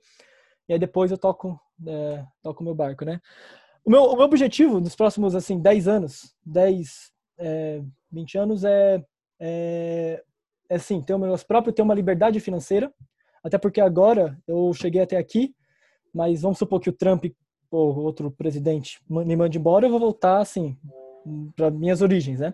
E 0.68 0.74
aí 0.74 0.80
depois 0.80 1.12
eu 1.12 1.18
toco 1.18 1.60
é, 1.88 2.26
toco 2.42 2.64
meu 2.64 2.76
barco, 2.76 3.06
né? 3.06 3.22
O 3.86 3.90
meu, 3.90 4.04
o 4.04 4.16
meu 4.16 4.26
objetivo 4.26 4.80
nos 4.80 4.96
próximos, 4.96 5.34
assim, 5.34 5.60
10 5.60 5.88
anos, 5.88 6.36
10, 6.46 7.12
é, 7.38 7.82
20 8.12 8.38
anos 8.38 8.64
é, 8.64 9.04
é, 9.40 10.24
é 10.68 10.78
sim, 10.78 11.02
ter 11.02 11.14
um 11.14 11.20
negócio 11.20 11.48
próprio, 11.48 11.74
ter 11.74 11.82
uma 11.82 11.96
liberdade 11.96 12.40
financeira, 12.40 12.92
até 13.44 13.58
porque 13.58 13.80
agora 13.80 14.38
eu 14.48 14.72
cheguei 14.74 15.02
até 15.02 15.18
aqui, 15.18 15.56
mas 16.14 16.42
vamos 16.42 16.58
supor 16.58 16.80
que 16.80 16.90
o 16.90 16.94
Trump 16.94 17.26
ou 17.72 17.98
outro 18.00 18.32
presidente 18.32 19.00
me 19.08 19.36
mande 19.36 19.58
embora, 19.58 19.86
eu 19.86 19.92
vou 19.92 20.00
voltar, 20.00 20.40
assim, 20.40 20.78
para 21.56 21.72
minhas 21.72 22.02
origens, 22.02 22.40
né? 22.40 22.54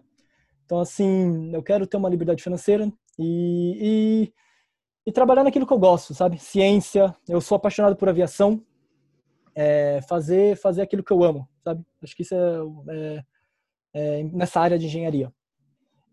Então, 0.66 0.80
assim, 0.80 1.54
eu 1.54 1.64
quero 1.64 1.88
ter 1.88 1.98
uma 1.98 2.10
liberdade 2.10 2.44
financeira, 2.44 2.92
e, 3.18 3.78
e, 4.28 4.34
e, 5.08 5.12
trabalhar 5.12 5.44
naquilo 5.44 5.66
que 5.66 5.74
eu 5.74 5.80
gosto, 5.80 6.14
sabe? 6.14 6.38
Ciência, 6.38 7.16
eu 7.28 7.40
sou 7.40 7.56
apaixonado 7.56 7.96
por 7.96 8.10
aviação, 8.10 8.62
é, 9.56 10.02
fazer, 10.08 10.58
fazer 10.58 10.82
aquilo 10.82 11.04
que 11.04 11.14
eu 11.14 11.24
amo, 11.24 11.48
sabe? 11.64 11.86
Acho 12.04 12.16
que 12.16 12.24
isso 12.24 12.36
é, 12.36 12.60
é, 12.90 13.24
é 13.94 14.24
nessa 14.24 14.60
área 14.60 14.78
de 14.78 14.86
engenharia. 14.86 15.32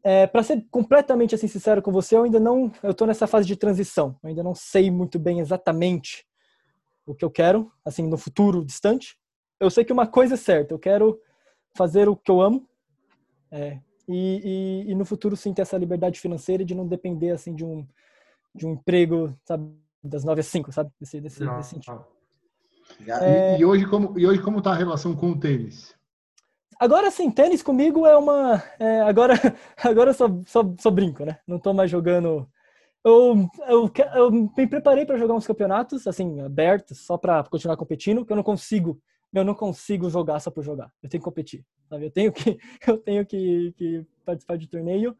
É, 0.04 0.26
para 0.26 0.42
ser 0.42 0.66
completamente 0.70 1.34
assim 1.34 1.46
sincero 1.46 1.80
com 1.80 1.92
você, 1.92 2.16
eu 2.16 2.24
ainda 2.24 2.40
não, 2.40 2.72
eu 2.82 2.90
estou 2.90 3.06
nessa 3.06 3.26
fase 3.26 3.46
de 3.46 3.56
transição. 3.56 4.16
Eu 4.22 4.30
ainda 4.30 4.42
não 4.42 4.54
sei 4.54 4.90
muito 4.90 5.18
bem 5.18 5.38
exatamente 5.38 6.26
o 7.06 7.14
que 7.14 7.24
eu 7.24 7.30
quero, 7.30 7.70
assim, 7.84 8.06
no 8.06 8.18
futuro 8.18 8.64
distante. 8.64 9.16
Eu 9.60 9.70
sei 9.70 9.84
que 9.84 9.92
uma 9.92 10.06
coisa 10.06 10.34
é 10.34 10.36
certa, 10.36 10.74
eu 10.74 10.78
quero 10.78 11.20
fazer 11.76 12.08
o 12.08 12.16
que 12.16 12.30
eu 12.30 12.40
amo, 12.40 12.68
é, 13.50 13.78
e, 14.08 14.84
e, 14.86 14.90
e, 14.90 14.94
no 14.94 15.04
futuro 15.04 15.36
sim 15.36 15.54
ter 15.54 15.62
essa 15.62 15.78
liberdade 15.78 16.20
financeira 16.20 16.64
de 16.64 16.74
não 16.74 16.86
depender 16.86 17.30
assim 17.30 17.54
de 17.54 17.64
um 17.64 17.86
de 18.54 18.66
um 18.66 18.72
emprego 18.72 19.34
sabe 19.44 19.70
das 20.02 20.24
9 20.24 20.40
às 20.40 20.46
5 20.46 20.72
sabe 20.72 20.90
desse 21.00 21.20
desse, 21.20 21.44
não, 21.44 21.56
desse 21.56 21.70
sentido. 21.70 22.04
é... 23.06 23.58
e, 23.58 23.64
hoje 23.64 23.86
como 23.86 24.18
e 24.18 24.26
hoje 24.26 24.42
como 24.42 24.58
está 24.58 24.72
a 24.72 24.76
relação 24.76 25.14
com 25.14 25.30
o 25.30 25.38
tênis? 25.38 25.94
Agora 26.78 27.10
sim 27.10 27.30
tênis 27.30 27.62
comigo 27.62 28.06
é 28.06 28.16
uma 28.16 28.62
é, 28.78 29.00
agora 29.02 29.34
agora 29.82 30.10
eu 30.10 30.14
só, 30.14 30.28
só, 30.46 30.74
só 30.78 30.90
brinco 30.90 31.24
né? 31.24 31.38
Não 31.46 31.56
estou 31.56 31.72
mais 31.72 31.90
jogando. 31.90 32.48
Eu, 33.04 33.48
eu, 33.68 33.92
eu 34.14 34.30
me 34.30 34.66
preparei 34.66 35.04
para 35.04 35.18
jogar 35.18 35.34
uns 35.34 35.46
campeonatos 35.46 36.06
assim 36.06 36.40
abertos 36.40 36.98
só 36.98 37.16
para 37.16 37.42
continuar 37.44 37.76
competindo 37.76 38.24
que 38.24 38.32
eu 38.32 38.36
não 38.36 38.44
consigo 38.44 39.00
eu 39.32 39.44
não 39.44 39.54
consigo 39.54 40.10
jogar 40.10 40.40
só 40.40 40.50
por 40.50 40.62
jogar. 40.62 40.92
Eu 41.02 41.08
tenho 41.08 41.20
que 41.20 41.24
competir, 41.24 41.64
sabe? 41.88 42.06
Eu 42.06 42.10
tenho 42.10 42.32
que, 42.32 42.58
eu 42.86 42.98
tenho 42.98 43.26
que, 43.26 43.72
que 43.76 44.06
participar 44.24 44.56
de 44.56 44.68
torneio. 44.68 45.16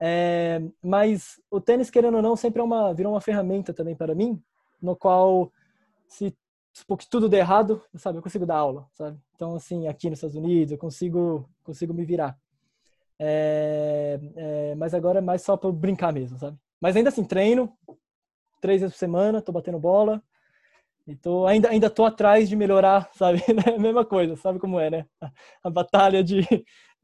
É, 0.00 0.60
mas 0.82 1.40
o 1.50 1.60
tênis, 1.60 1.90
querendo 1.90 2.16
ou 2.16 2.22
não, 2.22 2.36
sempre 2.36 2.60
é 2.60 2.64
uma, 2.64 2.92
virou 2.92 3.12
uma 3.12 3.20
ferramenta 3.20 3.72
também 3.72 3.94
para 3.94 4.14
mim, 4.14 4.42
no 4.82 4.96
qual 4.96 5.52
se 6.08 6.34
que 6.98 7.08
tudo 7.08 7.28
dê 7.28 7.38
errado, 7.38 7.80
sabe, 7.94 8.18
eu 8.18 8.22
consigo 8.22 8.44
dar 8.44 8.56
aula, 8.56 8.88
sabe? 8.92 9.16
Então, 9.36 9.54
assim, 9.54 9.86
aqui 9.86 10.10
nos 10.10 10.18
Estados 10.18 10.34
Unidos, 10.34 10.72
eu 10.72 10.78
consigo, 10.78 11.48
consigo 11.62 11.94
me 11.94 12.04
virar. 12.04 12.36
É, 13.16 14.18
é, 14.34 14.74
mas 14.74 14.92
agora 14.92 15.18
é 15.18 15.22
mais 15.22 15.42
só 15.42 15.56
para 15.56 15.70
brincar 15.70 16.12
mesmo, 16.12 16.36
sabe? 16.36 16.58
Mas 16.80 16.96
ainda 16.96 17.10
assim, 17.10 17.24
treino 17.24 17.72
três 18.64 18.80
vezes 18.80 18.94
por 18.94 18.98
semana, 18.98 19.42
tô 19.42 19.52
batendo 19.52 19.78
bola. 19.78 20.22
E 21.06 21.14
tô, 21.14 21.46
ainda, 21.46 21.68
ainda 21.68 21.90
tô 21.90 22.04
atrás 22.04 22.48
de 22.48 22.56
melhorar, 22.56 23.10
sabe? 23.16 23.42
É 23.66 23.74
a 23.74 23.78
mesma 23.78 24.04
coisa, 24.04 24.36
sabe 24.36 24.58
como 24.58 24.80
é, 24.80 24.90
né? 24.90 25.06
A, 25.20 25.30
a 25.64 25.70
batalha 25.70 26.24
de, 26.24 26.46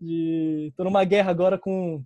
de. 0.00 0.72
Tô 0.76 0.84
numa 0.84 1.04
guerra 1.04 1.30
agora 1.30 1.58
com 1.58 2.02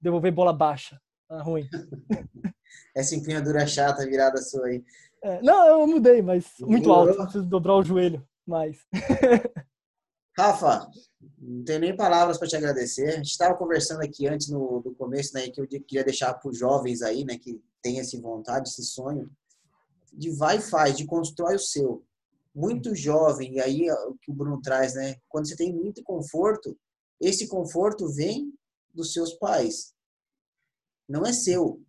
devolver 0.00 0.32
bola 0.32 0.52
baixa. 0.52 1.00
Tá 1.28 1.42
ruim. 1.42 1.68
Essa 2.94 3.14
empunhadura 3.14 3.66
chata 3.66 4.04
virada 4.06 4.38
sua 4.38 4.66
aí. 4.66 4.84
É, 5.22 5.40
não, 5.42 5.66
eu 5.66 5.86
mudei, 5.86 6.22
mas 6.22 6.46
muito 6.60 6.90
alto. 6.92 7.14
Preciso 7.14 7.46
dobrar 7.46 7.76
o 7.76 7.82
joelho 7.82 8.26
mais. 8.46 8.78
Rafa, 10.36 10.88
não 11.38 11.64
tenho 11.64 11.80
nem 11.80 11.96
palavras 11.96 12.38
para 12.38 12.48
te 12.48 12.56
agradecer. 12.56 13.08
A 13.08 13.16
gente 13.16 13.30
estava 13.30 13.54
conversando 13.56 14.02
aqui 14.02 14.26
antes 14.26 14.48
no, 14.48 14.80
do 14.80 14.94
começo, 14.94 15.34
né, 15.34 15.48
que 15.48 15.60
eu 15.60 15.66
queria 15.66 16.04
deixar 16.04 16.34
para 16.34 16.50
os 16.50 16.58
jovens 16.58 17.02
aí, 17.02 17.24
né, 17.24 17.36
que 17.38 17.62
tem 17.82 18.00
essa 18.00 18.20
vontade, 18.20 18.68
esse 18.68 18.82
sonho, 18.82 19.30
de 20.12 20.30
vai 20.30 20.58
e 20.58 20.62
faz, 20.62 20.96
de 20.96 21.06
constrói 21.06 21.56
o 21.56 21.60
seu. 21.60 22.04
Muito 22.54 22.94
jovem, 22.94 23.54
e 23.54 23.60
aí 23.60 23.90
o 23.90 24.16
que 24.20 24.30
o 24.30 24.34
Bruno 24.34 24.60
traz, 24.60 24.94
né, 24.94 25.16
quando 25.28 25.48
você 25.48 25.56
tem 25.56 25.72
muito 25.72 26.02
conforto, 26.02 26.76
esse 27.20 27.46
conforto 27.46 28.08
vem 28.08 28.52
dos 28.92 29.12
seus 29.12 29.34
pais. 29.34 29.92
Não 31.08 31.24
é 31.24 31.32
seu. 31.32 31.80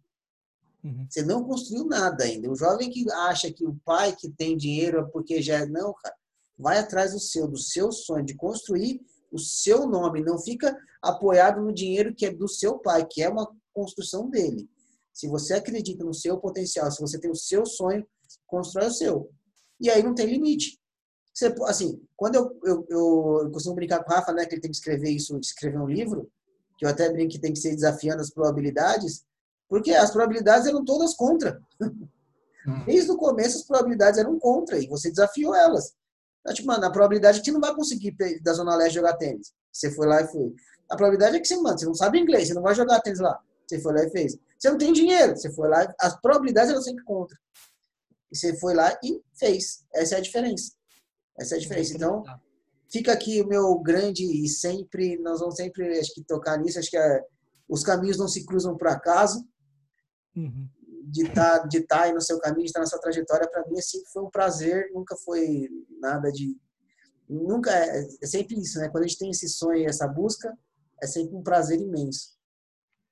Uhum. 0.83 1.05
Você 1.09 1.23
não 1.23 1.43
construiu 1.43 1.85
nada 1.85 2.23
ainda. 2.23 2.49
O 2.49 2.55
jovem 2.55 2.89
que 2.89 3.09
acha 3.11 3.51
que 3.51 3.65
o 3.65 3.75
pai 3.85 4.15
que 4.15 4.29
tem 4.29 4.57
dinheiro 4.57 4.99
é 4.99 5.03
porque 5.03 5.41
já 5.41 5.59
é. 5.59 5.65
Não, 5.65 5.93
cara. 5.93 6.15
Vai 6.57 6.79
atrás 6.79 7.13
do 7.13 7.19
seu, 7.19 7.47
do 7.47 7.57
seu 7.57 7.91
sonho, 7.91 8.25
de 8.25 8.35
construir 8.35 9.01
o 9.31 9.39
seu 9.39 9.87
nome. 9.87 10.21
Não 10.21 10.39
fica 10.39 10.77
apoiado 11.01 11.61
no 11.61 11.73
dinheiro 11.73 12.13
que 12.13 12.25
é 12.25 12.31
do 12.31 12.47
seu 12.47 12.77
pai, 12.79 13.05
que 13.09 13.21
é 13.21 13.29
uma 13.29 13.51
construção 13.73 14.29
dele. 14.29 14.69
Se 15.13 15.27
você 15.27 15.53
acredita 15.53 16.03
no 16.03 16.13
seu 16.13 16.37
potencial, 16.39 16.89
se 16.91 17.01
você 17.01 17.19
tem 17.19 17.29
o 17.29 17.35
seu 17.35 17.65
sonho, 17.65 18.05
constrói 18.47 18.87
o 18.87 18.91
seu. 18.91 19.29
E 19.79 19.89
aí 19.89 20.01
não 20.01 20.15
tem 20.15 20.27
limite. 20.27 20.79
Você, 21.33 21.53
assim, 21.65 22.01
quando 22.15 22.35
eu, 22.35 22.59
eu, 22.63 22.85
eu, 22.89 23.51
costumo 23.51 23.75
brincar 23.75 24.03
com 24.03 24.11
o 24.11 24.15
Rafa, 24.15 24.33
né, 24.33 24.45
que 24.45 24.55
ele 24.55 24.61
tem 24.61 24.71
que 24.71 24.77
escrever 24.77 25.09
isso, 25.09 25.37
escrever 25.39 25.79
um 25.79 25.87
livro, 25.87 26.29
que 26.77 26.85
eu 26.85 26.89
até 26.89 27.09
brinco 27.11 27.31
que 27.31 27.39
tem 27.39 27.53
que 27.53 27.59
ser 27.59 27.73
desafiando 27.73 28.21
as 28.21 28.29
probabilidades, 28.29 29.23
porque 29.69 29.91
as 29.91 30.11
probabilidades 30.11 30.67
eram 30.67 30.83
todas 30.83 31.13
contra. 31.15 31.61
Hum. 31.81 32.85
Desde 32.85 33.09
o 33.09 33.17
começo 33.17 33.57
as 33.57 33.63
probabilidades 33.63 34.19
eram 34.19 34.37
contra 34.37 34.77
e 34.77 34.87
você 34.87 35.09
desafiou 35.09 35.55
elas. 35.55 35.95
Então, 36.41 36.53
tipo, 36.53 36.67
mano, 36.67 36.85
a 36.85 36.91
probabilidade 36.91 37.37
é 37.37 37.41
que 37.41 37.47
você 37.47 37.51
não 37.51 37.61
vai 37.61 37.73
conseguir 37.73 38.15
da 38.41 38.53
Zona 38.53 38.75
Leste 38.75 38.95
jogar 38.95 39.13
tênis. 39.13 39.53
Você 39.71 39.89
foi 39.91 40.07
lá 40.07 40.21
e 40.21 40.27
foi. 40.27 40.53
A 40.89 40.95
probabilidade 40.95 41.37
é 41.37 41.39
que 41.39 41.47
você, 41.47 41.55
mano, 41.55 41.79
você 41.79 41.85
não 41.85 41.95
sabe 41.95 42.19
inglês, 42.19 42.47
você 42.47 42.53
não 42.53 42.61
vai 42.61 42.75
jogar 42.75 42.99
tênis 42.99 43.19
lá. 43.19 43.39
Você 43.71 43.79
foi 43.79 43.93
lá 43.93 44.03
e 44.03 44.09
fez. 44.09 44.37
Você 44.59 44.69
não 44.69 44.77
tem 44.77 44.91
dinheiro, 44.91 45.35
você 45.35 45.49
foi 45.51 45.69
lá, 45.69 45.93
as 45.99 46.19
probabilidades 46.19 46.71
eram 46.71 46.81
sempre 46.81 47.03
contra. 47.05 47.37
E 48.29 48.37
você 48.37 48.57
foi 48.59 48.73
lá 48.73 48.97
e 49.01 49.21
fez. 49.33 49.85
Essa 49.93 50.15
é 50.15 50.17
a 50.17 50.21
diferença. 50.21 50.73
Essa 51.39 51.55
é 51.55 51.57
a 51.57 51.61
diferença. 51.61 51.93
Então, 51.95 52.23
fica 52.91 53.13
aqui 53.13 53.41
o 53.41 53.47
meu 53.47 53.79
grande 53.79 54.23
e 54.23 54.47
sempre, 54.49 55.17
nós 55.19 55.39
vamos 55.39 55.55
sempre, 55.55 55.97
acho 55.97 56.13
que 56.13 56.23
tocar 56.23 56.57
nisso, 56.57 56.79
acho 56.79 56.89
que 56.89 56.97
é, 56.97 57.23
os 57.67 57.83
caminhos 57.83 58.17
não 58.17 58.27
se 58.27 58.45
cruzam 58.45 58.75
por 58.75 58.87
acaso. 58.87 59.47
Uhum. 60.35 60.67
De 61.03 61.23
estar 61.23 61.59
tá, 61.61 61.67
de 61.67 61.81
tá 61.81 62.01
aí 62.03 62.13
no 62.13 62.21
seu 62.21 62.37
caminho, 62.39 62.63
de 62.63 62.67
estar 62.67 62.79
tá 62.79 62.83
na 62.83 62.89
sua 62.89 62.99
trajetória, 62.99 63.49
para 63.49 63.65
mim, 63.67 63.79
assim, 63.79 64.03
foi 64.11 64.21
um 64.21 64.29
prazer, 64.29 64.91
nunca 64.93 65.15
foi 65.15 65.69
nada 65.99 66.29
de. 66.29 66.57
Nunca 67.27 67.71
é, 67.71 68.07
é 68.21 68.27
sempre 68.27 68.59
isso, 68.59 68.77
né? 68.79 68.89
Quando 68.89 69.05
a 69.05 69.07
gente 69.07 69.17
tem 69.17 69.29
esse 69.29 69.47
sonho 69.47 69.77
e 69.77 69.85
essa 69.85 70.07
busca, 70.07 70.53
é 71.01 71.07
sempre 71.07 71.35
um 71.35 71.41
prazer 71.41 71.79
imenso. 71.79 72.40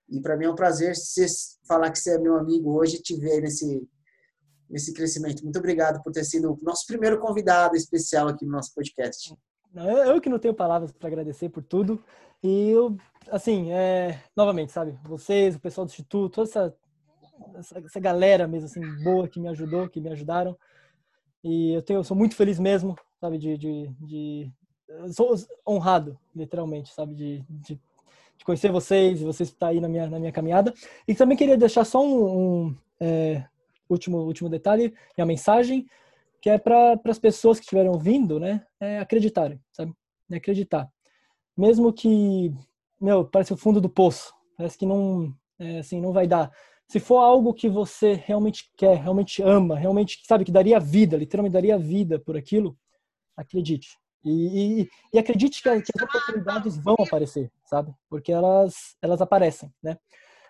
E 0.09 0.19
para 0.21 0.35
mim 0.35 0.45
é 0.45 0.49
um 0.49 0.55
prazer 0.55 0.95
você 0.95 1.25
falar 1.67 1.91
que 1.91 1.99
você 1.99 2.15
é 2.15 2.19
meu 2.19 2.35
amigo 2.37 2.71
hoje 2.77 2.97
e 2.97 3.01
te 3.01 3.15
ver 3.15 3.41
nesse, 3.41 3.87
nesse 4.69 4.93
crescimento. 4.93 5.43
Muito 5.43 5.59
obrigado 5.59 6.01
por 6.01 6.11
ter 6.11 6.23
sido 6.23 6.53
o 6.53 6.59
nosso 6.63 6.85
primeiro 6.87 7.19
convidado 7.19 7.75
especial 7.75 8.27
aqui 8.27 8.45
no 8.45 8.51
nosso 8.51 8.73
podcast. 8.73 9.35
Eu 10.07 10.19
que 10.19 10.29
não 10.29 10.39
tenho 10.39 10.53
palavras 10.53 10.91
para 10.91 11.07
agradecer 11.07 11.49
por 11.49 11.63
tudo. 11.63 12.03
E 12.41 12.69
eu, 12.69 12.97
assim, 13.29 13.71
é, 13.71 14.19
novamente, 14.35 14.71
sabe, 14.71 14.97
vocês, 15.03 15.55
o 15.55 15.59
pessoal 15.59 15.85
do 15.85 15.89
Instituto, 15.89 16.35
toda 16.35 16.49
essa, 16.49 16.75
essa, 17.55 17.79
essa, 17.79 17.99
galera 17.99 18.47
mesmo, 18.47 18.65
assim, 18.65 18.81
boa 19.03 19.27
que 19.27 19.39
me 19.39 19.47
ajudou, 19.49 19.89
que 19.89 20.01
me 20.01 20.09
ajudaram. 20.09 20.57
E 21.43 21.73
eu, 21.73 21.81
tenho, 21.81 21.99
eu 21.99 22.03
sou 22.03 22.17
muito 22.17 22.35
feliz 22.35 22.57
mesmo, 22.59 22.95
sabe, 23.19 23.37
de, 23.37 23.57
de, 23.57 23.87
de 23.99 24.51
sou 25.13 25.35
honrado, 25.67 26.17
literalmente, 26.35 26.93
sabe, 26.93 27.13
de, 27.13 27.45
de, 27.49 27.79
de 28.39 28.45
conhecer 28.45 28.71
vocês, 28.71 29.21
e 29.21 29.25
vocês 29.25 29.49
estar 29.49 29.67
aí 29.67 29.81
na 29.81 29.89
minha, 29.89 30.07
na 30.07 30.17
minha 30.17 30.31
caminhada. 30.31 30.73
E 31.07 31.13
também 31.13 31.37
queria 31.37 31.57
deixar 31.57 31.83
só 31.83 32.01
um, 32.01 32.67
um 32.67 32.75
é, 32.99 33.43
último, 33.89 34.19
último 34.19 34.49
detalhe, 34.49 34.93
minha 35.17 35.25
mensagem, 35.25 35.85
que 36.41 36.49
é 36.49 36.57
para 36.57 36.97
as 37.05 37.19
pessoas 37.19 37.59
que 37.59 37.65
estiverem 37.65 37.91
ouvindo, 37.91 38.39
né, 38.39 38.65
é 38.79 38.99
acreditarem, 38.99 39.59
sabe? 39.73 39.93
É 40.31 40.37
acreditar. 40.37 40.89
Mesmo 41.57 41.91
que, 41.91 42.53
meu, 42.99 43.25
parece 43.25 43.51
o 43.51 43.57
fundo 43.57 43.81
do 43.81 43.89
poço, 43.89 44.33
parece 44.57 44.77
que 44.77 44.85
não, 44.85 45.35
é, 45.59 45.79
assim, 45.79 45.99
não 45.99 46.13
vai 46.13 46.25
dar. 46.25 46.49
Se 46.87 46.99
for 46.99 47.17
algo 47.17 47.53
que 47.53 47.67
você 47.67 48.13
realmente 48.13 48.71
quer, 48.77 48.97
realmente 48.97 49.43
ama, 49.43 49.77
realmente, 49.77 50.21
sabe, 50.25 50.45
que 50.45 50.51
daria 50.51 50.79
vida, 50.79 51.17
literalmente 51.17 51.53
daria 51.53 51.77
vida 51.77 52.17
por 52.17 52.37
aquilo, 52.37 52.77
acredite. 53.35 53.97
E, 54.23 54.81
e, 54.81 54.89
e 55.13 55.19
acredite 55.19 55.61
que, 55.61 55.81
que, 55.81 55.91
as 55.95 56.03
oportunidades 56.03 56.77
vão 56.77 56.95
aparecer, 56.99 57.51
sabe? 57.69 57.93
Porque 58.09 58.31
elas, 58.31 58.95
elas 59.01 59.21
aparecem, 59.21 59.71
né? 59.81 59.97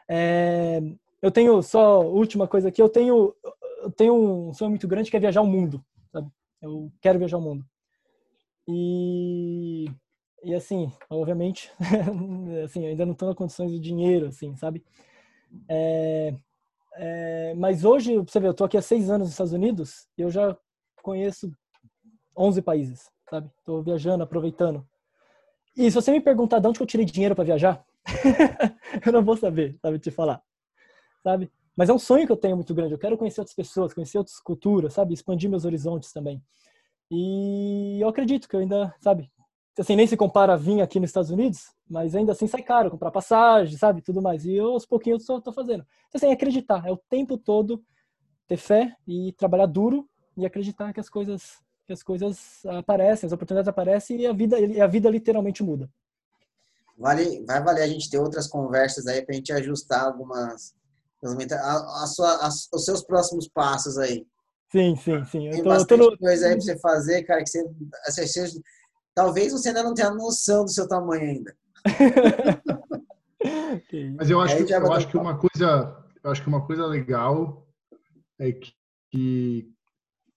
É, 0.09 0.79
eu 1.21 1.31
tenho 1.31 1.61
só 1.61 2.01
última 2.01 2.47
coisa 2.47 2.69
aqui, 2.69 2.81
eu 2.81 2.89
tenho 2.89 3.35
eu 3.83 3.91
tenho 3.91 4.13
um 4.13 4.53
sonho 4.53 4.69
muito 4.69 4.87
grande 4.87 5.09
que 5.11 5.17
é 5.17 5.19
viajar 5.19 5.41
o 5.41 5.47
mundo, 5.47 5.83
sabe? 6.11 6.29
Eu 6.61 6.91
quero 7.01 7.19
viajar 7.19 7.37
o 7.37 7.41
mundo. 7.41 7.65
E 8.67 9.85
e 10.43 10.55
assim, 10.55 10.91
obviamente, 11.09 11.69
assim, 12.63 12.85
ainda 12.85 13.05
não 13.05 13.11
estou 13.13 13.27
nas 13.27 13.37
condições 13.37 13.71
de 13.71 13.79
dinheiro, 13.79 14.27
assim, 14.27 14.55
sabe? 14.55 14.83
É, 15.67 16.33
é, 16.95 17.53
mas 17.55 17.83
hoje, 17.83 18.17
você 18.17 18.39
vê, 18.39 18.47
eu 18.47 18.51
estou 18.51 18.65
aqui 18.65 18.77
há 18.77 18.81
seis 18.81 19.09
anos 19.09 19.27
nos 19.27 19.31
Estados 19.31 19.53
Unidos 19.53 20.07
e 20.17 20.21
eu 20.21 20.31
já 20.31 20.57
conheço 21.03 21.51
11 22.37 22.61
países, 22.61 23.09
sabe? 23.29 23.49
Estou 23.59 23.83
viajando, 23.83 24.23
aproveitando. 24.23 24.87
E 25.75 25.89
se 25.89 25.95
você 25.95 26.11
me 26.11 26.21
perguntar 26.21 26.59
de 26.59 26.67
onde 26.67 26.81
eu 26.81 26.85
tirei 26.85 27.05
dinheiro 27.05 27.35
para 27.35 27.43
viajar, 27.43 27.85
eu 29.05 29.11
não 29.11 29.23
vou 29.23 29.37
saber, 29.37 29.77
sabe, 29.81 29.99
te 29.99 30.11
falar 30.11 30.41
sabe? 31.23 31.51
Mas 31.75 31.89
é 31.89 31.93
um 31.93 31.99
sonho 31.99 32.25
que 32.25 32.31
eu 32.31 32.37
tenho 32.37 32.55
muito 32.55 32.73
grande. 32.73 32.93
Eu 32.93 32.99
quero 32.99 33.17
conhecer 33.17 33.41
outras 33.41 33.55
pessoas, 33.55 33.93
conhecer 33.93 34.17
outras 34.17 34.39
culturas, 34.39 34.93
sabe? 34.93 35.13
Expandir 35.13 35.49
meus 35.49 35.65
horizontes 35.65 36.11
também. 36.11 36.41
E 37.11 37.99
eu 38.01 38.07
acredito 38.07 38.47
que 38.47 38.55
eu 38.55 38.59
ainda, 38.59 38.93
sabe? 38.99 39.31
Assim, 39.77 39.95
nem 39.95 40.05
se 40.05 40.17
compara 40.17 40.53
a 40.53 40.57
vir 40.57 40.81
aqui 40.81 40.99
nos 40.99 41.09
Estados 41.09 41.29
Unidos, 41.29 41.73
mas 41.89 42.13
ainda 42.13 42.33
assim 42.33 42.47
sai 42.47 42.61
caro 42.61 42.91
comprar 42.91 43.11
passagem, 43.11 43.77
sabe? 43.77 44.01
Tudo 44.01 44.21
mais. 44.21 44.45
E 44.45 44.53
eu, 44.53 44.73
aos 44.73 44.85
pouquinhos, 44.85 45.21
estou 45.21 45.41
tô 45.41 45.53
fazendo. 45.53 45.85
Então, 46.07 46.17
assim, 46.17 46.31
acreditar. 46.31 46.85
É 46.85 46.91
o 46.91 46.97
tempo 47.09 47.37
todo 47.37 47.81
ter 48.45 48.57
fé 48.57 48.95
e 49.07 49.31
trabalhar 49.33 49.67
duro 49.67 50.09
e 50.35 50.45
acreditar 50.45 50.91
que 50.91 50.99
as 50.99 51.09
coisas 51.09 51.61
que 51.89 51.93
as 51.93 52.03
coisas 52.03 52.63
aparecem, 52.67 53.25
as 53.25 53.33
oportunidades 53.33 53.67
aparecem 53.67 54.21
e 54.21 54.27
a 54.27 54.31
vida 54.31 54.59
e 54.59 54.79
a 54.79 54.85
vida 54.85 55.09
literalmente 55.09 55.63
muda. 55.63 55.89
Vale, 56.95 57.43
vai 57.47 57.63
valer 57.63 57.81
a 57.81 57.87
gente 57.87 58.11
ter 58.11 58.19
outras 58.19 58.45
conversas 58.45 59.07
aí 59.07 59.23
para 59.23 59.33
a 59.33 59.35
gente 59.35 59.51
ajustar 59.51 60.03
algumas 60.03 60.75
a, 61.23 62.03
a 62.03 62.07
sua, 62.07 62.45
a, 62.45 62.47
os 62.47 62.85
seus 62.85 63.03
próximos 63.03 63.47
passos 63.47 63.97
aí. 63.97 64.23
Sim, 64.71 64.95
sim, 64.97 65.25
sim. 65.25 65.47
Eu 65.47 65.53
Tem 65.53 65.63
tô, 65.63 65.69
bastante 65.69 65.99
tô 65.99 66.11
no... 66.11 66.17
coisa 66.19 66.45
aí 66.45 66.51
para 66.51 66.61
você 66.61 66.79
fazer, 66.79 67.23
cara, 67.23 67.43
que 67.43 67.49
você, 67.49 67.67
você, 68.05 68.27
você, 68.27 68.61
talvez 69.15 69.51
você 69.51 69.69
ainda 69.69 69.81
não 69.81 69.95
tenha 69.95 70.11
noção 70.11 70.65
do 70.65 70.71
seu 70.71 70.87
tamanho 70.87 71.23
ainda. 71.23 71.57
Mas 74.15 74.29
eu 74.29 74.39
acho, 74.39 74.63
que, 74.63 74.71
eu 74.71 74.93
acho 74.93 75.07
que 75.07 75.17
uma 75.17 75.39
coisa, 75.39 76.05
eu 76.23 76.29
acho 76.29 76.43
que 76.43 76.49
uma 76.49 76.67
coisa 76.67 76.85
legal 76.85 77.67
é 78.37 78.51
que, 78.51 78.75
que 79.09 79.73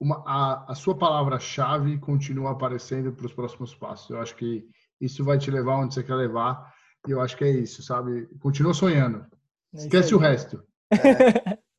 uma, 0.02 0.20
a, 0.26 0.72
a 0.72 0.74
sua 0.74 0.96
palavra-chave 0.96 1.96
continua 1.98 2.50
aparecendo 2.50 3.12
para 3.12 3.26
os 3.26 3.32
próximos 3.32 3.72
passos. 3.72 4.10
Eu 4.10 4.20
acho 4.20 4.34
que 4.34 4.66
isso 5.00 5.22
vai 5.22 5.38
te 5.38 5.48
levar 5.48 5.76
onde 5.76 5.94
você 5.94 6.02
quer 6.02 6.16
levar. 6.16 6.74
E 7.06 7.12
eu 7.12 7.20
acho 7.20 7.36
que 7.36 7.44
é 7.44 7.50
isso, 7.50 7.84
sabe? 7.84 8.26
Continua 8.40 8.74
sonhando. 8.74 9.24
É 9.72 9.78
Esquece 9.78 10.12
o 10.12 10.18
resto. 10.18 10.60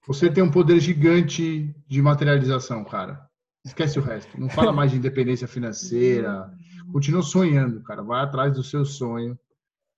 Você 0.07 0.29
tem 0.29 0.43
um 0.43 0.51
poder 0.51 0.79
gigante 0.79 1.75
de 1.85 2.01
materialização, 2.01 2.83
cara. 2.85 3.25
Esquece 3.65 3.99
o 3.99 4.01
resto. 4.01 4.39
Não 4.39 4.49
fala 4.49 4.71
mais 4.71 4.91
de 4.91 4.97
independência 4.97 5.47
financeira. 5.47 6.49
Continua 6.91 7.23
sonhando, 7.23 7.81
cara. 7.83 8.03
Vai 8.03 8.21
atrás 8.21 8.53
do 8.53 8.63
seu 8.63 8.85
sonho. 8.85 9.37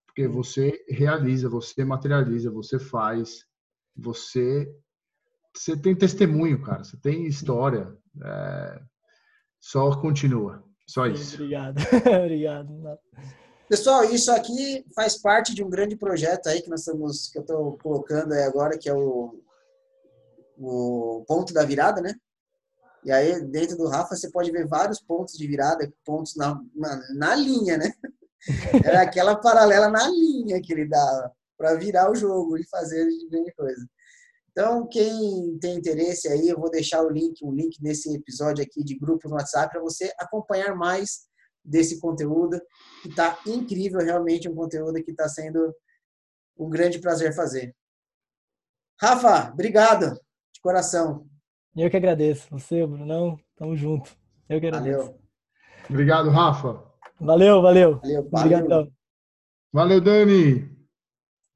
Porque 0.07 0.27
você 0.27 0.83
realiza, 0.89 1.49
você 1.49 1.85
materializa, 1.85 2.51
você 2.51 2.79
faz. 2.79 3.45
Você, 3.95 4.71
você 5.55 5.75
tem 5.75 5.95
testemunho, 5.95 6.61
cara. 6.61 6.83
Você 6.83 6.97
tem 6.97 7.25
história. 7.25 7.95
É... 8.23 8.79
só 9.59 9.99
continua. 9.99 10.63
Só 10.87 11.07
isso. 11.07 11.35
Obrigado. 11.35 11.77
Obrigado. 12.23 12.99
Pessoal, 13.67 14.03
isso 14.05 14.31
aqui 14.31 14.85
faz 14.95 15.19
parte 15.19 15.55
de 15.55 15.63
um 15.63 15.69
grande 15.69 15.95
projeto 15.95 16.47
aí 16.47 16.61
que 16.61 16.69
nós 16.69 16.81
estamos, 16.81 17.29
que 17.29 17.39
eu 17.39 17.41
estou 17.41 17.77
colocando 17.79 18.33
aí 18.33 18.43
agora, 18.43 18.77
que 18.77 18.87
é 18.87 18.93
o, 18.93 19.41
o 20.57 21.25
ponto 21.27 21.51
da 21.53 21.65
virada, 21.65 21.99
né? 22.01 22.13
E 23.03 23.11
aí, 23.11 23.39
dentro 23.41 23.77
do 23.77 23.87
Rafa, 23.87 24.15
você 24.15 24.29
pode 24.29 24.51
ver 24.51 24.67
vários 24.67 24.99
pontos 24.99 25.35
de 25.35 25.47
virada, 25.47 25.91
pontos 26.03 26.35
na, 26.35 26.59
na, 26.75 27.01
na 27.15 27.35
linha, 27.35 27.77
né? 27.77 27.91
Era 28.85 29.01
aquela 29.01 29.35
paralela 29.35 29.89
na 29.89 30.07
linha 30.07 30.61
que 30.61 30.73
ele 30.73 30.87
dava 30.87 31.31
para 31.57 31.75
virar 31.75 32.11
o 32.11 32.15
jogo 32.15 32.57
e 32.57 32.67
fazer 32.67 33.07
grande 33.29 33.51
coisa. 33.53 33.87
Então, 34.57 34.87
quem 34.87 35.59
tem 35.59 35.75
interesse 35.75 36.29
aí, 36.29 36.47
eu 36.47 36.57
vou 36.57 36.71
deixar 36.71 37.03
o 37.03 37.09
link, 37.09 37.43
o 37.43 37.51
link 37.51 37.77
nesse 37.81 38.15
episódio 38.15 38.63
aqui 38.63 38.85
de 38.85 38.97
grupo 38.97 39.27
no 39.27 39.35
WhatsApp 39.35 39.69
para 39.69 39.81
você 39.81 40.13
acompanhar 40.17 40.73
mais 40.73 41.27
desse 41.61 41.99
conteúdo, 41.99 42.57
que 43.01 43.09
está 43.09 43.37
incrível, 43.45 43.99
realmente 43.99 44.47
um 44.47 44.55
conteúdo 44.55 45.03
que 45.03 45.11
está 45.11 45.27
sendo 45.27 45.75
um 46.57 46.69
grande 46.69 46.99
prazer 46.99 47.35
fazer. 47.35 47.75
Rafa, 49.01 49.51
obrigado 49.51 50.13
de 50.53 50.61
coração. 50.61 51.27
Eu 51.75 51.89
que 51.89 51.97
agradeço. 51.97 52.47
Você, 52.49 52.87
Brunão, 52.87 53.37
tamo 53.57 53.75
junto. 53.75 54.15
Eu 54.47 54.61
que 54.61 54.67
agradeço. 54.67 54.99
Valeu. 54.99 55.19
Obrigado, 55.89 56.29
Rafa. 56.29 56.81
Valeu, 57.19 57.61
valeu. 57.61 57.99
Valeu, 57.99 58.21
Obrigadão. 58.21 58.91
Valeu, 59.73 59.99
Dani. 59.99 60.74